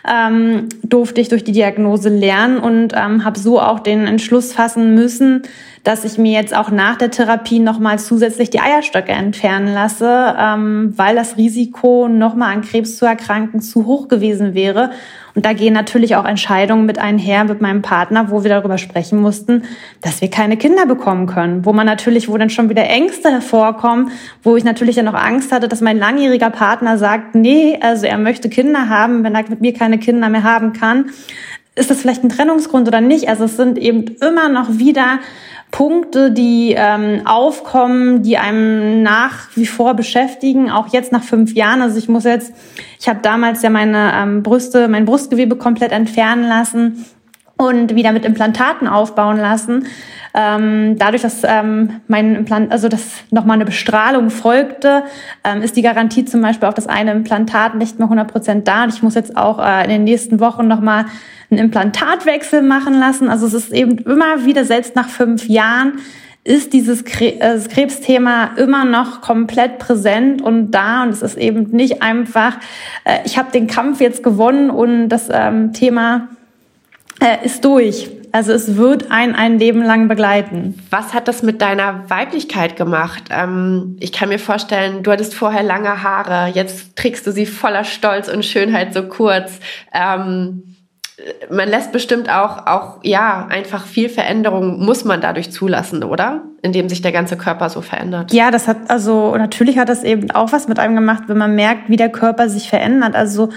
Ähm, 0.09 0.69
durfte 0.83 1.21
ich 1.21 1.29
durch 1.29 1.45
die 1.45 1.53
Diagnose 1.53 2.09
lernen 2.09 2.59
und 2.59 2.95
ähm, 2.97 3.25
habe 3.25 3.39
so 3.39 3.61
auch 3.61 3.81
den 3.81 4.07
Entschluss 4.07 4.53
fassen 4.53 4.95
müssen, 4.95 5.43
dass 5.89 6.05
ich 6.05 6.19
mir 6.19 6.33
jetzt 6.33 6.55
auch 6.55 6.71
nach 6.71 6.97
der 6.97 7.11
Therapie 7.11 7.61
nochmal 7.61 7.99
zusätzlich 7.99 8.51
die 8.51 8.61
Eierstöcke 8.61 9.13
entfernen 9.13 9.73
lasse, 9.73 10.37
ähm, 10.39 10.93
weil 10.97 11.17
das 11.17 11.39
Risiko, 11.39 12.09
nochmal 12.09 12.55
an 12.55 12.61
Krebs 12.61 12.99
zu 12.99 13.07
erkranken, 13.07 13.63
zu 13.63 13.87
hoch 13.87 14.07
gewesen 14.09 14.53
wäre. 14.53 14.91
Und 15.35 15.47
da 15.47 15.55
gehen 15.55 15.73
natürlich 15.73 16.15
auch 16.17 16.27
Entscheidungen 16.27 16.85
mit 16.85 16.99
einher 16.99 17.45
mit 17.45 17.63
meinem 17.63 17.81
Partner, 17.81 18.31
wo 18.31 18.43
wir 18.43 18.51
darüber 18.51 18.77
sprechen 18.77 19.19
mussten, 19.19 19.63
dass 20.03 20.21
wir 20.21 20.29
keine 20.29 20.59
Kinder 20.59 20.85
bekommen 20.85 21.27
können. 21.27 21.65
Wo 21.65 21.73
man 21.73 21.87
natürlich, 21.87 22.29
wo 22.29 22.37
dann 22.37 22.51
schon 22.51 22.69
wieder 22.69 22.85
Ängste 22.85 23.31
hervorkommen, 23.31 24.11
wo 24.43 24.57
ich 24.57 24.65
natürlich 24.65 24.97
dann 24.97 25.09
auch 25.09 25.15
Angst 25.15 25.53
hatte, 25.53 25.69
dass 25.69 25.81
mein 25.81 25.99
langjähriger 25.99 26.51
Partner 26.51 26.99
sagt, 26.99 27.35
nee, 27.35 27.79
also 27.81 28.05
er 28.05 28.19
möchte 28.19 28.51
Kinder 28.51 28.91
haben, 28.91 29.25
wenn 29.25 29.35
er 29.35 29.49
mit 29.49 29.63
mir 29.63 29.73
keine 29.73 29.99
Kinder 29.99 30.29
mehr 30.29 30.43
haben 30.43 30.75
kann. 30.75 31.07
Ist 31.79 31.91
das 31.91 32.01
vielleicht 32.01 32.25
ein 32.25 32.29
Trennungsgrund 32.29 32.89
oder 32.89 33.01
nicht? 33.01 33.29
Also 33.29 33.45
es 33.45 33.57
sind 33.57 33.79
eben 33.79 34.05
immer 34.21 34.49
noch 34.49 34.79
wieder 34.79 35.21
Punkte, 35.71 36.31
die 36.31 36.75
ähm, 36.77 37.27
aufkommen, 37.27 38.23
die 38.23 38.39
einem 38.39 39.03
nach 39.03 39.49
wie 39.55 39.67
vor 39.67 39.95
beschäftigen, 39.95 40.71
auch 40.71 40.89
jetzt 40.89 41.13
nach 41.13 41.23
fünf 41.23 41.55
Jahren. 41.55 41.83
Also 41.83 41.99
ich 41.99 42.09
muss 42.09 42.25
jetzt, 42.25 42.53
ich 42.99 43.09
habe 43.09 43.21
damals 43.23 43.63
ja 43.63 43.71
meine 43.71 44.13
ähm, 44.15 44.43
Brüste, 44.43 44.89
mein 44.89 45.05
Brustgewebe 45.05 45.57
komplett 45.57 45.93
entfernen 45.93 46.49
lassen 46.49 47.05
und 47.59 47.95
wieder 47.95 48.13
mit 48.13 48.25
Implantaten 48.25 48.89
aufbauen 48.89 49.37
lassen. 49.37 49.87
Ähm, 50.35 50.97
dadurch, 50.99 51.23
dass 51.23 51.43
ähm, 51.45 52.01
mein 52.07 52.37
Implant, 52.37 52.71
also 52.71 52.89
dass 52.89 53.25
nochmal 53.31 53.57
eine 53.57 53.65
Bestrahlung 53.65 54.31
folgte, 54.31 55.03
ähm, 55.43 55.63
ist 55.63 55.77
die 55.77 55.83
Garantie 55.83 56.25
zum 56.25 56.41
Beispiel 56.41 56.69
auf 56.69 56.75
das 56.75 56.87
eine 56.87 57.11
Implantat 57.13 57.75
nicht 57.75 57.99
mehr 57.99 58.07
100 58.07 58.31
Prozent 58.31 58.69
da. 58.69 58.85
Und 58.85 58.95
ich 58.95 59.03
muss 59.03 59.15
jetzt 59.15 59.37
auch 59.37 59.59
äh, 59.59 59.85
in 59.85 59.91
den 59.91 60.05
nächsten 60.05 60.39
Wochen 60.39 60.69
nochmal 60.69 61.07
einen 61.51 61.61
Implantatwechsel 61.61 62.63
machen 62.63 62.95
lassen. 62.95 63.29
Also 63.29 63.47
es 63.47 63.55
ist 63.55 63.73
eben 63.73 63.99
immer 63.99 64.45
wieder, 64.45 64.65
selbst 64.65 64.95
nach 64.95 65.09
fünf 65.09 65.49
Jahren, 65.49 65.95
ist 66.45 66.73
dieses 66.73 67.03
äh, 67.03 67.59
Krebsthema 67.69 68.51
immer 68.57 68.85
noch 68.85 69.21
komplett 69.21 69.79
präsent 69.79 70.41
und 70.41 70.71
da 70.71 71.03
und 71.03 71.11
es 71.11 71.21
ist 71.21 71.37
eben 71.37 71.65
nicht 71.71 72.01
einfach, 72.01 72.57
äh, 73.05 73.19
ich 73.25 73.37
habe 73.37 73.51
den 73.53 73.67
Kampf 73.67 74.01
jetzt 74.01 74.23
gewonnen 74.23 74.71
und 74.71 75.11
das 75.11 75.29
ähm, 75.31 75.73
Thema 75.73 76.29
äh, 77.21 77.45
ist 77.45 77.65
durch. 77.65 78.11
Also 78.31 78.53
es 78.53 78.77
wird 78.77 79.11
ein 79.11 79.35
ein 79.35 79.59
Leben 79.59 79.83
lang 79.83 80.09
begleiten. 80.09 80.79
Was 80.91 81.15
hat 81.15 81.29
das 81.29 81.43
mit 81.43 81.63
deiner 81.63 82.09
Weiblichkeit 82.11 82.77
gemacht? 82.77 83.25
Ähm, 83.31 83.97
ich 84.01 84.13
kann 84.13 84.29
mir 84.29 84.39
vorstellen, 84.39 85.03
du 85.03 85.11
hattest 85.11 85.35
vorher 85.35 85.63
lange 85.63 86.03
Haare, 86.03 86.51
jetzt 86.53 86.95
trägst 86.95 87.27
du 87.27 87.33
sie 87.33 87.47
voller 87.47 87.85
Stolz 87.85 88.29
und 88.29 88.45
Schönheit 88.45 88.93
so 88.93 89.05
kurz. 89.05 89.61
Ähm, 89.95 90.77
man 91.51 91.69
lässt 91.69 91.93
bestimmt 91.93 92.31
auch, 92.31 92.67
auch, 92.67 92.99
ja, 93.03 93.47
einfach 93.49 93.87
viel 93.87 94.09
Veränderung 94.09 94.85
muss 94.85 95.05
man 95.05 95.21
dadurch 95.21 95.51
zulassen, 95.51 96.05
oder? 96.05 96.43
Indem 96.63 96.89
sich 96.89 97.03
der 97.03 97.13
ganze 97.13 97.37
Körper 97.37 97.71
so 97.71 97.81
verändert. 97.81 98.33
Ja, 98.33 98.51
das 98.51 98.69
hat, 98.69 98.77
also, 98.89 99.35
natürlich 99.37 99.79
hat 99.79 99.89
das 99.89 100.05
eben 100.05 100.31
auch 100.31 100.53
was 100.53 100.69
mit 100.69 100.79
einem 100.79 100.95
gemacht, 100.95 101.25
wenn 101.27 101.39
man 101.39 101.55
merkt, 101.55 101.89
wie 101.89 101.97
der 101.97 102.11
Körper 102.11 102.49
sich 102.49 102.69
verändert. 102.69 103.17
Also, 103.17 103.51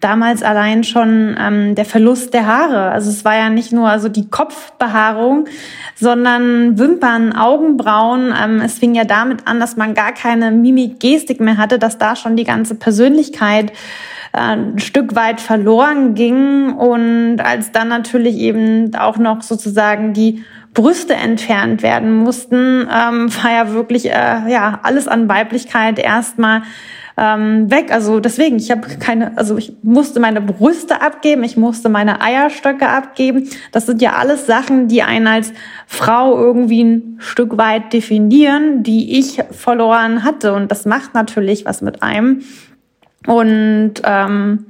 damals 0.00 0.42
allein 0.42 0.84
schon 0.84 1.36
ähm, 1.38 1.74
der 1.74 1.84
Verlust 1.84 2.32
der 2.34 2.46
Haare. 2.46 2.90
Also 2.90 3.10
es 3.10 3.24
war 3.24 3.36
ja 3.36 3.50
nicht 3.50 3.72
nur 3.72 3.88
also 3.88 4.08
die 4.08 4.28
Kopfbehaarung, 4.28 5.46
sondern 5.96 6.78
Wimpern, 6.78 7.32
Augenbrauen. 7.34 8.32
Ähm, 8.40 8.60
es 8.60 8.78
fing 8.78 8.94
ja 8.94 9.04
damit 9.04 9.46
an, 9.46 9.58
dass 9.60 9.76
man 9.76 9.94
gar 9.94 10.12
keine 10.12 10.50
Mimik, 10.50 11.00
Gestik 11.00 11.40
mehr 11.40 11.56
hatte, 11.56 11.78
dass 11.78 11.98
da 11.98 12.14
schon 12.14 12.36
die 12.36 12.44
ganze 12.44 12.76
Persönlichkeit 12.76 13.72
ein 14.32 14.78
Stück 14.78 15.14
weit 15.16 15.40
verloren 15.40 16.14
ging 16.14 16.74
und 16.74 17.40
als 17.40 17.72
dann 17.72 17.88
natürlich 17.88 18.36
eben 18.36 18.94
auch 18.94 19.18
noch 19.18 19.42
sozusagen 19.42 20.12
die 20.12 20.44
Brüste 20.74 21.14
entfernt 21.14 21.82
werden 21.82 22.14
mussten, 22.14 22.82
ähm, 22.82 23.34
war 23.42 23.52
ja 23.52 23.72
wirklich 23.72 24.10
äh, 24.10 24.50
ja 24.50 24.80
alles 24.82 25.08
an 25.08 25.28
Weiblichkeit 25.28 25.98
erstmal 25.98 26.62
ähm, 27.18 27.68
weg. 27.70 27.90
Also 27.90 28.20
deswegen, 28.20 28.56
ich 28.56 28.70
habe 28.70 28.86
keine, 29.00 29.36
also 29.36 29.56
ich 29.56 29.72
musste 29.82 30.20
meine 30.20 30.40
Brüste 30.40 31.02
abgeben, 31.02 31.42
ich 31.42 31.56
musste 31.56 31.88
meine 31.88 32.20
Eierstöcke 32.20 32.88
abgeben. 32.88 33.48
Das 33.72 33.86
sind 33.86 34.00
ja 34.00 34.12
alles 34.12 34.46
Sachen, 34.46 34.86
die 34.86 35.02
einen 35.02 35.26
als 35.26 35.52
Frau 35.86 36.38
irgendwie 36.38 36.84
ein 36.84 37.16
Stück 37.18 37.58
weit 37.58 37.92
definieren, 37.92 38.84
die 38.84 39.18
ich 39.18 39.42
verloren 39.50 40.22
hatte. 40.22 40.52
Und 40.52 40.70
das 40.70 40.86
macht 40.86 41.14
natürlich 41.14 41.64
was 41.64 41.82
mit 41.82 42.02
einem. 42.02 42.42
Und 43.28 44.00
ähm, 44.04 44.64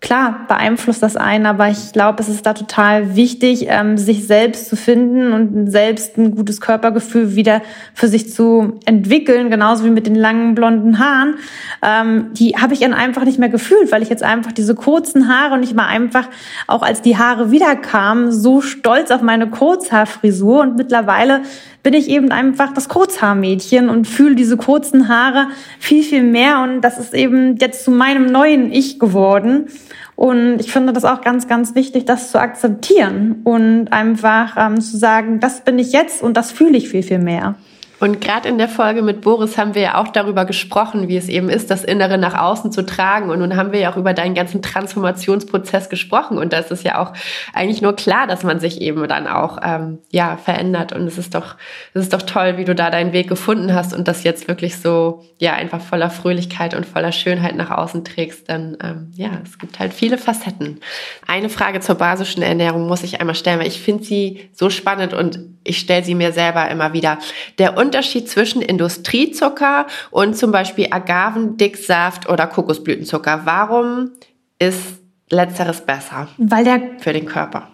klar 0.00 0.46
beeinflusst 0.46 1.02
das 1.02 1.16
einen, 1.16 1.46
aber 1.46 1.68
ich 1.68 1.92
glaube, 1.92 2.22
es 2.22 2.28
ist 2.28 2.46
da 2.46 2.54
total 2.54 3.16
wichtig, 3.16 3.66
ähm, 3.68 3.98
sich 3.98 4.24
selbst 4.24 4.68
zu 4.68 4.76
finden 4.76 5.32
und 5.32 5.68
selbst 5.68 6.16
ein 6.16 6.36
gutes 6.36 6.60
Körpergefühl 6.60 7.34
wieder 7.34 7.60
für 7.94 8.06
sich 8.06 8.32
zu 8.32 8.78
entwickeln, 8.84 9.50
genauso 9.50 9.84
wie 9.84 9.90
mit 9.90 10.06
den 10.06 10.14
langen 10.14 10.54
blonden 10.54 11.00
Haaren. 11.00 11.34
Ähm, 11.82 12.26
die 12.34 12.52
habe 12.56 12.72
ich 12.72 12.80
dann 12.80 12.94
einfach 12.94 13.24
nicht 13.24 13.40
mehr 13.40 13.48
gefühlt, 13.48 13.90
weil 13.90 14.02
ich 14.02 14.08
jetzt 14.10 14.22
einfach 14.22 14.52
diese 14.52 14.76
kurzen 14.76 15.28
Haare 15.28 15.54
und 15.54 15.64
ich 15.64 15.76
war 15.76 15.88
einfach, 15.88 16.28
auch 16.68 16.82
als 16.82 17.02
die 17.02 17.18
Haare 17.18 17.50
wiederkamen, 17.50 18.30
so 18.30 18.60
stolz 18.60 19.10
auf 19.10 19.22
meine 19.22 19.50
Kurzhaarfrisur 19.50 20.60
und 20.60 20.76
mittlerweile 20.76 21.40
bin 21.88 21.98
ich 21.98 22.10
eben 22.10 22.32
einfach 22.32 22.74
das 22.74 22.90
Kurzhaarmädchen 22.90 23.88
und 23.88 24.06
fühle 24.06 24.34
diese 24.34 24.58
kurzen 24.58 25.08
Haare 25.08 25.46
viel, 25.78 26.02
viel 26.02 26.22
mehr. 26.22 26.60
Und 26.60 26.82
das 26.82 26.98
ist 26.98 27.14
eben 27.14 27.56
jetzt 27.56 27.82
zu 27.82 27.90
meinem 27.90 28.26
neuen 28.26 28.70
Ich 28.70 28.98
geworden. 28.98 29.68
Und 30.14 30.58
ich 30.60 30.70
finde 30.70 30.92
das 30.92 31.06
auch 31.06 31.22
ganz, 31.22 31.48
ganz 31.48 31.74
wichtig, 31.74 32.04
das 32.04 32.30
zu 32.30 32.38
akzeptieren 32.38 33.40
und 33.44 33.90
einfach 33.90 34.54
ähm, 34.58 34.82
zu 34.82 34.98
sagen, 34.98 35.40
das 35.40 35.64
bin 35.64 35.78
ich 35.78 35.92
jetzt 35.92 36.22
und 36.22 36.36
das 36.36 36.52
fühle 36.52 36.76
ich 36.76 36.90
viel, 36.90 37.02
viel 37.02 37.20
mehr. 37.20 37.54
Und 38.00 38.20
gerade 38.20 38.48
in 38.48 38.58
der 38.58 38.68
Folge 38.68 39.02
mit 39.02 39.22
Boris 39.22 39.58
haben 39.58 39.74
wir 39.74 39.82
ja 39.82 39.94
auch 39.96 40.08
darüber 40.08 40.44
gesprochen, 40.44 41.08
wie 41.08 41.16
es 41.16 41.28
eben 41.28 41.48
ist, 41.48 41.70
das 41.70 41.84
Innere 41.84 42.16
nach 42.16 42.38
außen 42.38 42.70
zu 42.70 42.86
tragen. 42.86 43.30
Und 43.30 43.40
nun 43.40 43.56
haben 43.56 43.72
wir 43.72 43.80
ja 43.80 43.92
auch 43.92 43.96
über 43.96 44.14
deinen 44.14 44.34
ganzen 44.34 44.62
Transformationsprozess 44.62 45.88
gesprochen. 45.88 46.38
Und 46.38 46.52
da 46.52 46.58
ist 46.58 46.84
ja 46.84 46.98
auch 46.98 47.12
eigentlich 47.52 47.82
nur 47.82 47.96
klar, 47.96 48.26
dass 48.26 48.44
man 48.44 48.60
sich 48.60 48.80
eben 48.80 49.06
dann 49.08 49.26
auch 49.26 49.58
ähm, 49.62 49.98
ja 50.10 50.36
verändert. 50.36 50.92
Und 50.92 51.06
es 51.06 51.18
ist 51.18 51.34
doch, 51.34 51.56
es 51.94 52.02
ist 52.02 52.12
doch 52.12 52.22
toll, 52.22 52.56
wie 52.56 52.64
du 52.64 52.74
da 52.74 52.90
deinen 52.90 53.12
Weg 53.12 53.28
gefunden 53.28 53.74
hast 53.74 53.94
und 53.94 54.06
das 54.06 54.22
jetzt 54.22 54.46
wirklich 54.46 54.76
so 54.76 55.24
ja 55.38 55.54
einfach 55.54 55.80
voller 55.80 56.10
Fröhlichkeit 56.10 56.74
und 56.74 56.86
voller 56.86 57.12
Schönheit 57.12 57.56
nach 57.56 57.70
außen 57.70 58.04
trägst. 58.04 58.48
Denn 58.48 58.76
ähm, 58.82 59.12
ja, 59.14 59.30
es 59.42 59.58
gibt 59.58 59.78
halt 59.78 59.92
viele 59.92 60.18
Facetten. 60.18 60.80
Eine 61.26 61.48
Frage 61.48 61.80
zur 61.80 61.96
basischen 61.96 62.42
Ernährung 62.42 62.86
muss 62.86 63.02
ich 63.02 63.20
einmal 63.20 63.34
stellen, 63.34 63.58
weil 63.58 63.66
ich 63.66 63.80
finde 63.80 64.04
sie 64.04 64.50
so 64.52 64.70
spannend 64.70 65.14
und 65.14 65.40
ich 65.64 65.78
stelle 65.78 66.04
sie 66.04 66.14
mir 66.14 66.32
selber 66.32 66.68
immer 66.70 66.92
wieder. 66.92 67.18
Der 67.58 67.76
Unterschied 67.88 68.28
zwischen 68.28 68.60
Industriezucker 68.60 69.86
und 70.10 70.36
zum 70.36 70.52
Beispiel 70.52 70.88
Agavendicksaft 70.90 72.28
oder 72.28 72.46
Kokosblütenzucker. 72.46 73.40
Warum 73.44 74.10
ist 74.58 74.98
letzteres 75.30 75.80
besser? 75.80 76.28
Weil 76.36 76.64
der 76.64 76.80
für 76.98 77.14
den 77.14 77.24
Körper. 77.24 77.68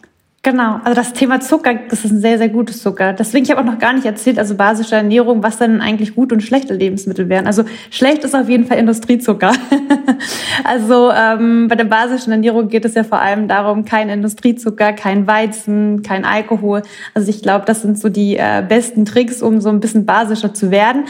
Genau, 0.45 0.79
also 0.85 0.95
das 0.95 1.15
Thema 1.15 1.41
Zucker, 1.41 1.75
das 1.89 2.05
ist 2.05 2.13
ein 2.13 2.21
sehr, 2.21 2.37
sehr 2.37 2.51
gutes 2.51 2.83
Zucker. 2.83 3.15
Deswegen, 3.15 3.47
ich 3.47 3.51
habe 3.51 3.63
auch 3.63 3.65
noch 3.65 3.79
gar 3.79 3.95
nicht 3.95 4.05
erzählt, 4.05 4.39
also 4.39 4.55
basische 4.55 4.95
Ernährung, 4.95 5.43
was 5.43 5.57
dann 5.57 5.81
eigentlich 5.81 6.15
gute 6.15 6.35
und 6.35 6.43
schlechte 6.43 6.75
Lebensmittel 6.75 7.31
wären. 7.31 7.47
Also 7.47 7.65
schlecht 7.91 8.25
ist 8.25 8.35
auf 8.37 8.47
jeden 8.47 8.67
Fall 8.67 8.77
Industriezucker. 8.77 9.53
also 10.65 11.11
ähm, 11.13 11.69
bei 11.69 11.77
der 11.77 11.85
basischen 11.85 12.31
Ernährung 12.31 12.69
geht 12.69 12.85
es 12.85 12.93
ja 12.93 13.05
vor 13.05 13.23
allem 13.23 13.49
darum, 13.49 13.87
kein 13.87 14.11
Industriezucker, 14.11 14.93
kein 14.93 15.27
Weizen, 15.27 16.03
kein 16.03 16.27
Alkohol. 16.27 16.83
Also 17.15 17.31
ich 17.31 17.41
glaube, 17.41 17.65
das 17.65 17.81
sind 17.81 17.99
so 17.99 18.11
die 18.11 18.37
äh, 18.37 18.63
besten 18.69 19.07
Tricks, 19.07 19.41
um 19.41 19.63
so 19.63 19.71
ein 19.71 19.81
bisschen 19.81 20.05
basischer 20.05 20.53
zu 20.53 20.71
werden. 20.71 21.05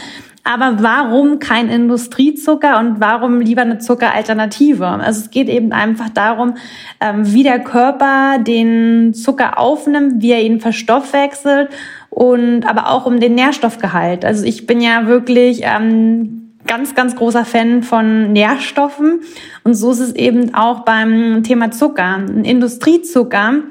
Aber 0.47 0.83
warum 0.83 1.39
kein 1.39 1.69
Industriezucker 1.69 2.77
und 2.77 2.99
warum 2.99 3.41
lieber 3.41 3.63
eine 3.63 3.79
Zuckeralternative? 3.79 4.85
Also 4.85 5.21
es 5.21 5.31
geht 5.31 5.49
eben 5.49 5.71
einfach 5.71 6.09
darum, 6.09 6.53
ähm, 7.01 7.33
wie 7.33 7.41
der 7.41 7.59
Körper 7.59 8.37
den 8.37 9.15
Zucker 9.15 9.57
aufnimmt, 9.57 10.21
wie 10.21 10.31
er 10.31 10.43
ihn 10.43 10.59
verstoffwechselt 10.59 11.69
und 12.11 12.63
aber 12.69 12.91
auch 12.91 13.07
um 13.07 13.19
den 13.19 13.33
Nährstoffgehalt. 13.33 14.23
Also 14.23 14.45
ich 14.45 14.67
bin 14.67 14.81
ja 14.81 15.07
wirklich 15.07 15.61
ähm, 15.63 16.53
ganz, 16.67 16.93
ganz 16.93 17.15
großer 17.15 17.43
Fan 17.43 17.81
von 17.81 18.31
Nährstoffen 18.31 19.21
und 19.63 19.73
so 19.73 19.89
ist 19.89 19.99
es 19.99 20.13
eben 20.13 20.53
auch 20.53 20.81
beim 20.81 21.41
Thema 21.41 21.71
Zucker. 21.71 22.17
Ein 22.17 22.45
Industriezucker 22.45 23.63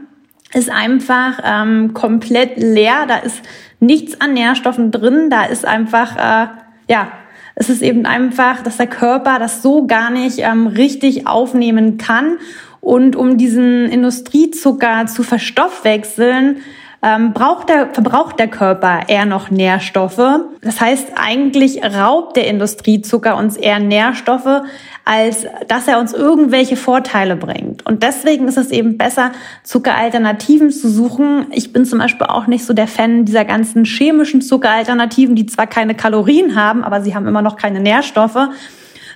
ist 0.53 0.70
einfach 0.70 1.39
ähm, 1.45 1.95
komplett 1.95 2.57
leer. 2.57 3.07
Da 3.07 3.18
ist 3.18 3.43
nichts 3.79 4.20
an 4.20 4.35
Nährstoffen 4.35 4.91
drin. 4.91 5.31
Da 5.31 5.45
ist 5.45 5.64
einfach 5.64 6.16
äh, 6.16 6.47
ja, 6.89 7.09
es 7.55 7.70
ist 7.70 7.82
eben 7.82 8.05
einfach, 8.05 8.62
dass 8.62 8.76
der 8.76 8.87
Körper 8.87 9.39
das 9.39 9.62
so 9.62 9.87
gar 9.87 10.11
nicht 10.11 10.39
ähm, 10.39 10.66
richtig 10.66 11.26
aufnehmen 11.26 11.99
kann. 11.99 12.39
Und 12.80 13.16
um 13.16 13.39
diesen 13.39 13.89
Industriezucker 13.89 15.07
zu 15.07 15.22
verstoffwechseln, 15.22 16.59
ähm, 17.05 17.34
braucht 17.34 17.68
der, 17.68 17.88
verbraucht 17.92 18.38
der 18.38 18.48
Körper 18.48 19.02
eher 19.09 19.26
noch 19.26 19.50
Nährstoffe. 19.50 20.40
Das 20.62 20.80
heißt, 20.80 21.12
eigentlich 21.16 21.84
raubt 21.84 22.36
der 22.36 22.46
Industriezucker 22.46 23.36
uns 23.36 23.59
eher 23.59 23.78
Nährstoffe, 23.78 24.62
als 25.05 25.46
dass 25.68 25.86
er 25.86 26.00
uns 26.00 26.14
irgendwelche 26.14 26.76
Vorteile 26.76 27.36
bringt. 27.36 27.84
Und 27.86 28.02
deswegen 28.02 28.48
ist 28.48 28.57
es 28.57 28.70
eben 28.70 28.96
besser, 28.96 29.32
Zuckeralternativen 29.64 30.70
zu 30.70 30.88
suchen. 30.88 31.48
Ich 31.50 31.74
bin 31.74 31.84
zum 31.84 31.98
Beispiel 31.98 32.26
auch 32.26 32.46
nicht 32.46 32.64
so 32.64 32.72
der 32.72 32.88
Fan 32.88 33.26
dieser 33.26 33.44
ganzen 33.44 33.84
chemischen 33.84 34.40
Zuckeralternativen, 34.40 35.36
die 35.36 35.44
zwar 35.44 35.66
keine 35.66 35.94
Kalorien 35.94 36.57
haben, 36.57 36.82
aber 36.82 37.02
sie 37.02 37.14
haben 37.14 37.28
immer 37.28 37.42
noch 37.42 37.57
keine 37.57 37.80
Nährstoffe 37.80 38.48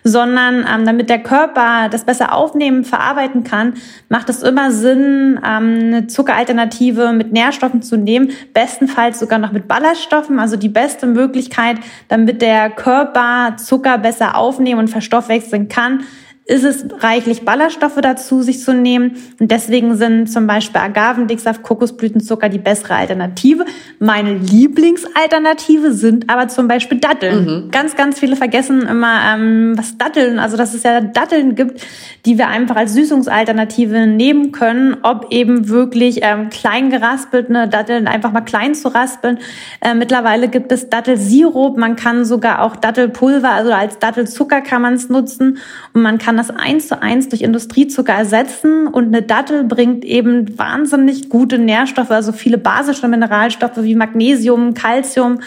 sondern 0.05 0.67
ähm, 0.73 0.87
damit 0.87 1.11
der 1.11 1.23
Körper 1.23 1.89
das 1.91 2.05
besser 2.05 2.35
aufnehmen, 2.35 2.85
verarbeiten 2.85 3.45
kann, 3.45 3.75
macht 4.09 4.29
es 4.29 4.43
immer 4.43 4.71
Sinn, 4.71 5.41
ähm, 5.45 5.79
eine 5.89 6.07
Zuckeralternative 6.07 7.13
mit 7.13 7.33
Nährstoffen 7.33 7.83
zu 7.83 7.97
nehmen, 7.97 8.31
bestenfalls 8.55 9.19
sogar 9.19 9.39
noch 9.39 9.53
mit 9.53 9.69
Ballaststoffen, 9.69 10.39
also 10.39 10.57
die 10.57 10.69
beste 10.69 11.07
Möglichkeit, 11.07 11.79
damit 12.09 12.43
der 12.43 12.71
Körper 12.71 13.57
Zucker 13.57 13.99
besser 13.99 14.37
aufnehmen 14.37 14.81
und 14.81 14.89
verstoffwechseln 14.89 15.69
kann, 15.69 16.05
ist 16.49 16.65
es 16.65 16.87
reichlich 17.01 17.45
Ballaststoffe 17.45 18.01
dazu, 18.01 18.41
sich 18.41 18.61
zu 18.63 18.73
nehmen. 18.73 19.17
Und 19.39 19.51
deswegen 19.51 19.97
sind 19.97 20.33
zum 20.33 20.47
Beispiel 20.47 20.81
Agavendicksaft, 20.81 21.63
Kokosblütenzucker 21.63 22.49
die 22.49 22.59
bessere 22.59 22.95
Alternative. 22.95 23.67
Meine 23.99 24.33
Lieblingsalternative 24.33 25.93
sind 25.93 26.31
aber 26.31 26.49
zum 26.49 26.67
Beispiel 26.67 27.01
Datteln. 27.01 27.45
Mhm. 27.45 27.71
Ganz, 27.71 27.97
ganz 27.97 28.19
viele 28.19 28.35
vergessen 28.35 28.81
immer, 28.81 29.21
ähm, 29.35 29.75
was 29.77 29.99
Datteln, 29.99 30.39
also 30.39 30.57
dass 30.57 30.73
es 30.73 30.85
ja 30.85 31.03
Datteln 31.03 31.55
gibt, 31.55 31.87
die 32.25 32.39
wir 32.39 32.49
einfach 32.49 32.77
als 32.77 32.95
Süßungsalternative 32.95 34.07
nehmen 34.07 34.51
können, 34.51 34.97
ob 35.03 35.27
eben 35.31 35.69
wirklich 35.69 36.21
ähm, 36.23 36.49
klein 36.49 36.89
geraspelte 36.89 37.69
Datteln, 37.69 38.09
einfach 38.09 38.33
mal 38.33 38.41
klein 38.41 38.75
zu 38.75 38.89
raspeln. 38.89 39.39
Äh, 39.83 39.93
mittlerweile 39.93 40.49
gibt 40.49 40.73
es 40.73 40.89
Dattelsirup, 40.89 41.77
man 41.77 41.95
kann 41.97 42.25
sogar 42.25 42.63
auch 42.63 42.75
Dattelpulver, 42.75 43.51
also 43.51 43.71
als 43.71 43.99
Dattelzucker 43.99 44.63
kann 44.63 44.81
man 44.81 44.95
es 44.95 45.11
nutzen 45.11 45.59
und 45.93 46.01
man 46.01 46.17
kann 46.17 46.38
das 46.39 46.51
eins 46.51 46.89
zu 46.89 47.03
eins 47.03 47.29
durch 47.29 47.43
Industriezucker 47.43 48.15
ersetzen 48.15 48.87
und 48.87 49.09
eine 49.09 49.23
Dattel 49.23 49.65
bringt 49.65 50.05
eben 50.05 50.59
wahnsinnig 50.59 51.29
gute 51.29 51.59
Nährstoffe, 51.59 52.11
also 52.11 52.33
viele 52.33 52.57
basische 52.57 53.09
Mineralstoffe 53.09 53.83
wie 53.83 53.95
Magnesium, 53.95 54.73
Calcium 54.73 55.41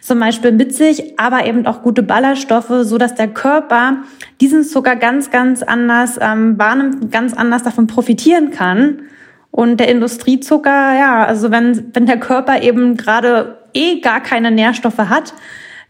zum 0.00 0.18
Beispiel 0.18 0.52
mit 0.52 0.74
sich, 0.74 1.18
aber 1.18 1.46
eben 1.46 1.66
auch 1.66 1.82
gute 1.82 2.02
Ballaststoffe, 2.02 2.72
so 2.82 2.98
dass 2.98 3.14
der 3.14 3.28
Körper 3.28 3.98
diesen 4.40 4.64
Zucker 4.64 4.96
ganz, 4.96 5.30
ganz 5.30 5.62
anders 5.62 6.18
ähm, 6.20 6.58
wahrnimmt, 6.58 7.12
ganz 7.12 7.34
anders 7.34 7.62
davon 7.62 7.86
profitieren 7.86 8.50
kann. 8.50 9.02
Und 9.50 9.78
der 9.80 9.88
Industriezucker, 9.88 10.98
ja, 10.98 11.24
also 11.24 11.50
wenn, 11.50 11.90
wenn 11.94 12.06
der 12.06 12.20
Körper 12.20 12.62
eben 12.62 12.96
gerade 12.96 13.58
eh 13.74 14.00
gar 14.00 14.20
keine 14.20 14.50
Nährstoffe 14.50 14.98
hat, 14.98 15.34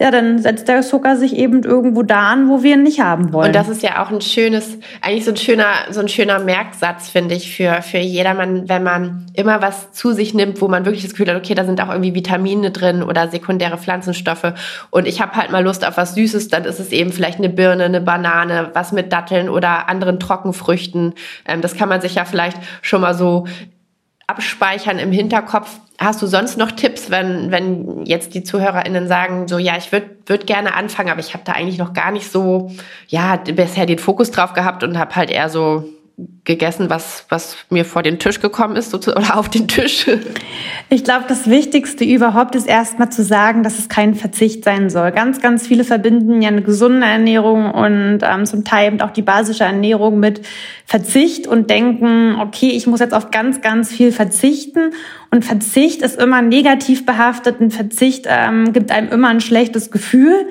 ja, 0.01 0.13
dann 0.13 0.39
setzt 0.39 0.69
der 0.69 0.83
Zucker 0.83 1.17
sich 1.17 1.35
eben 1.35 1.65
irgendwo 1.65 2.05
da 2.05 2.29
an, 2.31 2.49
wo 2.49 2.63
wir 2.63 2.75
ihn 2.75 2.85
nicht 2.85 3.01
haben 3.01 3.33
wollen. 3.33 3.49
Und 3.49 3.57
das 3.57 3.69
ist 3.69 3.83
ja 3.83 4.01
auch 4.01 4.11
ein 4.13 4.21
schönes, 4.21 4.79
eigentlich 5.01 5.25
so 5.25 5.33
ein 5.33 5.37
schöner, 5.37 5.67
so 5.91 5.99
ein 5.99 6.09
schöner 6.09 6.39
Merksatz, 6.39 7.09
finde 7.09 7.35
ich, 7.35 7.57
für, 7.57 7.83
für 7.83 7.99
jedermann, 7.99 8.69
wenn 8.69 8.85
man 8.85 9.27
immer 9.35 9.61
was 9.61 9.91
zu 9.93 10.13
sich 10.13 10.35
nimmt, 10.35 10.61
wo 10.61 10.69
man 10.69 10.85
wirklich 10.85 11.03
das 11.03 11.13
Gefühl 11.13 11.29
hat, 11.29 11.37
okay, 11.37 11.55
da 11.55 11.65
sind 11.65 11.81
auch 11.81 11.89
irgendwie 11.89 12.15
Vitamine 12.15 12.71
drin 12.71 13.03
oder 13.03 13.29
sekundäre 13.29 13.77
Pflanzenstoffe. 13.77 14.53
Und 14.91 15.09
ich 15.09 15.21
habe 15.21 15.33
halt 15.33 15.51
mal 15.51 15.65
Lust 15.65 15.85
auf 15.85 15.97
was 15.97 16.15
Süßes, 16.15 16.47
dann 16.47 16.65
ist 16.65 16.79
es 16.79 16.93
eben 16.93 17.11
vielleicht 17.13 17.39
eine 17.39 17.49
Birne, 17.49 17.85
eine 17.85 18.01
Banane, 18.01 18.71
was 18.75 18.93
mit 18.93 19.13
Datteln 19.13 19.49
oder 19.49 19.89
anderen 19.89 20.21
Trockenfrüchten. 20.21 21.15
Ähm, 21.45 21.61
das 21.61 21.77
kann 21.77 21.89
man 21.89 22.01
sich 22.01 22.15
ja 22.15 22.25
vielleicht 22.25 22.59
schon 22.83 23.01
mal 23.01 23.15
so 23.15 23.47
abspeichern 24.29 24.99
im 24.99 25.11
Hinterkopf. 25.11 25.81
Hast 25.99 26.23
du 26.23 26.27
sonst 26.27 26.59
noch 26.59 26.71
Tipps, 26.71 27.11
wenn, 27.11 27.51
wenn 27.51 28.05
jetzt 28.05 28.35
die 28.35 28.45
ZuhörerInnen 28.45 29.09
sagen, 29.09 29.49
so 29.49 29.59
ja, 29.59 29.77
ich 29.77 29.91
würde 29.91 30.11
würd 30.27 30.47
gerne 30.47 30.75
anfangen, 30.75 31.11
aber 31.11 31.21
ich 31.21 31.35
habe 31.35 31.43
da 31.45 31.53
eigentlich 31.53 31.79
noch 31.79 31.95
gar 31.95 32.13
nicht 32.13 32.31
so, 32.31 32.71
ja, 33.09 33.37
bisher 33.37 33.87
den 33.87 33.99
Fokus 33.99 34.31
drauf 34.31 34.53
gehabt 34.53 34.85
und 34.85 34.99
habe 34.99 35.17
halt 35.17 35.31
eher 35.31 35.49
so 35.49 35.85
gegessen, 36.43 36.91
was, 36.91 37.27
was 37.29 37.57
mir 37.71 37.85
vor 37.85 38.03
den 38.03 38.19
Tisch 38.19 38.41
gekommen 38.41 38.75
ist 38.75 38.93
oder 38.93 39.37
auf 39.37 39.49
den 39.49 39.69
Tisch? 39.69 40.07
Ich 40.91 41.05
glaube, 41.05 41.27
das 41.29 41.49
Wichtigste 41.49 42.05
überhaupt 42.05 42.55
ist 42.57 42.67
erstmal 42.67 43.11
zu 43.11 43.23
sagen, 43.23 43.63
dass 43.63 43.79
es 43.79 43.89
kein 43.89 44.15
Verzicht 44.15 44.65
sein 44.65 44.91
soll. 44.91 45.13
Ganz, 45.13 45.41
ganz 45.41 45.67
viele 45.67 45.85
verbinden 45.85 46.43
ja 46.43 46.49
eine 46.49 46.63
gesunde 46.63 47.07
Ernährung 47.07 47.71
und 47.71 48.21
ähm, 48.23 48.47
zum 48.47 48.65
Teil 48.65 48.89
eben 48.89 49.01
auch 49.01 49.11
die 49.11 49.23
basische 49.23 49.65
Ernährung 49.65 50.19
mit 50.19 50.41
Verzicht 50.87 51.47
und 51.47 51.71
denken, 51.71 52.37
okay, 52.41 52.71
ich 52.71 52.87
muss 52.87 53.01
jetzt 53.01 53.15
auf 53.15 53.31
ganz, 53.31 53.61
ganz 53.61 53.93
viel 53.93 54.11
verzichten. 54.11 54.95
Und 55.31 55.45
Verzicht 55.45 56.03
ist 56.03 56.21
immer 56.21 56.43
negativ 56.43 57.07
behaftet. 57.07 57.61
Ein 57.61 57.71
Verzicht 57.71 58.27
ähm, 58.29 58.73
gibt 58.73 58.91
einem 58.91 59.11
immer 59.11 59.29
ein 59.29 59.41
schlechtes 59.41 59.91
Gefühl. 59.91 60.47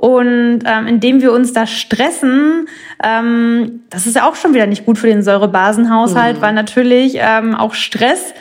Und 0.00 0.60
ähm, 0.64 0.86
indem 0.86 1.20
wir 1.20 1.30
uns 1.30 1.52
da 1.52 1.66
stressen, 1.66 2.68
ähm, 3.04 3.82
das 3.90 4.06
ist 4.06 4.16
ja 4.16 4.26
auch 4.26 4.34
schon 4.34 4.54
wieder 4.54 4.66
nicht 4.66 4.86
gut 4.86 4.96
für 4.96 5.08
den 5.08 5.22
Säurebasenhaushalt, 5.22 6.38
mhm. 6.38 6.40
weil 6.40 6.54
natürlich 6.54 7.18
ähm, 7.18 7.54
auch 7.54 7.74
Stress 7.74 8.32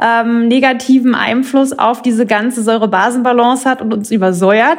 ähm, 0.00 0.46
negativen 0.46 1.16
Einfluss 1.16 1.76
auf 1.76 2.02
diese 2.02 2.24
ganze 2.24 2.62
Säurebasenbalance 2.62 3.68
hat 3.68 3.82
und 3.82 3.92
uns 3.92 4.12
übersäuert. 4.12 4.78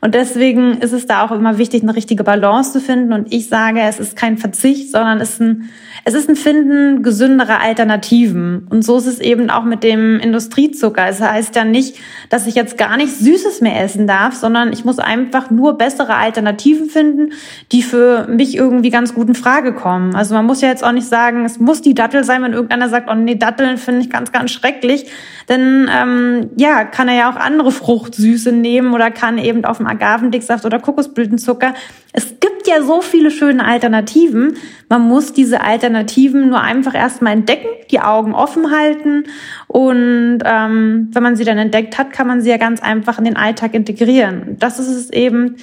Und 0.00 0.16
deswegen 0.16 0.78
ist 0.78 0.92
es 0.92 1.06
da 1.06 1.24
auch 1.24 1.30
immer 1.30 1.56
wichtig, 1.56 1.84
eine 1.84 1.94
richtige 1.94 2.24
Balance 2.24 2.72
zu 2.72 2.80
finden. 2.80 3.12
Und 3.12 3.32
ich 3.32 3.48
sage, 3.48 3.80
es 3.80 4.00
ist 4.00 4.16
kein 4.16 4.38
Verzicht, 4.38 4.90
sondern 4.90 5.20
es 5.20 5.34
ist 5.34 5.40
ein 5.40 5.70
es 6.08 6.14
ist 6.14 6.28
ein 6.28 6.36
Finden 6.36 7.02
gesünderer 7.02 7.60
Alternativen. 7.60 8.68
Und 8.70 8.84
so 8.84 8.96
ist 8.96 9.06
es 9.06 9.18
eben 9.18 9.50
auch 9.50 9.64
mit 9.64 9.82
dem 9.82 10.20
Industriezucker. 10.20 11.04
Es 11.08 11.20
heißt 11.20 11.56
ja 11.56 11.64
nicht, 11.64 11.96
dass 12.30 12.46
ich 12.46 12.54
jetzt 12.54 12.78
gar 12.78 12.96
nicht 12.96 13.12
Süßes 13.12 13.60
mehr 13.60 13.82
essen 13.82 14.06
darf, 14.06 14.32
sondern 14.36 14.72
ich 14.72 14.84
muss 14.84 15.00
einfach 15.00 15.50
nur 15.50 15.76
bessere 15.76 16.14
Alternativen 16.14 16.88
finden, 16.88 17.32
die 17.72 17.82
für 17.82 18.28
mich 18.28 18.56
irgendwie 18.56 18.90
ganz 18.90 19.14
gut 19.14 19.26
in 19.26 19.34
Frage 19.34 19.72
kommen. 19.72 20.14
Also 20.14 20.36
man 20.36 20.46
muss 20.46 20.60
ja 20.60 20.68
jetzt 20.68 20.84
auch 20.84 20.92
nicht 20.92 21.08
sagen, 21.08 21.44
es 21.44 21.58
muss 21.58 21.82
die 21.82 21.94
Dattel 21.94 22.22
sein, 22.22 22.40
wenn 22.44 22.52
irgendeiner 22.52 22.88
sagt, 22.88 23.10
oh 23.10 23.14
nee, 23.16 23.34
Datteln 23.34 23.76
finde 23.76 24.02
ich 24.02 24.08
ganz, 24.08 24.30
ganz 24.30 24.52
schrecklich. 24.52 25.06
Dann 25.48 25.90
ähm, 25.92 26.50
ja, 26.56 26.84
kann 26.84 27.08
er 27.08 27.16
ja 27.16 27.32
auch 27.32 27.36
andere 27.36 27.72
Fruchtsüße 27.72 28.52
nehmen 28.52 28.94
oder 28.94 29.10
kann 29.10 29.38
eben 29.38 29.64
auf 29.64 29.78
dem 29.78 29.88
Agavendicksaft 29.88 30.64
oder 30.64 30.78
Kokosblütenzucker. 30.78 31.74
Es 32.12 32.38
gibt 32.38 32.55
ja 32.66 32.82
so 32.82 33.00
viele 33.00 33.30
schöne 33.30 33.64
Alternativen. 33.64 34.56
Man 34.88 35.02
muss 35.02 35.32
diese 35.32 35.60
Alternativen 35.60 36.48
nur 36.48 36.60
einfach 36.60 36.94
erstmal 36.94 37.32
entdecken, 37.32 37.68
die 37.90 38.00
Augen 38.00 38.34
offen 38.34 38.70
halten 38.70 39.24
und 39.66 40.38
ähm, 40.44 41.08
wenn 41.12 41.22
man 41.22 41.36
sie 41.36 41.44
dann 41.44 41.58
entdeckt 41.58 41.98
hat, 41.98 42.12
kann 42.12 42.26
man 42.26 42.40
sie 42.40 42.50
ja 42.50 42.56
ganz 42.56 42.82
einfach 42.82 43.18
in 43.18 43.24
den 43.24 43.36
Alltag 43.36 43.74
integrieren. 43.74 44.56
Das 44.58 44.78
ist 44.78 44.88
es 44.88 45.10
eben, 45.10 45.56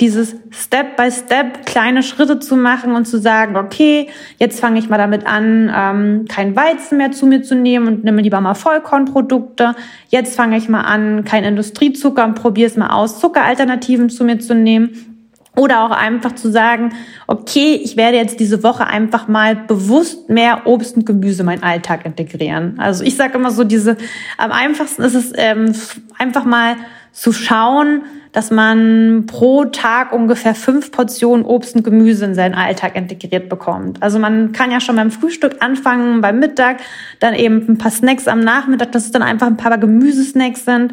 dieses 0.00 0.36
Step 0.50 0.96
by 0.96 1.10
Step 1.10 1.64
kleine 1.64 2.02
Schritte 2.02 2.38
zu 2.38 2.56
machen 2.56 2.92
und 2.92 3.06
zu 3.06 3.18
sagen, 3.18 3.56
okay, 3.56 4.08
jetzt 4.38 4.60
fange 4.60 4.78
ich 4.78 4.90
mal 4.90 4.98
damit 4.98 5.26
an, 5.26 5.72
ähm, 5.74 6.24
kein 6.28 6.54
Weizen 6.54 6.98
mehr 6.98 7.12
zu 7.12 7.26
mir 7.26 7.42
zu 7.42 7.54
nehmen 7.54 7.88
und 7.88 8.04
nehme 8.04 8.20
lieber 8.20 8.40
mal 8.40 8.54
Vollkornprodukte. 8.54 9.74
Jetzt 10.08 10.36
fange 10.36 10.58
ich 10.58 10.68
mal 10.68 10.82
an, 10.82 11.24
kein 11.24 11.44
Industriezucker 11.44 12.24
und 12.24 12.34
probiere 12.34 12.66
es 12.68 12.76
mal 12.76 12.90
aus, 12.90 13.18
Zuckeralternativen 13.20 14.10
zu 14.10 14.24
mir 14.24 14.38
zu 14.38 14.54
nehmen. 14.54 15.15
Oder 15.56 15.84
auch 15.84 15.90
einfach 15.90 16.34
zu 16.34 16.50
sagen, 16.50 16.94
okay, 17.26 17.80
ich 17.82 17.96
werde 17.96 18.18
jetzt 18.18 18.40
diese 18.40 18.62
Woche 18.62 18.86
einfach 18.86 19.26
mal 19.26 19.56
bewusst 19.56 20.28
mehr 20.28 20.66
Obst 20.66 20.96
und 20.96 21.06
Gemüse 21.06 21.40
in 21.40 21.46
meinen 21.46 21.62
Alltag 21.62 22.04
integrieren. 22.04 22.78
Also 22.78 23.02
ich 23.02 23.16
sage 23.16 23.38
immer 23.38 23.50
so, 23.50 23.64
diese 23.64 23.96
am 24.36 24.52
einfachsten 24.52 25.02
ist 25.02 25.14
es 25.14 25.32
ähm, 25.34 25.74
einfach 26.18 26.44
mal 26.44 26.76
zu 27.12 27.32
schauen, 27.32 28.02
dass 28.32 28.50
man 28.50 29.24
pro 29.26 29.64
Tag 29.64 30.12
ungefähr 30.12 30.54
fünf 30.54 30.92
Portionen 30.92 31.46
Obst 31.46 31.74
und 31.74 31.84
Gemüse 31.84 32.26
in 32.26 32.34
seinen 32.34 32.54
Alltag 32.54 32.94
integriert 32.94 33.48
bekommt. 33.48 34.02
Also 34.02 34.18
man 34.18 34.52
kann 34.52 34.70
ja 34.70 34.78
schon 34.78 34.96
beim 34.96 35.10
Frühstück 35.10 35.56
anfangen, 35.60 36.20
beim 36.20 36.38
Mittag, 36.38 36.80
dann 37.18 37.32
eben 37.32 37.64
ein 37.66 37.78
paar 37.78 37.90
Snacks 37.90 38.28
am 38.28 38.40
Nachmittag, 38.40 38.92
dass 38.92 39.06
es 39.06 39.10
dann 39.10 39.22
einfach 39.22 39.46
ein 39.46 39.56
paar 39.56 39.78
Gemüsesnacks 39.78 40.66
sind 40.66 40.92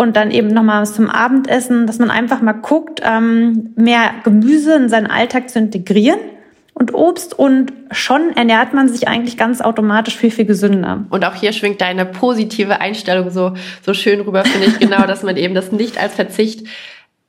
und 0.00 0.16
dann 0.16 0.30
eben 0.30 0.48
nochmal 0.48 0.86
zum 0.86 1.10
Abendessen, 1.10 1.86
dass 1.86 1.98
man 1.98 2.10
einfach 2.10 2.40
mal 2.40 2.54
guckt, 2.54 3.02
ähm, 3.04 3.74
mehr 3.76 4.12
Gemüse 4.24 4.74
in 4.74 4.88
seinen 4.88 5.06
Alltag 5.06 5.50
zu 5.50 5.58
integrieren 5.58 6.18
und 6.72 6.94
Obst 6.94 7.38
und 7.38 7.74
schon 7.90 8.34
ernährt 8.34 8.72
man 8.72 8.88
sich 8.88 9.08
eigentlich 9.08 9.36
ganz 9.36 9.60
automatisch 9.60 10.16
viel, 10.16 10.30
viel 10.30 10.46
gesünder. 10.46 11.04
Und 11.10 11.26
auch 11.26 11.34
hier 11.34 11.52
schwingt 11.52 11.82
deine 11.82 12.06
positive 12.06 12.80
Einstellung 12.80 13.28
so, 13.28 13.52
so 13.82 13.92
schön 13.92 14.22
rüber, 14.22 14.42
finde 14.42 14.68
ich, 14.68 14.78
genau, 14.78 15.02
dass 15.06 15.22
man 15.22 15.36
eben 15.36 15.54
das 15.54 15.70
nicht 15.70 16.00
als 16.02 16.14
Verzicht 16.14 16.66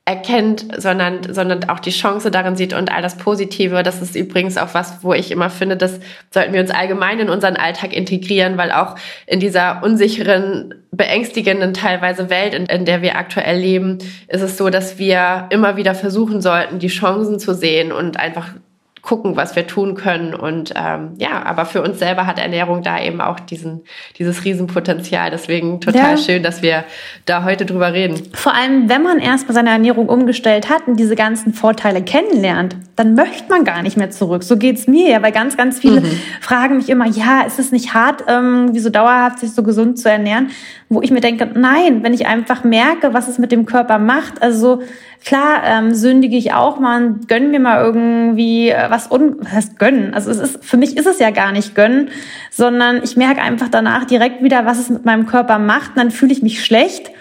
erkennt, 0.04 0.66
sondern, 0.78 1.32
sondern 1.32 1.68
auch 1.68 1.78
die 1.78 1.90
Chance 1.90 2.32
darin 2.32 2.56
sieht 2.56 2.74
und 2.74 2.90
all 2.90 3.02
das 3.02 3.16
Positive. 3.16 3.84
Das 3.84 4.02
ist 4.02 4.16
übrigens 4.16 4.58
auch 4.58 4.74
was, 4.74 5.04
wo 5.04 5.14
ich 5.14 5.30
immer 5.30 5.48
finde, 5.48 5.76
das 5.76 6.00
sollten 6.30 6.52
wir 6.52 6.60
uns 6.60 6.72
allgemein 6.72 7.20
in 7.20 7.30
unseren 7.30 7.56
Alltag 7.56 7.92
integrieren, 7.94 8.56
weil 8.56 8.72
auch 8.72 8.96
in 9.26 9.38
dieser 9.38 9.82
unsicheren, 9.84 10.74
beängstigenden 10.90 11.72
teilweise 11.72 12.30
Welt, 12.30 12.52
in, 12.52 12.66
in 12.66 12.84
der 12.84 13.00
wir 13.00 13.16
aktuell 13.16 13.58
leben, 13.58 13.98
ist 14.26 14.42
es 14.42 14.58
so, 14.58 14.70
dass 14.70 14.98
wir 14.98 15.46
immer 15.50 15.76
wieder 15.76 15.94
versuchen 15.94 16.40
sollten, 16.40 16.80
die 16.80 16.88
Chancen 16.88 17.38
zu 17.38 17.54
sehen 17.54 17.92
und 17.92 18.18
einfach 18.18 18.54
gucken, 19.02 19.34
was 19.36 19.56
wir 19.56 19.66
tun 19.66 19.96
können. 19.96 20.32
Und 20.32 20.72
ähm, 20.76 21.14
ja, 21.18 21.42
aber 21.44 21.66
für 21.66 21.82
uns 21.82 21.98
selber 21.98 22.24
hat 22.24 22.38
Ernährung 22.38 22.84
da 22.84 23.02
eben 23.02 23.20
auch 23.20 23.40
diesen, 23.40 23.82
dieses 24.16 24.44
Riesenpotenzial. 24.44 25.30
Deswegen 25.30 25.80
total 25.80 26.12
ja. 26.12 26.16
schön, 26.16 26.44
dass 26.44 26.62
wir 26.62 26.84
da 27.26 27.42
heute 27.42 27.66
drüber 27.66 27.92
reden. 27.92 28.22
Vor 28.32 28.54
allem, 28.54 28.88
wenn 28.88 29.02
man 29.02 29.18
erstmal 29.18 29.54
seine 29.54 29.70
Ernährung 29.70 30.08
umgestellt 30.08 30.70
hat 30.70 30.86
und 30.86 31.00
diese 31.00 31.16
ganzen 31.16 31.52
Vorteile 31.52 32.02
kennenlernt, 32.02 32.76
dann 32.94 33.14
möchte 33.14 33.48
man 33.48 33.64
gar 33.64 33.82
nicht 33.82 33.96
mehr 33.96 34.10
zurück. 34.10 34.44
So 34.44 34.56
geht's 34.56 34.86
mir 34.86 35.10
ja, 35.10 35.20
weil 35.20 35.32
ganz, 35.32 35.56
ganz 35.56 35.80
viele 35.80 36.00
mhm. 36.00 36.20
fragen 36.40 36.76
mich 36.76 36.88
immer, 36.88 37.08
ja, 37.08 37.42
ist 37.42 37.58
es 37.58 37.72
nicht 37.72 37.94
hart, 37.94 38.22
ähm, 38.28 38.72
wie 38.72 38.78
so 38.78 38.88
dauerhaft 38.88 39.40
sich 39.40 39.50
so 39.50 39.64
gesund 39.64 39.98
zu 39.98 40.08
ernähren? 40.08 40.50
Wo 40.88 41.02
ich 41.02 41.10
mir 41.10 41.20
denke, 41.20 41.48
nein, 41.52 42.04
wenn 42.04 42.14
ich 42.14 42.26
einfach 42.26 42.62
merke, 42.62 43.12
was 43.14 43.26
es 43.26 43.38
mit 43.38 43.50
dem 43.50 43.66
Körper 43.66 43.98
macht, 43.98 44.40
also 44.42 44.82
Klar, 45.24 45.62
ähm, 45.64 45.94
sündige 45.94 46.36
ich 46.36 46.52
auch 46.52 46.80
mal, 46.80 47.14
gönn 47.28 47.50
mir 47.50 47.60
mal 47.60 47.82
irgendwie 47.82 48.70
äh, 48.70 48.90
was 48.90 49.10
un 49.10 49.36
was 49.40 49.52
heißt 49.52 49.78
gönnen. 49.78 50.14
Also 50.14 50.30
es 50.30 50.38
ist 50.38 50.64
für 50.64 50.76
mich 50.76 50.96
ist 50.96 51.06
es 51.06 51.18
ja 51.18 51.30
gar 51.30 51.52
nicht 51.52 51.74
gönnen, 51.74 52.08
sondern 52.50 53.02
ich 53.02 53.16
merke 53.16 53.40
einfach 53.40 53.68
danach 53.68 54.04
direkt 54.04 54.42
wieder, 54.42 54.66
was 54.66 54.78
es 54.78 54.90
mit 54.90 55.04
meinem 55.04 55.26
Körper 55.26 55.58
macht. 55.58 55.90
Und 55.90 55.98
dann 55.98 56.10
fühle 56.10 56.32
ich 56.32 56.42
mich 56.42 56.64
schlecht 56.64 57.12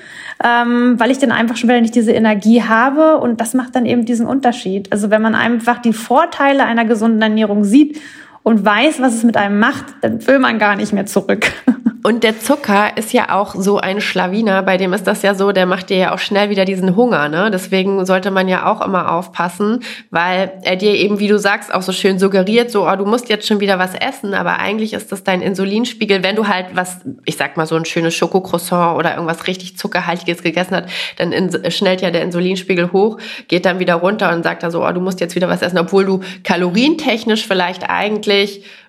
ähm, 0.43 0.99
weil 0.99 1.11
ich 1.11 1.19
dann 1.19 1.31
einfach 1.31 1.55
schon 1.55 1.69
wieder 1.69 1.81
nicht 1.81 1.95
diese 1.95 2.13
Energie 2.13 2.63
habe 2.63 3.17
und 3.17 3.39
das 3.39 3.53
macht 3.53 3.75
dann 3.75 3.85
eben 3.85 4.05
diesen 4.05 4.25
Unterschied. 4.25 4.91
Also 4.91 5.09
wenn 5.09 5.21
man 5.21 5.35
einfach 5.35 5.79
die 5.79 5.93
Vorteile 5.93 6.65
einer 6.65 6.85
gesunden 6.85 7.21
Ernährung 7.21 7.63
sieht 7.63 7.99
und 8.43 8.65
weiß, 8.65 9.01
was 9.01 9.13
es 9.13 9.23
mit 9.23 9.37
einem 9.37 9.59
macht, 9.59 9.85
dann 10.01 10.25
will 10.25 10.39
man 10.39 10.59
gar 10.59 10.75
nicht 10.75 10.93
mehr 10.93 11.05
zurück. 11.05 11.51
Und 12.03 12.23
der 12.23 12.39
Zucker 12.39 12.97
ist 12.97 13.13
ja 13.13 13.29
auch 13.29 13.53
so 13.53 13.77
ein 13.77 14.01
Schlawiner, 14.01 14.63
bei 14.63 14.77
dem 14.77 14.91
ist 14.91 15.05
das 15.05 15.21
ja 15.21 15.35
so, 15.35 15.51
der 15.51 15.67
macht 15.67 15.91
dir 15.91 15.97
ja 15.97 16.15
auch 16.15 16.17
schnell 16.17 16.49
wieder 16.49 16.65
diesen 16.65 16.95
Hunger, 16.95 17.29
ne? 17.29 17.51
Deswegen 17.51 18.07
sollte 18.07 18.31
man 18.31 18.47
ja 18.47 18.65
auch 18.65 18.83
immer 18.83 19.11
aufpassen, 19.11 19.81
weil 20.09 20.53
er 20.63 20.77
dir 20.77 20.95
eben, 20.95 21.19
wie 21.19 21.27
du 21.27 21.37
sagst, 21.37 21.71
auch 21.71 21.83
so 21.83 21.91
schön 21.91 22.17
suggeriert, 22.17 22.71
so, 22.71 22.89
oh, 22.89 22.95
du 22.95 23.05
musst 23.05 23.29
jetzt 23.29 23.45
schon 23.45 23.59
wieder 23.59 23.77
was 23.77 23.93
essen, 23.93 24.33
aber 24.33 24.57
eigentlich 24.57 24.93
ist 24.93 25.11
das 25.11 25.23
dein 25.23 25.43
Insulinspiegel. 25.43 26.23
Wenn 26.23 26.35
du 26.35 26.47
halt 26.47 26.69
was, 26.73 27.01
ich 27.25 27.37
sag 27.37 27.55
mal 27.55 27.67
so 27.67 27.75
ein 27.75 27.85
schönes 27.85 28.15
Schokocroissant 28.15 28.97
oder 28.97 29.13
irgendwas 29.13 29.45
richtig 29.45 29.77
Zuckerhaltiges 29.77 30.41
gegessen 30.41 30.77
hast, 30.77 30.89
dann 31.17 31.31
schnellt 31.69 32.01
ja 32.01 32.09
der 32.09 32.23
Insulinspiegel 32.23 32.91
hoch, 32.91 33.19
geht 33.47 33.63
dann 33.63 33.77
wieder 33.77 33.93
runter 33.93 34.33
und 34.33 34.41
sagt 34.41 34.63
da 34.63 34.71
so, 34.71 34.83
oh, 34.83 34.91
du 34.91 35.01
musst 35.01 35.19
jetzt 35.19 35.35
wieder 35.35 35.49
was 35.49 35.61
essen, 35.61 35.77
obwohl 35.77 36.05
du 36.05 36.21
kalorientechnisch 36.43 37.45
vielleicht 37.45 37.91
eigentlich 37.91 38.30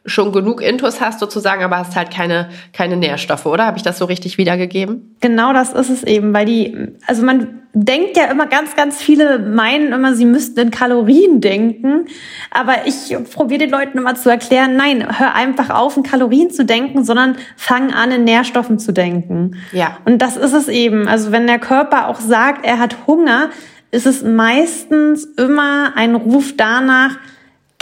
schon 0.05 0.33
genug 0.33 0.61
Intus 0.61 1.01
hast 1.01 1.21
sozusagen, 1.21 1.63
aber 1.63 1.79
hast 1.79 1.95
halt 1.95 2.11
keine, 2.11 2.49
keine 2.73 2.97
Nährstoffe, 2.97 3.47
oder? 3.47 3.67
Habe 3.67 3.77
ich 3.77 3.85
das 3.85 3.99
so 3.99 4.05
richtig 4.05 4.37
wiedergegeben? 4.37 5.17
Genau 5.21 5.53
das 5.53 5.73
ist 5.73 5.91
es 5.91 6.03
eben, 6.03 6.35
weil 6.35 6.45
die, 6.45 6.77
also 7.07 7.25
man 7.25 7.63
denkt 7.75 8.17
ja 8.17 8.25
immer 8.25 8.47
ganz, 8.47 8.77
ganz 8.77 9.01
viele 9.01 9.39
meinen 9.39 9.93
immer, 9.93 10.15
sie 10.15 10.25
müssten 10.25 10.59
in 10.59 10.71
Kalorien 10.71 11.41
denken. 11.41 12.07
Aber 12.51 12.87
ich 12.87 13.17
probiere 13.33 13.61
den 13.61 13.71
Leuten 13.71 13.99
immer 13.99 14.15
zu 14.15 14.29
erklären, 14.29 14.77
nein, 14.77 15.19
hör 15.19 15.35
einfach 15.35 15.71
auf, 15.71 15.97
in 15.97 16.03
Kalorien 16.03 16.51
zu 16.51 16.65
denken, 16.65 17.05
sondern 17.05 17.37
fang 17.57 17.93
an, 17.95 18.11
in 18.11 18.25
Nährstoffen 18.25 18.79
zu 18.79 18.93
denken. 18.93 19.57
Ja. 19.73 19.99
Und 20.05 20.21
das 20.21 20.37
ist 20.37 20.53
es 20.53 20.69
eben. 20.69 21.09
Also 21.09 21.33
wenn 21.33 21.47
der 21.47 21.59
Körper 21.59 22.09
auch 22.09 22.21
sagt, 22.21 22.67
er 22.67 22.79
hat 22.79 23.07
Hunger, 23.07 23.51
ist 23.91 24.07
es 24.07 24.23
meistens 24.23 25.25
immer 25.25 25.93
ein 25.97 26.15
Ruf 26.15 26.55
danach, 26.57 27.19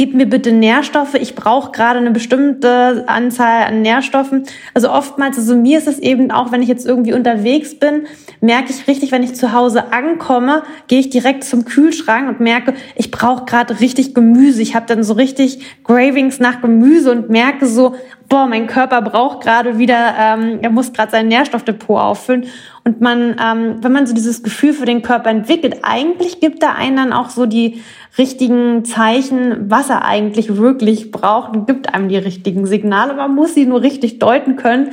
gib 0.01 0.15
mir 0.15 0.25
bitte 0.25 0.51
Nährstoffe, 0.51 1.13
ich 1.13 1.35
brauche 1.35 1.73
gerade 1.73 1.99
eine 1.99 2.11
bestimmte 2.11 3.05
Anzahl 3.07 3.65
an 3.65 3.83
Nährstoffen. 3.83 4.45
Also 4.73 4.91
oftmals, 4.91 5.37
also 5.37 5.55
mir 5.55 5.77
ist 5.77 5.87
es 5.87 5.99
eben 5.99 6.31
auch, 6.31 6.53
wenn 6.53 6.63
ich 6.63 6.71
jetzt 6.71 6.87
irgendwie 6.87 7.13
unterwegs 7.13 7.79
bin, 7.79 8.07
merke 8.41 8.71
ich 8.71 8.89
richtig, 8.89 9.13
wenn 9.13 9.23
ich 9.23 9.35
zu 9.35 9.53
Hause 9.53 9.93
ankomme, 9.93 10.63
gehe 10.89 11.01
ich 11.01 11.11
direkt 11.11 11.45
zum 11.45 11.67
Kühlschrank 11.67 12.31
und 12.31 12.41
merke, 12.41 12.73
ich 12.97 13.11
brauche 13.11 13.45
gerade 13.45 13.79
richtig 13.81 14.15
Gemüse. 14.15 14.63
Ich 14.63 14.75
habe 14.75 14.87
dann 14.87 15.03
so 15.03 15.13
richtig 15.13 15.61
Gravings 15.85 16.41
nach 16.41 16.63
Gemüse 16.63 17.13
und 17.13 17.29
merke 17.29 17.67
so, 17.67 17.95
boah, 18.31 18.47
mein 18.47 18.69
Körper 18.69 19.03
braucht 19.03 19.43
gerade 19.43 19.77
wieder, 19.77 20.15
ähm, 20.19 20.61
er 20.63 20.71
muss 20.71 20.95
gerade 20.95 21.11
sein 21.11 21.29
Nährstoffdepot 21.29 22.01
auffüllen. 22.01 22.47
Und 22.85 23.03
man, 23.03 23.37
ähm, 23.39 23.83
wenn 23.83 23.93
man 23.93 24.07
so 24.07 24.15
dieses 24.15 24.43
Gefühl 24.43 24.73
für 24.73 24.87
den 24.87 25.03
Körper 25.03 25.29
entwickelt, 25.29 25.81
eigentlich 25.83 26.41
gibt 26.41 26.63
er 26.63 26.77
einen 26.77 26.97
dann 26.97 27.13
auch 27.13 27.29
so 27.29 27.45
die 27.45 27.83
richtigen 28.19 28.85
Zeichen, 28.85 29.71
was 29.71 29.91
er 29.91 30.05
eigentlich 30.05 30.57
wirklich 30.57 31.11
braucht 31.11 31.57
und 31.57 31.67
gibt 31.67 31.95
einem 31.95 32.09
die 32.09 32.17
richtigen 32.17 32.67
Signale. 32.67 33.15
Man 33.15 33.35
muss 33.35 33.55
sie 33.55 33.67
nur 33.67 33.83
richtig 33.83 34.19
deuten 34.19 34.57
können 34.57 34.91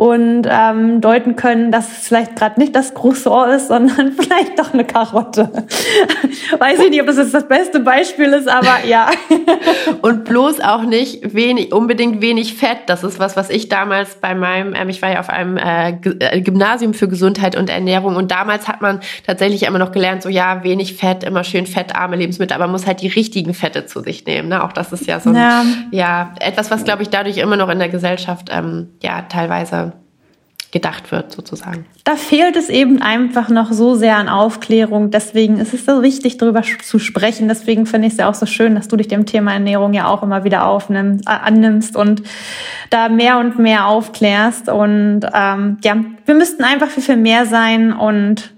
und 0.00 0.48
ähm, 0.48 1.02
deuten 1.02 1.36
können, 1.36 1.70
dass 1.70 1.92
es 1.92 2.08
vielleicht 2.08 2.34
gerade 2.34 2.58
nicht 2.58 2.74
das 2.74 2.94
Croissant 2.94 3.52
ist, 3.52 3.68
sondern 3.68 4.12
vielleicht 4.12 4.58
doch 4.58 4.72
eine 4.72 4.86
Karotte. 4.86 5.50
Weiß 6.58 6.78
ich 6.78 6.88
nicht, 6.88 7.02
ob 7.02 7.06
das 7.06 7.18
jetzt 7.18 7.34
das 7.34 7.46
beste 7.46 7.80
Beispiel 7.80 8.32
ist, 8.32 8.48
aber 8.48 8.86
ja. 8.86 9.10
und 10.00 10.24
bloß 10.24 10.60
auch 10.60 10.84
nicht 10.84 11.34
wenig, 11.34 11.74
unbedingt 11.74 12.22
wenig 12.22 12.54
Fett. 12.54 12.78
Das 12.86 13.04
ist 13.04 13.18
was, 13.18 13.36
was 13.36 13.50
ich 13.50 13.68
damals 13.68 14.14
bei 14.14 14.34
meinem, 14.34 14.74
ähm, 14.74 14.88
ich 14.88 15.02
war 15.02 15.12
ja 15.12 15.20
auf 15.20 15.28
einem 15.28 15.58
äh, 15.58 15.90
äh, 15.90 16.40
Gymnasium 16.40 16.94
für 16.94 17.06
Gesundheit 17.06 17.54
und 17.54 17.68
Ernährung 17.68 18.16
und 18.16 18.30
damals 18.30 18.68
hat 18.68 18.80
man 18.80 19.00
tatsächlich 19.26 19.64
immer 19.64 19.78
noch 19.78 19.92
gelernt, 19.92 20.22
so 20.22 20.30
ja, 20.30 20.64
wenig 20.64 20.94
Fett, 20.94 21.24
immer 21.24 21.44
schön 21.44 21.66
fettarme 21.66 22.16
Lebensmittel, 22.16 22.54
aber 22.54 22.64
man 22.64 22.72
muss 22.72 22.86
halt 22.86 23.02
die 23.02 23.08
richtigen 23.08 23.52
Fette 23.52 23.84
zu 23.84 24.00
sich 24.00 24.24
nehmen. 24.24 24.48
Ne? 24.48 24.64
Auch 24.64 24.72
das 24.72 24.94
ist 24.94 25.06
ja 25.06 25.20
so 25.20 25.28
ein, 25.28 25.36
ja. 25.36 25.62
ja 25.90 26.34
etwas, 26.40 26.70
was 26.70 26.84
glaube 26.84 27.02
ich 27.02 27.10
dadurch 27.10 27.36
immer 27.36 27.58
noch 27.58 27.68
in 27.68 27.78
der 27.78 27.90
Gesellschaft 27.90 28.48
ähm, 28.50 28.88
ja 29.02 29.26
teilweise 29.28 29.89
gedacht 30.72 31.10
wird, 31.10 31.32
sozusagen. 31.32 31.84
Da 32.04 32.16
fehlt 32.16 32.56
es 32.56 32.68
eben 32.68 33.02
einfach 33.02 33.48
noch 33.48 33.72
so 33.72 33.96
sehr 33.96 34.16
an 34.16 34.28
Aufklärung. 34.28 35.10
Deswegen 35.10 35.58
ist 35.58 35.74
es 35.74 35.84
so 35.84 36.02
wichtig, 36.02 36.38
darüber 36.38 36.62
zu 36.62 36.98
sprechen. 36.98 37.48
Deswegen 37.48 37.86
finde 37.86 38.06
ich 38.06 38.14
es 38.14 38.18
ja 38.18 38.28
auch 38.28 38.34
so 38.34 38.46
schön, 38.46 38.74
dass 38.74 38.86
du 38.86 38.96
dich 38.96 39.08
dem 39.08 39.26
Thema 39.26 39.52
Ernährung 39.52 39.92
ja 39.94 40.06
auch 40.06 40.22
immer 40.22 40.44
wieder 40.44 40.66
aufnimmst, 40.66 41.26
äh, 41.26 41.30
annimmst 41.30 41.96
und 41.96 42.22
da 42.90 43.08
mehr 43.08 43.38
und 43.38 43.58
mehr 43.58 43.86
aufklärst. 43.86 44.68
Und 44.68 45.22
ähm, 45.34 45.78
ja, 45.82 45.96
wir 46.24 46.34
müssten 46.34 46.62
einfach 46.62 46.88
viel, 46.88 47.02
viel 47.02 47.16
mehr 47.16 47.46
sein 47.46 47.92
und 47.92 48.52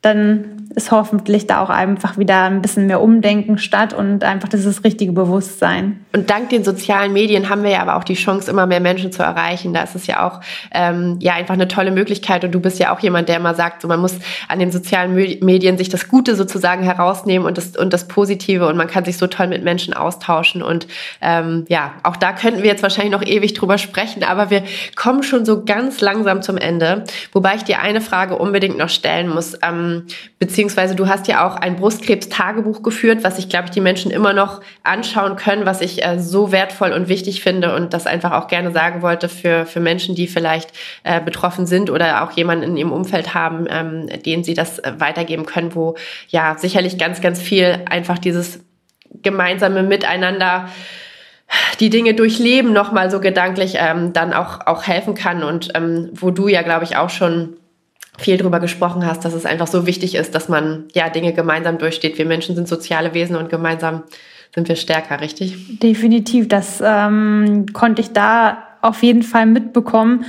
dann 0.00 0.61
ist 0.74 0.90
hoffentlich 0.90 1.46
da 1.46 1.60
auch 1.60 1.70
einfach 1.70 2.18
wieder 2.18 2.42
ein 2.44 2.62
bisschen 2.62 2.86
mehr 2.86 3.00
Umdenken 3.00 3.58
statt 3.58 3.92
und 3.92 4.24
einfach 4.24 4.48
dieses 4.48 4.84
richtige 4.84 5.12
Bewusstsein. 5.12 6.04
Und 6.12 6.30
dank 6.30 6.50
den 6.50 6.64
sozialen 6.64 7.12
Medien 7.12 7.48
haben 7.48 7.62
wir 7.62 7.70
ja 7.70 7.80
aber 7.80 7.96
auch 7.96 8.04
die 8.04 8.14
Chance, 8.14 8.50
immer 8.50 8.66
mehr 8.66 8.80
Menschen 8.80 9.12
zu 9.12 9.22
erreichen. 9.22 9.72
Da 9.72 9.82
ist 9.82 9.94
es 9.94 10.06
ja 10.06 10.26
auch 10.26 10.40
ähm, 10.72 11.16
ja 11.20 11.34
einfach 11.34 11.54
eine 11.54 11.68
tolle 11.68 11.90
Möglichkeit. 11.90 12.44
Und 12.44 12.52
du 12.52 12.60
bist 12.60 12.78
ja 12.78 12.94
auch 12.94 13.00
jemand, 13.00 13.28
der 13.28 13.36
immer 13.36 13.54
sagt, 13.54 13.82
so 13.82 13.88
man 13.88 14.00
muss 14.00 14.18
an 14.48 14.58
den 14.58 14.70
sozialen 14.70 15.14
Medien 15.14 15.78
sich 15.78 15.88
das 15.88 16.08
Gute 16.08 16.36
sozusagen 16.36 16.82
herausnehmen 16.82 17.46
und 17.46 17.58
das 17.58 17.76
und 17.76 17.92
das 17.92 18.08
Positive 18.08 18.66
und 18.66 18.76
man 18.76 18.88
kann 18.88 19.04
sich 19.04 19.16
so 19.16 19.26
toll 19.26 19.48
mit 19.48 19.64
Menschen 19.64 19.94
austauschen. 19.94 20.62
Und 20.62 20.86
ähm, 21.20 21.64
ja, 21.68 21.92
auch 22.02 22.16
da 22.16 22.32
könnten 22.32 22.62
wir 22.62 22.70
jetzt 22.70 22.82
wahrscheinlich 22.82 23.12
noch 23.12 23.24
ewig 23.24 23.54
drüber 23.54 23.78
sprechen, 23.78 24.24
aber 24.24 24.50
wir 24.50 24.64
kommen 24.96 25.22
schon 25.22 25.44
so 25.44 25.64
ganz 25.64 26.00
langsam 26.00 26.42
zum 26.42 26.56
Ende. 26.56 27.04
Wobei 27.32 27.56
ich 27.56 27.64
dir 27.64 27.80
eine 27.80 28.00
Frage 28.00 28.36
unbedingt 28.36 28.78
noch 28.78 28.88
stellen 28.88 29.28
muss, 29.28 29.56
ähm, 29.62 30.06
beziehungsweise 30.38 30.61
beziehungsweise 30.62 30.94
du 30.94 31.08
hast 31.08 31.26
ja 31.26 31.44
auch 31.44 31.56
ein 31.56 31.74
Brustkrebs-Tagebuch 31.74 32.84
geführt, 32.84 33.24
was 33.24 33.36
ich 33.36 33.48
glaube 33.48 33.64
ich 33.64 33.70
die 33.72 33.80
Menschen 33.80 34.12
immer 34.12 34.32
noch 34.32 34.60
anschauen 34.84 35.34
können, 35.34 35.66
was 35.66 35.80
ich 35.80 36.04
äh, 36.04 36.20
so 36.20 36.52
wertvoll 36.52 36.92
und 36.92 37.08
wichtig 37.08 37.42
finde 37.42 37.74
und 37.74 37.92
das 37.92 38.06
einfach 38.06 38.30
auch 38.30 38.46
gerne 38.46 38.70
sagen 38.70 39.02
wollte 39.02 39.28
für, 39.28 39.66
für 39.66 39.80
Menschen, 39.80 40.14
die 40.14 40.28
vielleicht 40.28 40.70
äh, 41.02 41.20
betroffen 41.20 41.66
sind 41.66 41.90
oder 41.90 42.22
auch 42.22 42.30
jemanden 42.30 42.62
in 42.62 42.76
ihrem 42.76 42.92
Umfeld 42.92 43.34
haben, 43.34 43.66
ähm, 43.68 44.06
denen 44.24 44.44
sie 44.44 44.54
das 44.54 44.78
äh, 44.78 44.92
weitergeben 44.98 45.46
können, 45.46 45.74
wo 45.74 45.96
ja 46.28 46.56
sicherlich 46.56 46.96
ganz, 46.96 47.20
ganz 47.20 47.42
viel 47.42 47.80
einfach 47.90 48.18
dieses 48.18 48.60
gemeinsame 49.20 49.82
Miteinander 49.82 50.68
die 51.80 51.90
Dinge 51.90 52.14
durchleben 52.14 52.72
nochmal 52.72 53.10
so 53.10 53.18
gedanklich 53.18 53.74
ähm, 53.78 54.12
dann 54.12 54.32
auch, 54.32 54.64
auch 54.64 54.84
helfen 54.84 55.14
kann 55.14 55.42
und 55.42 55.70
ähm, 55.74 56.10
wo 56.12 56.30
du 56.30 56.46
ja, 56.46 56.62
glaube 56.62 56.84
ich, 56.84 56.96
auch 56.96 57.10
schon 57.10 57.56
viel 58.18 58.36
drüber 58.36 58.60
gesprochen 58.60 59.06
hast, 59.06 59.24
dass 59.24 59.32
es 59.32 59.46
einfach 59.46 59.66
so 59.66 59.86
wichtig 59.86 60.14
ist, 60.14 60.34
dass 60.34 60.48
man 60.48 60.84
ja 60.94 61.08
Dinge 61.08 61.32
gemeinsam 61.32 61.78
durchsteht. 61.78 62.18
Wir 62.18 62.26
Menschen 62.26 62.54
sind 62.54 62.68
soziale 62.68 63.14
Wesen 63.14 63.36
und 63.36 63.48
gemeinsam 63.48 64.02
sind 64.54 64.68
wir 64.68 64.76
stärker, 64.76 65.20
richtig? 65.20 65.78
Definitiv. 65.80 66.48
Das 66.48 66.82
ähm, 66.84 67.66
konnte 67.72 68.02
ich 68.02 68.12
da 68.12 68.64
auf 68.82 69.02
jeden 69.02 69.22
Fall 69.22 69.46
mitbekommen, 69.46 70.24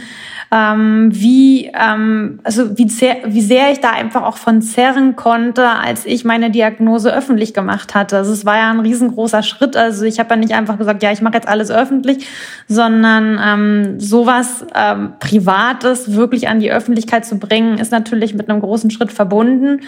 ähm, 0.53 1.09
wie 1.11 1.71
ähm, 1.73 2.39
also 2.43 2.77
wie 2.77 2.87
sehr, 2.87 3.17
wie 3.25 3.41
sehr 3.41 3.71
ich 3.71 3.79
da 3.79 3.89
einfach 3.89 4.21
auch 4.21 4.37
von 4.37 4.61
zerren 4.61 5.15
konnte, 5.15 5.67
als 5.67 6.05
ich 6.05 6.25
meine 6.25 6.51
Diagnose 6.51 7.11
öffentlich 7.11 7.55
gemacht 7.55 7.95
hatte. 7.95 8.17
Also 8.17 8.33
es 8.33 8.45
war 8.45 8.57
ja 8.57 8.69
ein 8.69 8.79
riesengroßer 8.79 9.41
Schritt. 9.41 9.75
Also 9.75 10.05
ich 10.05 10.19
habe 10.19 10.29
ja 10.29 10.35
nicht 10.35 10.53
einfach 10.53 10.77
gesagt, 10.77 11.01
ja, 11.01 11.11
ich 11.11 11.21
mache 11.21 11.33
jetzt 11.33 11.47
alles 11.47 11.71
öffentlich, 11.71 12.27
sondern 12.67 13.39
ähm, 13.43 13.99
sowas 13.99 14.63
ähm, 14.75 15.13
Privates 15.19 16.13
wirklich 16.13 16.47
an 16.47 16.59
die 16.59 16.71
Öffentlichkeit 16.71 17.25
zu 17.25 17.39
bringen, 17.39 17.79
ist 17.79 17.91
natürlich 17.91 18.35
mit 18.35 18.47
einem 18.47 18.61
großen 18.61 18.91
Schritt 18.91 19.11
verbunden. 19.11 19.81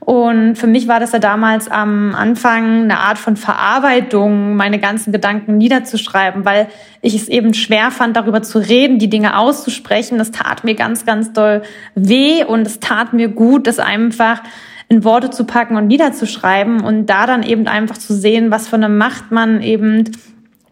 Und 0.00 0.56
für 0.56 0.66
mich 0.66 0.88
war 0.88 0.98
das 0.98 1.12
ja 1.12 1.18
damals 1.18 1.70
am 1.70 2.14
Anfang 2.14 2.84
eine 2.84 2.98
Art 2.98 3.18
von 3.18 3.36
Verarbeitung, 3.36 4.56
meine 4.56 4.78
ganzen 4.78 5.12
Gedanken 5.12 5.58
niederzuschreiben, 5.58 6.44
weil 6.46 6.68
ich 7.02 7.14
es 7.14 7.28
eben 7.28 7.52
schwer 7.52 7.90
fand, 7.90 8.16
darüber 8.16 8.42
zu 8.42 8.58
reden, 8.58 8.98
die 8.98 9.10
Dinge 9.10 9.36
auszusprechen. 9.36 10.16
Das 10.16 10.30
tat 10.30 10.64
mir 10.64 10.74
ganz, 10.74 11.04
ganz 11.04 11.32
doll 11.34 11.62
weh 11.94 12.44
und 12.44 12.66
es 12.66 12.80
tat 12.80 13.12
mir 13.12 13.28
gut, 13.28 13.66
das 13.66 13.78
einfach 13.78 14.42
in 14.88 15.04
Worte 15.04 15.30
zu 15.30 15.44
packen 15.44 15.76
und 15.76 15.86
niederzuschreiben 15.86 16.80
und 16.80 17.06
da 17.06 17.26
dann 17.26 17.42
eben 17.42 17.68
einfach 17.68 17.98
zu 17.98 18.14
sehen, 18.14 18.50
was 18.50 18.68
für 18.68 18.76
eine 18.76 18.88
Macht 18.88 19.30
man 19.30 19.62
eben 19.62 20.04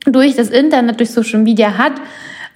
durch 0.05 0.37
das 0.37 0.49
Internet, 0.49 1.01
durch 1.01 1.11
Social 1.11 1.41
Media 1.41 1.77
hat 1.77 1.93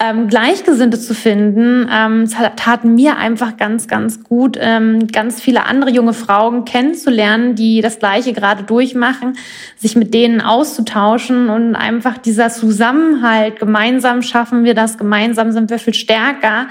ähm, 0.03 0.26
Gleichgesinnte 0.26 0.98
zu 0.98 1.14
finden, 1.14 1.88
ähm, 1.92 2.28
taten 2.57 2.94
mir 2.96 3.18
einfach 3.18 3.57
ganz, 3.57 3.86
ganz 3.86 4.24
gut, 4.24 4.59
ähm, 4.61 5.07
ganz 5.07 5.40
viele 5.40 5.64
andere 5.66 5.90
junge 5.90 6.12
Frauen 6.12 6.64
kennenzulernen, 6.64 7.55
die 7.55 7.80
das 7.82 8.00
Gleiche 8.00 8.32
gerade 8.32 8.64
durchmachen, 8.64 9.34
sich 9.76 9.94
mit 9.94 10.12
denen 10.12 10.40
auszutauschen 10.40 11.48
und 11.48 11.76
einfach 11.76 12.18
dieser 12.18 12.50
Zusammenhalt, 12.50 13.61
gemeinsam 13.61 14.22
schaffen 14.22 14.64
wir 14.64 14.74
das, 14.74 14.98
gemeinsam 14.98 15.53
sind 15.53 15.70
wir 15.70 15.78
viel 15.78 15.94
stärker. 15.94 16.66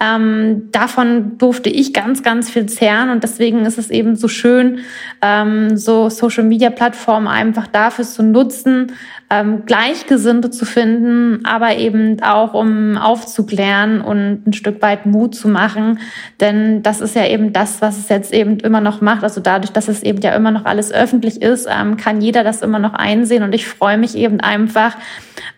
Ähm, 0.00 0.70
davon 0.70 1.36
durfte 1.38 1.70
ich 1.70 1.92
ganz, 1.92 2.22
ganz 2.22 2.48
viel 2.48 2.66
zehren 2.66 3.10
und 3.10 3.24
deswegen 3.24 3.66
ist 3.66 3.78
es 3.78 3.90
eben 3.90 4.14
so 4.14 4.28
schön, 4.28 4.78
ähm, 5.22 5.76
so 5.76 6.08
Social-Media-Plattformen 6.08 7.26
einfach 7.26 7.66
dafür 7.66 8.04
zu 8.04 8.22
nutzen, 8.22 8.92
ähm, 9.30 9.66
Gleichgesinnte 9.66 10.50
zu 10.50 10.64
finden, 10.64 11.44
aber 11.44 11.76
eben 11.76 12.22
auch 12.22 12.54
um 12.54 12.96
aufzuklären 12.96 14.00
und 14.00 14.46
ein 14.46 14.52
Stück 14.54 14.80
weit 14.80 15.04
Mut 15.04 15.34
zu 15.34 15.48
machen. 15.48 15.98
Denn 16.40 16.82
das 16.82 17.02
ist 17.02 17.14
ja 17.14 17.26
eben 17.26 17.52
das, 17.52 17.82
was 17.82 17.98
es 17.98 18.08
jetzt 18.08 18.32
eben 18.32 18.58
immer 18.60 18.80
noch 18.80 19.02
macht. 19.02 19.24
Also 19.24 19.42
dadurch, 19.42 19.70
dass 19.70 19.88
es 19.88 20.02
eben 20.02 20.20
ja 20.22 20.34
immer 20.34 20.50
noch 20.50 20.64
alles 20.64 20.92
öffentlich 20.92 21.42
ist, 21.42 21.68
ähm, 21.70 21.98
kann 21.98 22.22
jeder 22.22 22.42
das 22.42 22.62
immer 22.62 22.78
noch 22.78 22.94
einsehen. 22.94 23.42
Und 23.42 23.54
ich 23.54 23.66
freue 23.66 23.98
mich 23.98 24.16
eben 24.16 24.40
einfach, 24.40 24.96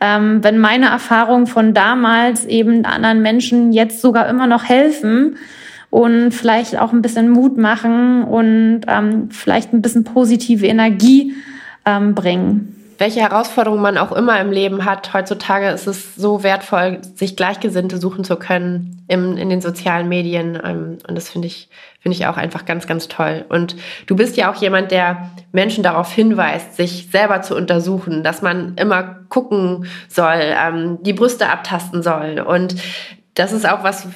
ähm, 0.01 0.43
wenn 0.43 0.59
meine 0.59 0.87
Erfahrungen 0.87 1.47
von 1.47 1.73
damals 1.73 2.47
eben 2.47 2.85
anderen 2.85 3.23
Menschen 3.23 3.73
jetzt 3.73 4.01
sogar 4.01 4.29
immer 4.29 4.49
noch 4.49 4.65
helfen 4.65 5.37
und 5.91 6.33
vielleicht 6.33 6.77
auch 6.77 6.93
ein 6.93 7.03
bisschen 7.03 7.31
Mut 7.31 7.57
machen 7.57 8.25
und 8.25 8.81
ähm, 8.89 9.29
vielleicht 9.31 9.73
ein 9.73 9.83
bisschen 9.83 10.03
positive 10.03 10.67
Energie 10.67 11.35
ähm, 11.87 12.17
bringen 12.17 12.80
welche 13.01 13.21
Herausforderungen 13.21 13.81
man 13.81 13.97
auch 13.97 14.13
immer 14.13 14.39
im 14.41 14.53
Leben 14.53 14.85
hat, 14.85 15.15
heutzutage 15.15 15.71
ist 15.71 15.87
es 15.87 16.15
so 16.17 16.43
wertvoll, 16.43 17.01
sich 17.15 17.35
Gleichgesinnte 17.35 17.97
suchen 17.97 18.25
zu 18.25 18.37
können 18.37 19.07
im, 19.09 19.39
in 19.39 19.49
den 19.49 19.63
sozialen 19.63 20.07
Medien. 20.11 20.61
Ähm, 20.63 20.99
und 21.09 21.15
das 21.15 21.31
finde 21.31 21.47
ich, 21.47 21.71
finde 22.01 22.19
ich 22.19 22.27
auch 22.27 22.37
einfach 22.37 22.67
ganz, 22.67 22.87
ganz 22.87 23.09
toll. 23.09 23.47
Und 23.49 23.75
du 24.07 24.17
bist 24.17 24.37
ja 24.37 24.53
auch 24.53 24.57
jemand, 24.57 24.91
der 24.91 25.31
Menschen 25.51 25.83
darauf 25.83 26.13
hinweist, 26.13 26.77
sich 26.77 27.09
selber 27.11 27.41
zu 27.41 27.57
untersuchen, 27.57 28.23
dass 28.23 28.43
man 28.43 28.75
immer 28.77 29.21
gucken 29.31 29.87
soll, 30.09 30.39
ähm, 30.39 30.99
die 31.03 31.15
Brüste 31.15 31.49
abtasten 31.49 32.03
soll 32.03 32.45
und 32.47 32.75
das 33.41 33.53
ist 33.53 33.67
auch 33.67 33.83
was, 33.83 34.07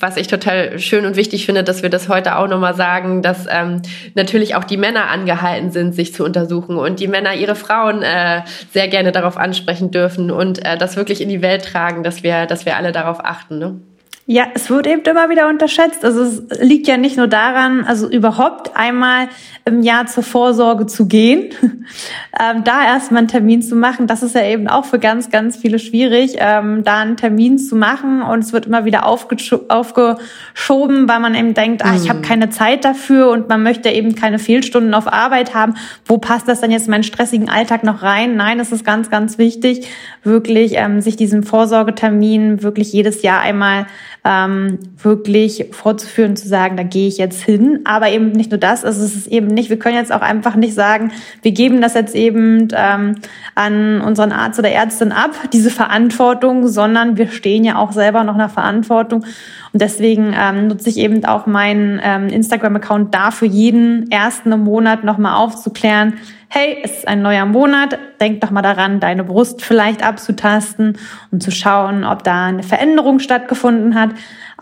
was 0.00 0.16
ich 0.16 0.26
total 0.26 0.80
schön 0.80 1.06
und 1.06 1.14
wichtig 1.14 1.46
finde, 1.46 1.62
dass 1.62 1.84
wir 1.84 1.88
das 1.88 2.08
heute 2.08 2.34
auch 2.36 2.48
nochmal 2.48 2.74
sagen, 2.74 3.22
dass 3.22 3.46
ähm, 3.48 3.80
natürlich 4.16 4.56
auch 4.56 4.64
die 4.64 4.76
Männer 4.76 5.08
angehalten 5.08 5.70
sind, 5.70 5.94
sich 5.94 6.12
zu 6.12 6.24
untersuchen 6.24 6.76
und 6.76 6.98
die 6.98 7.06
Männer 7.06 7.32
ihre 7.34 7.54
Frauen 7.54 8.02
äh, 8.02 8.42
sehr 8.72 8.88
gerne 8.88 9.12
darauf 9.12 9.36
ansprechen 9.36 9.92
dürfen 9.92 10.32
und 10.32 10.64
äh, 10.64 10.76
das 10.76 10.96
wirklich 10.96 11.20
in 11.20 11.28
die 11.28 11.42
Welt 11.42 11.64
tragen, 11.64 12.02
dass 12.02 12.24
wir, 12.24 12.46
dass 12.46 12.66
wir 12.66 12.76
alle 12.76 12.90
darauf 12.90 13.24
achten. 13.24 13.60
Ne? 13.60 13.80
Ja, 14.24 14.46
es 14.54 14.70
wird 14.70 14.86
eben 14.86 15.02
immer 15.02 15.30
wieder 15.30 15.48
unterschätzt. 15.48 16.04
Also 16.04 16.22
es 16.22 16.60
liegt 16.60 16.86
ja 16.86 16.96
nicht 16.96 17.16
nur 17.16 17.26
daran, 17.26 17.84
also 17.84 18.08
überhaupt 18.08 18.76
einmal 18.76 19.28
im 19.64 19.82
Jahr 19.82 20.06
zur 20.06 20.22
Vorsorge 20.22 20.86
zu 20.86 21.06
gehen, 21.06 21.50
ähm, 22.40 22.62
da 22.62 22.84
erstmal 22.84 23.18
einen 23.18 23.28
Termin 23.28 23.62
zu 23.62 23.74
machen. 23.74 24.06
Das 24.06 24.22
ist 24.22 24.36
ja 24.36 24.44
eben 24.44 24.68
auch 24.68 24.84
für 24.84 25.00
ganz, 25.00 25.30
ganz 25.30 25.56
viele 25.56 25.80
schwierig, 25.80 26.36
ähm, 26.38 26.84
da 26.84 27.00
einen 27.00 27.16
Termin 27.16 27.58
zu 27.58 27.74
machen. 27.74 28.22
Und 28.22 28.40
es 28.40 28.52
wird 28.52 28.66
immer 28.66 28.84
wieder 28.84 29.06
aufgeschoben, 29.06 31.08
weil 31.08 31.20
man 31.20 31.34
eben 31.34 31.54
denkt, 31.54 31.84
ah, 31.84 31.94
ich 31.96 32.08
habe 32.08 32.20
mhm. 32.20 32.24
keine 32.24 32.50
Zeit 32.50 32.84
dafür 32.84 33.30
und 33.30 33.48
man 33.48 33.64
möchte 33.64 33.90
eben 33.90 34.14
keine 34.14 34.38
Fehlstunden 34.38 34.94
auf 34.94 35.12
Arbeit 35.12 35.52
haben. 35.52 35.74
Wo 36.06 36.18
passt 36.18 36.46
das 36.46 36.60
denn 36.60 36.70
jetzt 36.70 36.86
in 36.86 36.92
meinen 36.92 37.02
stressigen 37.02 37.48
Alltag 37.48 37.82
noch 37.82 38.02
rein? 38.02 38.36
Nein, 38.36 38.60
es 38.60 38.70
ist 38.70 38.84
ganz, 38.84 39.10
ganz 39.10 39.38
wichtig, 39.38 39.88
wirklich 40.22 40.74
ähm, 40.76 41.00
sich 41.00 41.16
diesen 41.16 41.42
Vorsorgetermin 41.42 42.62
wirklich 42.62 42.92
jedes 42.92 43.22
Jahr 43.22 43.40
einmal 43.40 43.86
ähm, 44.24 44.78
wirklich 45.02 45.66
vorzuführen, 45.72 46.36
zu 46.36 46.46
sagen, 46.46 46.76
da 46.76 46.84
gehe 46.84 47.08
ich 47.08 47.18
jetzt 47.18 47.42
hin. 47.42 47.80
Aber 47.84 48.08
eben 48.08 48.30
nicht 48.30 48.50
nur 48.50 48.60
das, 48.60 48.84
also 48.84 49.04
es 49.04 49.16
ist 49.16 49.26
eben 49.26 49.48
nicht, 49.48 49.68
wir 49.68 49.78
können 49.78 49.96
jetzt 49.96 50.12
auch 50.12 50.20
einfach 50.20 50.54
nicht 50.54 50.74
sagen, 50.74 51.12
wir 51.42 51.52
geben 51.52 51.80
das 51.80 51.94
jetzt 51.94 52.14
eben 52.14 52.68
ähm, 52.72 53.16
an 53.54 54.00
unseren 54.00 54.30
Arzt 54.30 54.58
oder 54.58 54.70
Ärztin 54.70 55.10
ab, 55.10 55.32
diese 55.52 55.70
Verantwortung, 55.70 56.68
sondern 56.68 57.16
wir 57.16 57.28
stehen 57.28 57.64
ja 57.64 57.76
auch 57.76 57.92
selber 57.92 58.22
noch 58.22 58.34
einer 58.34 58.48
Verantwortung. 58.48 59.24
Und 59.72 59.80
deswegen 59.80 60.34
ähm, 60.38 60.68
nutze 60.68 60.90
ich 60.90 60.98
eben 60.98 61.24
auch 61.24 61.46
meinen 61.46 62.00
ähm, 62.02 62.28
Instagram-Account 62.28 63.14
dafür, 63.14 63.48
jeden 63.48 64.10
ersten 64.10 64.50
Monat 64.50 65.02
nochmal 65.02 65.36
aufzuklären, 65.36 66.14
hey, 66.54 66.76
es 66.82 66.98
ist 66.98 67.08
ein 67.08 67.22
neuer 67.22 67.46
Monat, 67.46 67.98
denk 68.20 68.42
doch 68.42 68.50
mal 68.50 68.60
daran, 68.60 69.00
deine 69.00 69.24
Brust 69.24 69.62
vielleicht 69.62 70.04
abzutasten 70.04 70.98
und 71.30 71.42
zu 71.42 71.50
schauen, 71.50 72.04
ob 72.04 72.24
da 72.24 72.44
eine 72.44 72.62
Veränderung 72.62 73.20
stattgefunden 73.20 73.94
hat. 73.94 74.10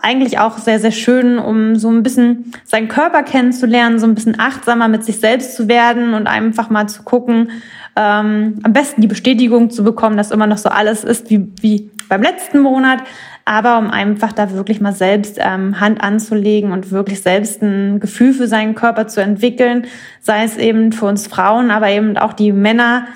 Eigentlich 0.01 0.39
auch 0.39 0.57
sehr, 0.57 0.79
sehr 0.79 0.93
schön, 0.93 1.37
um 1.37 1.75
so 1.75 1.91
ein 1.91 2.01
bisschen 2.01 2.53
seinen 2.63 2.87
Körper 2.87 3.23
kennenzulernen, 3.23 3.99
so 3.99 4.07
ein 4.07 4.15
bisschen 4.15 4.39
achtsamer 4.39 4.87
mit 4.87 5.03
sich 5.03 5.19
selbst 5.19 5.53
zu 5.53 5.67
werden 5.67 6.13
und 6.13 6.27
einfach 6.27 6.69
mal 6.69 6.87
zu 6.87 7.03
gucken, 7.03 7.51
ähm, 7.97 8.59
am 8.63 8.71
besten 8.71 9.01
die 9.01 9.07
Bestätigung 9.07 9.69
zu 9.69 9.83
bekommen, 9.83 10.15
dass 10.15 10.31
immer 10.31 10.47
noch 10.47 10.57
so 10.57 10.69
alles 10.69 11.03
ist 11.03 11.29
wie, 11.29 11.51
wie 11.59 11.91
beim 12.07 12.21
letzten 12.21 12.59
Monat, 12.59 12.99
aber 13.45 13.77
um 13.77 13.89
einfach 13.89 14.31
da 14.31 14.51
wirklich 14.51 14.81
mal 14.81 14.93
selbst 14.93 15.37
ähm, 15.39 15.79
Hand 15.79 16.01
anzulegen 16.01 16.71
und 16.71 16.91
wirklich 16.91 17.21
selbst 17.21 17.61
ein 17.61 17.99
Gefühl 17.99 18.33
für 18.33 18.47
seinen 18.47 18.75
Körper 18.75 19.07
zu 19.07 19.21
entwickeln, 19.21 19.85
sei 20.21 20.43
es 20.43 20.57
eben 20.57 20.91
für 20.91 21.05
uns 21.05 21.27
Frauen, 21.27 21.71
aber 21.71 21.89
eben 21.89 22.17
auch 22.17 22.33
die 22.33 22.51
Männer, 22.51 23.07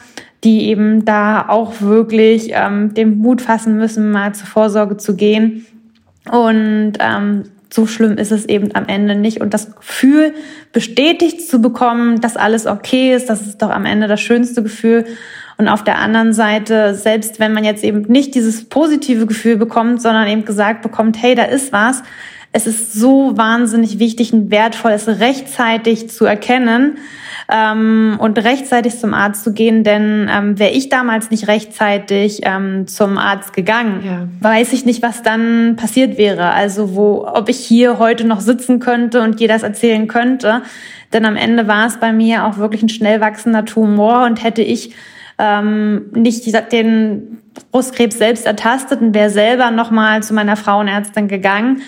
die 0.43 0.69
eben 0.69 1.05
da 1.05 1.47
auch 1.47 1.81
wirklich 1.81 2.51
ähm, 2.53 2.93
den 2.93 3.17
Mut 3.17 3.41
fassen 3.41 3.77
müssen, 3.77 4.11
mal 4.11 4.33
zur 4.33 4.47
Vorsorge 4.47 4.97
zu 4.97 5.15
gehen. 5.15 5.65
Und 6.31 6.93
ähm, 6.99 7.43
so 7.71 7.85
schlimm 7.85 8.17
ist 8.17 8.31
es 8.31 8.45
eben 8.45 8.73
am 8.73 8.87
Ende 8.87 9.15
nicht. 9.15 9.41
Und 9.41 9.53
das 9.53 9.75
Gefühl 9.75 10.33
bestätigt 10.71 11.41
zu 11.41 11.61
bekommen, 11.61 12.21
dass 12.21 12.37
alles 12.37 12.67
okay 12.67 13.13
ist, 13.13 13.29
das 13.29 13.41
ist 13.41 13.61
doch 13.61 13.69
am 13.69 13.85
Ende 13.85 14.07
das 14.07 14.21
schönste 14.21 14.63
Gefühl. 14.63 15.05
Und 15.57 15.67
auf 15.67 15.83
der 15.83 15.99
anderen 15.99 16.33
Seite, 16.33 16.95
selbst 16.95 17.39
wenn 17.39 17.53
man 17.53 17.63
jetzt 17.63 17.83
eben 17.83 18.01
nicht 18.03 18.35
dieses 18.35 18.67
positive 18.67 19.25
Gefühl 19.25 19.55
bekommt, 19.57 20.01
sondern 20.01 20.27
eben 20.27 20.45
gesagt 20.45 20.81
bekommt, 20.81 21.21
hey, 21.21 21.35
da 21.35 21.43
ist 21.43 21.71
was, 21.71 22.03
es 22.55 22.67
ist 22.67 22.93
so 22.93 23.37
wahnsinnig 23.37 23.99
wichtig 23.99 24.31
und 24.31 24.49
wertvoll, 24.49 24.91
es 24.91 25.09
rechtzeitig 25.09 26.09
zu 26.09 26.23
erkennen 26.23 26.99
ähm, 27.51 28.15
und 28.17 28.41
rechtzeitig 28.41 28.97
zum 28.97 29.13
Arzt 29.13 29.43
zu 29.43 29.51
gehen. 29.51 29.83
Denn 29.83 30.29
ähm, 30.33 30.57
wäre 30.57 30.71
ich 30.71 30.87
damals 30.87 31.31
nicht 31.31 31.49
rechtzeitig 31.49 32.41
ähm, 32.43 32.87
zum 32.87 33.17
Arzt 33.17 33.51
gegangen, 33.51 34.03
ja. 34.05 34.27
weiß 34.39 34.71
ich 34.71 34.85
nicht, 34.85 35.01
was 35.01 35.21
dann 35.21 35.75
passiert 35.75 36.17
wäre. 36.17 36.51
Also 36.51 36.95
wo, 36.95 37.27
ob 37.27 37.49
ich 37.49 37.57
hier 37.57 37.99
heute 37.99 38.25
noch 38.25 38.39
sitzen 38.39 38.79
könnte 38.79 39.21
und 39.21 39.41
dir 39.41 39.49
das 39.49 39.63
erzählen 39.63 40.07
könnte. 40.07 40.61
Denn 41.11 41.25
am 41.25 41.35
Ende 41.35 41.67
war 41.67 41.87
es 41.87 41.97
bei 41.97 42.13
mir 42.13 42.45
auch 42.45 42.57
wirklich 42.57 42.83
ein 42.83 42.89
schnell 42.89 43.19
wachsender 43.19 43.65
Tumor 43.65 44.23
und 44.25 44.41
hätte 44.41 44.61
ich 44.61 44.95
ähm, 45.37 46.11
nicht 46.13 46.45
den 46.71 47.39
Brustkrebs 47.71 48.17
selbst 48.17 48.45
ertastet 48.45 49.01
und 49.01 49.13
wäre 49.13 49.29
selber 49.29 49.71
nochmal 49.71 50.23
zu 50.23 50.33
meiner 50.33 50.55
Frauenärztin 50.55 51.27
gegangen, 51.27 51.81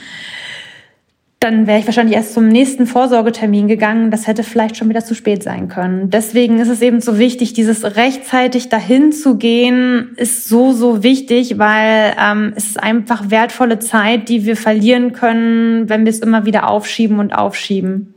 dann 1.40 1.68
wäre 1.68 1.78
ich 1.78 1.86
wahrscheinlich 1.86 2.16
erst 2.16 2.34
zum 2.34 2.48
nächsten 2.48 2.88
Vorsorgetermin 2.88 3.68
gegangen. 3.68 4.10
Das 4.10 4.26
hätte 4.26 4.44
vielleicht 4.44 4.76
schon 4.76 4.90
wieder 4.90 5.06
zu 5.06 5.14
spät 5.14 5.44
sein 5.44 5.68
können. 5.68 6.10
Deswegen 6.10 6.58
ist 6.58 6.68
es 6.68 6.82
eben 6.82 7.00
so 7.00 7.20
wichtig, 7.20 7.54
dieses 7.54 7.96
rechtzeitig 7.96 8.70
dahin 8.70 9.12
zu 9.12 9.38
gehen, 9.38 10.16
ist 10.18 10.50
so, 10.50 10.74
so 10.74 11.04
wichtig, 11.04 11.60
weil 11.60 12.16
ähm, 12.20 12.54
es 12.56 12.66
ist 12.66 12.82
einfach 12.82 13.30
wertvolle 13.30 13.78
Zeit, 13.78 14.30
die 14.30 14.46
wir 14.46 14.58
verlieren 14.58 15.14
können, 15.14 15.88
wenn 15.90 16.06
wir 16.06 16.10
es 16.10 16.20
immer 16.20 16.46
wieder 16.46 16.68
aufschieben 16.68 17.20
und 17.20 17.34
aufschieben. 17.34 18.16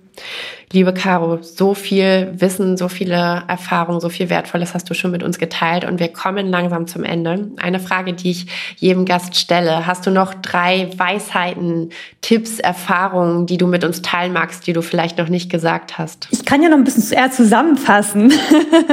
Liebe 0.72 0.94
Caro, 0.94 1.40
so 1.42 1.74
viel 1.74 2.32
Wissen, 2.36 2.76
so 2.76 2.86
viele 2.86 3.42
Erfahrungen, 3.48 4.00
so 4.00 4.08
viel 4.08 4.30
Wertvolles 4.30 4.72
hast 4.72 4.88
du 4.88 4.94
schon 4.94 5.10
mit 5.10 5.24
uns 5.24 5.38
geteilt 5.38 5.84
und 5.84 5.98
wir 5.98 6.06
kommen 6.06 6.46
langsam 6.46 6.86
zum 6.86 7.02
Ende. 7.02 7.50
Eine 7.60 7.80
Frage, 7.80 8.12
die 8.12 8.30
ich 8.30 8.46
jedem 8.76 9.04
Gast 9.04 9.34
stelle. 9.34 9.84
Hast 9.88 10.06
du 10.06 10.12
noch 10.12 10.32
drei 10.32 10.88
Weisheiten, 10.96 11.90
Tipps, 12.20 12.60
Erfahrungen, 12.60 13.46
die 13.46 13.58
du 13.58 13.66
mit 13.66 13.82
uns 13.82 14.00
teilen 14.00 14.32
magst, 14.32 14.64
die 14.68 14.72
du 14.72 14.80
vielleicht 14.80 15.18
noch 15.18 15.28
nicht 15.28 15.50
gesagt 15.50 15.98
hast? 15.98 16.28
Ich 16.30 16.44
kann 16.44 16.62
ja 16.62 16.68
noch 16.68 16.76
ein 16.76 16.84
bisschen 16.84 17.18
eher 17.18 17.32
zusammenfassen, 17.32 18.32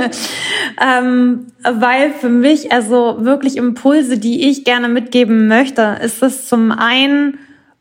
ähm, 0.81 1.45
weil 1.61 2.11
für 2.11 2.29
mich 2.29 2.71
also 2.71 3.17
wirklich 3.19 3.55
Impulse, 3.55 4.17
die 4.17 4.49
ich 4.49 4.63
gerne 4.63 4.89
mitgeben 4.89 5.47
möchte, 5.47 5.99
ist 6.01 6.23
es 6.23 6.47
zum 6.47 6.71
einen, 6.71 7.37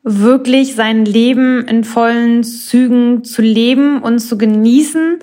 wirklich 0.08 0.76
sein 0.76 1.04
Leben 1.04 1.66
in 1.66 1.82
vollen 1.82 2.44
Zügen 2.44 3.24
zu 3.24 3.42
leben 3.42 4.00
und 4.00 4.20
zu 4.20 4.38
genießen 4.38 5.18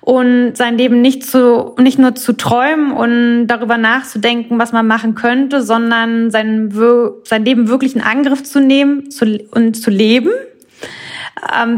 und 0.00 0.56
sein 0.56 0.78
Leben 0.78 1.00
nicht 1.00 1.24
zu, 1.24 1.74
nicht 1.80 1.98
nur 1.98 2.14
zu 2.14 2.32
träumen 2.36 2.92
und 2.92 3.48
darüber 3.48 3.78
nachzudenken, 3.78 4.60
was 4.60 4.72
man 4.72 4.86
machen 4.86 5.16
könnte, 5.16 5.60
sondern 5.60 6.30
sein, 6.30 6.70
sein 7.24 7.44
Leben 7.44 7.68
wirklich 7.68 7.96
in 7.96 8.00
Angriff 8.00 8.44
zu 8.44 8.60
nehmen 8.60 9.10
zu, 9.10 9.40
und 9.50 9.74
zu 9.74 9.90
leben 9.90 10.30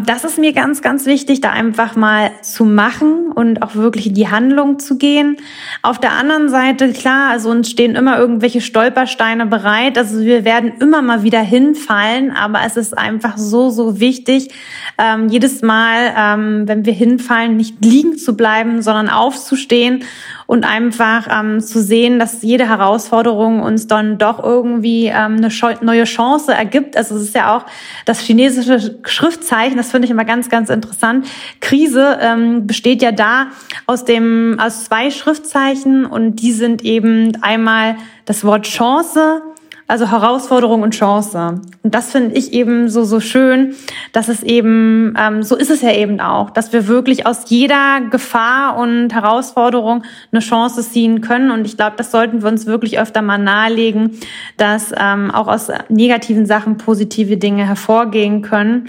das 0.05 0.25
ist 0.25 0.39
mir 0.39 0.53
ganz, 0.53 0.83
ganz 0.83 1.07
wichtig, 1.07 1.41
da 1.41 1.51
einfach 1.51 1.95
mal 1.95 2.33
zu 2.43 2.65
machen 2.65 3.31
und 3.33 3.63
auch 3.63 3.77
wirklich 3.77 4.09
in 4.09 4.15
die 4.15 4.29
Handlung 4.29 4.79
zu 4.79 4.99
gehen. 4.99 5.37
Auf 5.81 5.99
der 5.99 6.13
anderen 6.13 6.49
Seite, 6.49 6.93
klar, 6.93 7.31
also 7.31 7.51
uns 7.51 7.71
stehen 7.71 7.95
immer 7.95 8.19
irgendwelche 8.19 8.61
Stolpersteine 8.61 9.47
bereit. 9.47 9.97
Also 9.97 10.21
wir 10.21 10.45
werden 10.45 10.73
immer 10.81 11.03
mal 11.03 11.23
wieder 11.23 11.41
hinfallen, 11.41 12.33
aber 12.33 12.61
es 12.67 12.77
ist 12.77 12.99
einfach 12.99 13.39
so, 13.39 13.71
so 13.71 14.01
wichtig, 14.01 14.51
ähm, 14.99 15.29
jedes 15.29 15.63
Mal, 15.63 16.13
ähm, 16.17 16.69
wenn 16.69 16.85
wir 16.85 16.93
hinfallen, 16.93 17.57
nicht 17.57 17.85
liegen 17.85 18.19
zu 18.19 18.37
bleiben, 18.37 18.83
sondern 18.83 19.09
aufzustehen 19.09 20.05
und 20.47 20.65
einfach 20.65 21.27
ähm, 21.31 21.61
zu 21.61 21.81
sehen, 21.81 22.19
dass 22.19 22.43
jede 22.43 22.69
Herausforderung 22.69 23.61
uns 23.61 23.87
dann 23.87 24.19
doch 24.19 24.43
irgendwie 24.43 25.07
ähm, 25.07 25.37
eine 25.37 25.49
neue 25.83 26.05
Chance 26.05 26.53
ergibt. 26.53 26.97
Also 26.97 27.17
es 27.17 27.23
ist 27.23 27.35
ja 27.35 27.57
auch 27.57 27.67
das 28.05 28.21
chinesische 28.21 28.99
Schriftzeichen, 29.05 29.77
das 29.77 29.91
finde 29.91 30.07
ich 30.07 30.11
immer 30.11 30.25
ganz, 30.25 30.49
ganz 30.49 30.71
interessant. 30.71 31.27
Krise 31.61 32.19
ähm, 32.21 32.67
besteht 32.67 33.03
ja 33.03 33.13
da 33.13 33.47
aus 33.87 34.05
dem 34.05 34.59
aus 34.61 34.85
zwei 34.85 35.11
Schriftzeichen 35.11 36.07
und 36.07 36.37
die 36.37 36.53
sind 36.53 36.83
eben 36.83 37.33
einmal 37.43 37.97
das 38.25 38.45
Wort 38.45 38.67
Chance 38.67 39.43
also 39.87 40.11
Herausforderung 40.11 40.83
und 40.83 40.95
Chance. 40.95 41.61
Und 41.83 41.95
das 41.95 42.11
finde 42.11 42.35
ich 42.37 42.53
eben 42.55 42.89
so, 42.89 43.05
so 43.05 43.21
schön, 43.21 43.75
dass 44.13 44.29
es 44.29 44.43
eben, 44.43 45.15
ähm, 45.19 45.43
so 45.43 45.57
ist 45.57 45.71
es 45.71 45.83
ja 45.83 45.93
eben 45.93 46.21
auch, 46.21 46.51
dass 46.51 46.73
wir 46.73 46.89
wirklich 46.89 47.27
aus 47.27 47.43
jeder 47.49 48.01
Gefahr 48.11 48.79
und 48.79 49.13
Herausforderung 49.13 50.03
eine 50.33 50.41
Chance 50.41 50.83
ziehen 50.83 51.21
können. 51.21 51.51
Und 51.51 51.67
ich 51.67 51.77
glaube, 51.77 51.97
das 51.99 52.11
sollten 52.11 52.43
wir 52.43 52.49
uns 52.49 52.65
wirklich 52.65 52.99
öfter 52.99 53.21
mal 53.21 53.39
nahelegen, 53.39 54.13
dass 54.57 54.93
ähm, 54.97 55.31
auch 55.31 55.49
aus 55.49 55.71
negativen 55.91 56.47
Sachen 56.47 56.79
positive 56.79 57.37
Dinge 57.37 57.67
hervorgehen 57.67 58.41
können. 58.41 58.89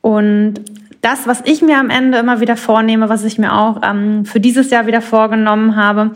Und 0.00 0.54
das, 1.00 1.26
was 1.28 1.42
ich 1.44 1.62
mir 1.62 1.78
am 1.78 1.90
Ende 1.90 2.18
immer 2.18 2.40
wieder 2.40 2.56
vornehme, 2.56 3.08
was 3.08 3.24
ich 3.24 3.38
mir 3.38 3.52
auch 3.52 3.82
ähm, 3.84 4.24
für 4.24 4.40
dieses 4.40 4.70
Jahr 4.70 4.86
wieder 4.86 5.02
vorgenommen 5.02 5.76
habe, 5.76 6.12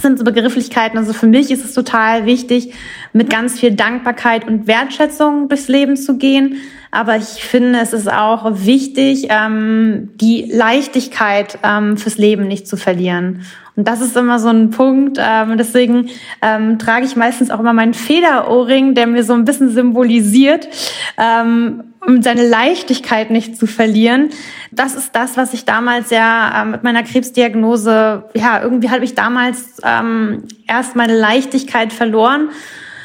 sind 0.00 0.18
so 0.18 0.24
Begrifflichkeiten. 0.24 0.98
Also 0.98 1.12
für 1.12 1.26
mich 1.26 1.50
ist 1.50 1.64
es 1.64 1.74
total 1.74 2.26
wichtig, 2.26 2.74
mit 3.12 3.30
ganz 3.30 3.58
viel 3.58 3.74
Dankbarkeit 3.74 4.46
und 4.46 4.66
Wertschätzung 4.66 5.48
durchs 5.48 5.68
Leben 5.68 5.96
zu 5.96 6.16
gehen. 6.16 6.56
Aber 6.90 7.16
ich 7.16 7.24
finde, 7.24 7.80
es 7.80 7.92
ist 7.92 8.10
auch 8.10 8.64
wichtig, 8.64 9.26
ähm, 9.30 10.10
die 10.14 10.50
Leichtigkeit 10.50 11.58
ähm, 11.62 11.96
fürs 11.96 12.16
Leben 12.16 12.48
nicht 12.48 12.66
zu 12.66 12.76
verlieren. 12.76 13.42
Und 13.78 13.86
das 13.86 14.00
ist 14.00 14.16
immer 14.16 14.40
so 14.40 14.48
ein 14.48 14.70
Punkt. 14.70 15.18
Ähm, 15.20 15.56
deswegen 15.56 16.08
ähm, 16.42 16.80
trage 16.80 17.06
ich 17.06 17.14
meistens 17.14 17.48
auch 17.52 17.60
immer 17.60 17.72
meinen 17.72 17.94
Federohrring, 17.94 18.96
der 18.96 19.06
mir 19.06 19.22
so 19.22 19.34
ein 19.34 19.44
bisschen 19.44 19.70
symbolisiert, 19.70 20.68
ähm, 21.16 21.84
um 22.04 22.20
seine 22.20 22.48
Leichtigkeit 22.48 23.30
nicht 23.30 23.56
zu 23.56 23.68
verlieren. 23.68 24.30
Das 24.72 24.96
ist 24.96 25.14
das, 25.14 25.36
was 25.36 25.54
ich 25.54 25.64
damals 25.64 26.10
ja 26.10 26.60
äh, 26.60 26.64
mit 26.64 26.82
meiner 26.82 27.04
Krebsdiagnose, 27.04 28.24
ja, 28.34 28.60
irgendwie 28.60 28.90
habe 28.90 29.04
ich 29.04 29.14
damals 29.14 29.80
ähm, 29.84 30.42
erst 30.66 30.96
meine 30.96 31.16
Leichtigkeit 31.16 31.92
verloren 31.92 32.48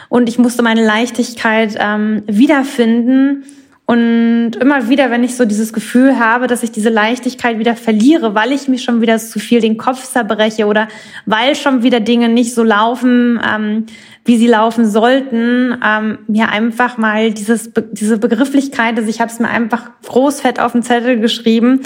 und 0.09 0.27
ich 0.27 0.39
musste 0.39 0.63
meine 0.63 0.83
Leichtigkeit 0.83 1.77
ähm, 1.79 2.23
wiederfinden 2.25 3.43
und 3.85 4.51
immer 4.61 4.87
wieder, 4.87 5.11
wenn 5.11 5.25
ich 5.25 5.35
so 5.35 5.43
dieses 5.43 5.73
Gefühl 5.73 6.17
habe, 6.17 6.47
dass 6.47 6.63
ich 6.63 6.71
diese 6.71 6.89
Leichtigkeit 6.89 7.59
wieder 7.59 7.75
verliere, 7.75 8.33
weil 8.33 8.53
ich 8.53 8.69
mich 8.69 8.81
schon 8.81 9.01
wieder 9.01 9.17
zu 9.17 9.39
viel 9.39 9.59
den 9.59 9.77
Kopf 9.77 10.03
zerbreche 10.03 10.67
oder 10.67 10.87
weil 11.25 11.53
schon 11.55 11.83
wieder 11.83 11.99
Dinge 11.99 12.29
nicht 12.29 12.53
so 12.53 12.63
laufen, 12.63 13.41
ähm, 13.45 13.85
wie 14.23 14.37
sie 14.37 14.47
laufen 14.47 14.89
sollten, 14.89 15.77
ähm, 15.85 16.19
mir 16.27 16.47
einfach 16.47 16.97
mal 16.97 17.33
dieses 17.33 17.71
diese 17.91 18.17
Begrifflichkeit, 18.17 18.97
also 18.97 19.09
ich 19.09 19.19
habe 19.19 19.29
es 19.29 19.39
mir 19.39 19.49
einfach 19.49 19.91
großfett 20.07 20.61
auf 20.61 20.71
den 20.71 20.83
Zettel 20.83 21.19
geschrieben, 21.19 21.81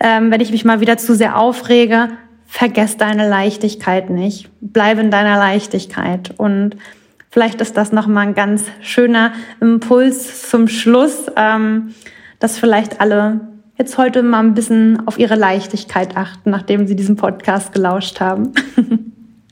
ähm, 0.00 0.32
wenn 0.32 0.40
ich 0.40 0.50
mich 0.50 0.64
mal 0.64 0.80
wieder 0.80 0.98
zu 0.98 1.14
sehr 1.14 1.38
aufrege, 1.38 2.08
vergess 2.46 2.96
deine 2.96 3.28
Leichtigkeit 3.28 4.10
nicht, 4.10 4.48
bleib 4.60 4.98
in 4.98 5.12
deiner 5.12 5.36
Leichtigkeit. 5.36 6.34
Und 6.38 6.76
Vielleicht 7.36 7.60
ist 7.60 7.76
das 7.76 7.92
nochmal 7.92 8.28
ein 8.28 8.34
ganz 8.34 8.64
schöner 8.80 9.30
Impuls 9.60 10.48
zum 10.48 10.68
Schluss, 10.68 11.26
ähm, 11.36 11.94
dass 12.38 12.58
vielleicht 12.58 12.98
alle 13.02 13.42
jetzt 13.76 13.98
heute 13.98 14.22
mal 14.22 14.38
ein 14.40 14.54
bisschen 14.54 15.06
auf 15.06 15.18
ihre 15.18 15.34
Leichtigkeit 15.34 16.16
achten, 16.16 16.48
nachdem 16.48 16.86
sie 16.86 16.96
diesen 16.96 17.16
Podcast 17.16 17.74
gelauscht 17.74 18.20
haben. 18.20 18.52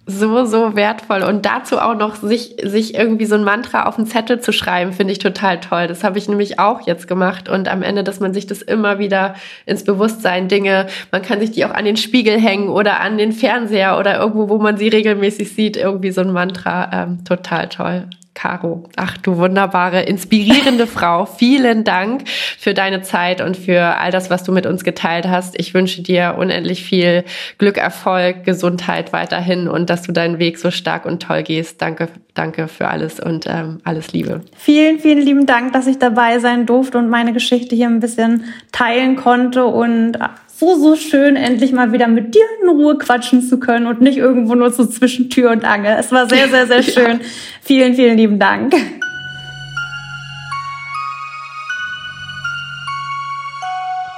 so, 0.06 0.44
so 0.44 0.76
wertvoll. 0.76 1.22
Und 1.22 1.46
dazu 1.46 1.78
auch 1.78 1.94
noch 1.94 2.16
sich, 2.16 2.56
sich 2.62 2.94
irgendwie 2.94 3.24
so 3.24 3.36
ein 3.36 3.44
Mantra 3.44 3.86
auf 3.86 3.96
den 3.96 4.06
Zettel 4.06 4.40
zu 4.40 4.52
schreiben, 4.52 4.92
finde 4.92 5.12
ich 5.12 5.18
total 5.18 5.60
toll. 5.60 5.86
Das 5.86 6.04
habe 6.04 6.18
ich 6.18 6.28
nämlich 6.28 6.58
auch 6.58 6.86
jetzt 6.86 7.08
gemacht. 7.08 7.48
Und 7.48 7.68
am 7.68 7.82
Ende, 7.82 8.04
dass 8.04 8.20
man 8.20 8.34
sich 8.34 8.46
das 8.46 8.60
immer 8.60 8.98
wieder 8.98 9.34
ins 9.66 9.84
Bewusstsein 9.84 10.48
Dinge, 10.48 10.86
man 11.10 11.22
kann 11.22 11.40
sich 11.40 11.52
die 11.52 11.64
auch 11.64 11.70
an 11.72 11.84
den 11.84 11.96
Spiegel 11.96 12.38
hängen 12.38 12.68
oder 12.68 13.00
an 13.00 13.16
den 13.16 13.32
Fernseher 13.32 13.98
oder 13.98 14.18
irgendwo, 14.18 14.48
wo 14.48 14.58
man 14.58 14.76
sie 14.76 14.88
regelmäßig 14.88 15.54
sieht, 15.54 15.76
irgendwie 15.76 16.10
so 16.10 16.20
ein 16.20 16.32
Mantra. 16.32 16.90
Ähm, 16.92 17.24
total 17.24 17.68
toll. 17.68 18.04
Caro. 18.34 18.84
Ach 18.96 19.16
du 19.16 19.36
wunderbare, 19.36 20.02
inspirierende 20.02 20.86
Frau. 20.88 21.24
Vielen 21.24 21.84
Dank 21.84 22.28
für 22.28 22.74
deine 22.74 23.02
Zeit 23.02 23.40
und 23.40 23.56
für 23.56 23.98
all 23.98 24.10
das, 24.10 24.28
was 24.28 24.42
du 24.42 24.52
mit 24.52 24.66
uns 24.66 24.84
geteilt 24.84 25.28
hast. 25.28 25.58
Ich 25.58 25.72
wünsche 25.72 26.02
dir 26.02 26.34
unendlich 26.36 26.84
viel 26.84 27.24
Glück, 27.58 27.78
Erfolg, 27.78 28.44
Gesundheit 28.44 29.12
weiterhin 29.12 29.68
und 29.68 29.88
dass 29.88 30.02
du 30.02 30.12
deinen 30.12 30.38
Weg 30.38 30.58
so 30.58 30.70
stark 30.70 31.06
und 31.06 31.22
toll 31.22 31.42
gehst. 31.44 31.80
Danke, 31.80 32.08
danke 32.34 32.68
für 32.68 32.88
alles 32.88 33.20
und 33.20 33.46
ähm, 33.46 33.80
alles 33.84 34.12
Liebe. 34.12 34.42
Vielen, 34.56 34.98
vielen 34.98 35.20
lieben 35.20 35.46
Dank, 35.46 35.72
dass 35.72 35.86
ich 35.86 35.98
dabei 35.98 36.40
sein 36.40 36.66
durfte 36.66 36.98
und 36.98 37.08
meine 37.08 37.32
Geschichte 37.32 37.76
hier 37.76 37.86
ein 37.86 38.00
bisschen 38.00 38.44
teilen 38.72 39.16
konnte 39.16 39.64
und 39.64 40.18
so, 40.58 40.78
so 40.78 40.96
schön, 40.96 41.36
endlich 41.36 41.72
mal 41.72 41.92
wieder 41.92 42.06
mit 42.06 42.34
dir 42.34 42.44
in 42.62 42.68
Ruhe 42.68 42.96
quatschen 42.98 43.42
zu 43.42 43.58
können 43.58 43.86
und 43.86 44.00
nicht 44.00 44.18
irgendwo 44.18 44.54
nur 44.54 44.70
so 44.70 44.86
zwischen 44.86 45.28
Tür 45.30 45.50
und 45.50 45.64
Angel. 45.64 45.96
Es 45.98 46.12
war 46.12 46.28
sehr, 46.28 46.48
sehr, 46.48 46.66
sehr 46.66 46.82
schön. 46.84 47.20
ja. 47.20 47.26
Vielen, 47.62 47.94
vielen 47.94 48.16
lieben 48.16 48.38
Dank. 48.38 48.74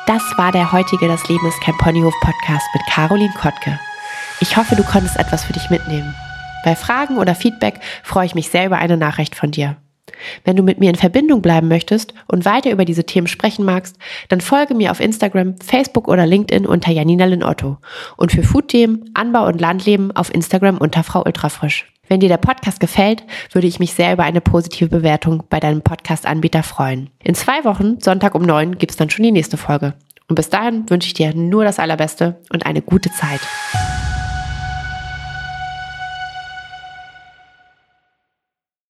Das 0.07 0.22
war 0.37 0.53
der 0.53 0.72
heutige 0.72 1.09
Das 1.09 1.28
Leben 1.28 1.47
ist 1.49 1.61
kein 1.62 1.76
Ponyhof 1.78 2.14
Podcast 2.20 2.66
mit 2.74 2.82
Caroline 2.87 3.32
Kottke. 3.37 3.78
Ich 4.41 4.57
hoffe, 4.57 4.76
du 4.76 4.84
konntest 4.84 5.18
etwas 5.18 5.45
für 5.45 5.53
dich 5.53 5.70
mitnehmen. 5.70 6.14
Bei 6.64 6.76
Fragen 6.76 7.18
oder 7.18 7.34
Feedback 7.34 7.80
freue 8.03 8.26
ich 8.26 8.34
mich 8.34 8.51
sehr 8.51 8.66
über 8.66 8.76
eine 8.78 8.97
Nachricht 8.97 9.34
von 9.34 9.51
dir. 9.51 9.76
Wenn 10.45 10.57
du 10.57 10.62
mit 10.62 10.79
mir 10.79 10.91
in 10.91 10.97
Verbindung 10.97 11.43
bleiben 11.43 11.69
möchtest 11.69 12.14
und 12.27 12.45
weiter 12.45 12.71
über 12.71 12.85
diese 12.85 13.05
Themen 13.05 13.27
sprechen 13.27 13.64
magst, 13.64 13.97
dann 14.29 14.41
folge 14.41 14.75
mir 14.75 14.91
auf 14.91 15.01
Instagram, 15.01 15.57
Facebook 15.64 16.09
oder 16.09 16.27
LinkedIn 16.27 16.67
unter 16.67 16.93
Janina 16.93 17.25
Lin 17.27 17.43
Otto 17.43 17.79
und 18.17 18.33
für 18.33 18.43
Foodthemen, 18.43 19.11
Anbau 19.14 19.47
und 19.47 19.61
Landleben 19.61 20.11
auf 20.12 20.33
Instagram 20.35 20.79
unter 20.79 21.03
Frau 21.03 21.23
Ultrafrisch. 21.25 21.87
Wenn 22.09 22.21
dir 22.21 22.29
der 22.29 22.37
Podcast 22.37 22.79
gefällt, 22.79 23.25
würde 23.53 23.67
ich 23.67 23.81
mich 23.81 23.93
sehr 23.93 24.12
über 24.12 24.23
eine 24.23 24.41
positive 24.41 24.89
Bewertung 24.89 25.43
bei 25.49 25.59
deinem 25.59 25.83
Podcast-Anbieter 25.83 26.62
freuen. 26.62 27.11
In 27.23 27.35
zwei 27.35 27.64
Wochen, 27.64 28.01
Sonntag 28.01 28.35
um 28.35 28.43
neun, 28.43 28.79
gibt's 28.79 28.97
dann 28.97 29.11
schon 29.11 29.25
die 29.25 29.33
nächste 29.33 29.57
Folge. 29.57 29.95
Und 30.29 30.37
bis 30.37 30.49
dahin 30.49 30.89
wünsche 30.89 31.09
ich 31.09 31.14
dir 31.14 31.35
nur 31.35 31.64
das 31.64 31.79
Allerbeste 31.79 32.41
und 32.51 32.67
eine 32.67 32.83
gute 32.83 33.11
Zeit. 33.11 33.41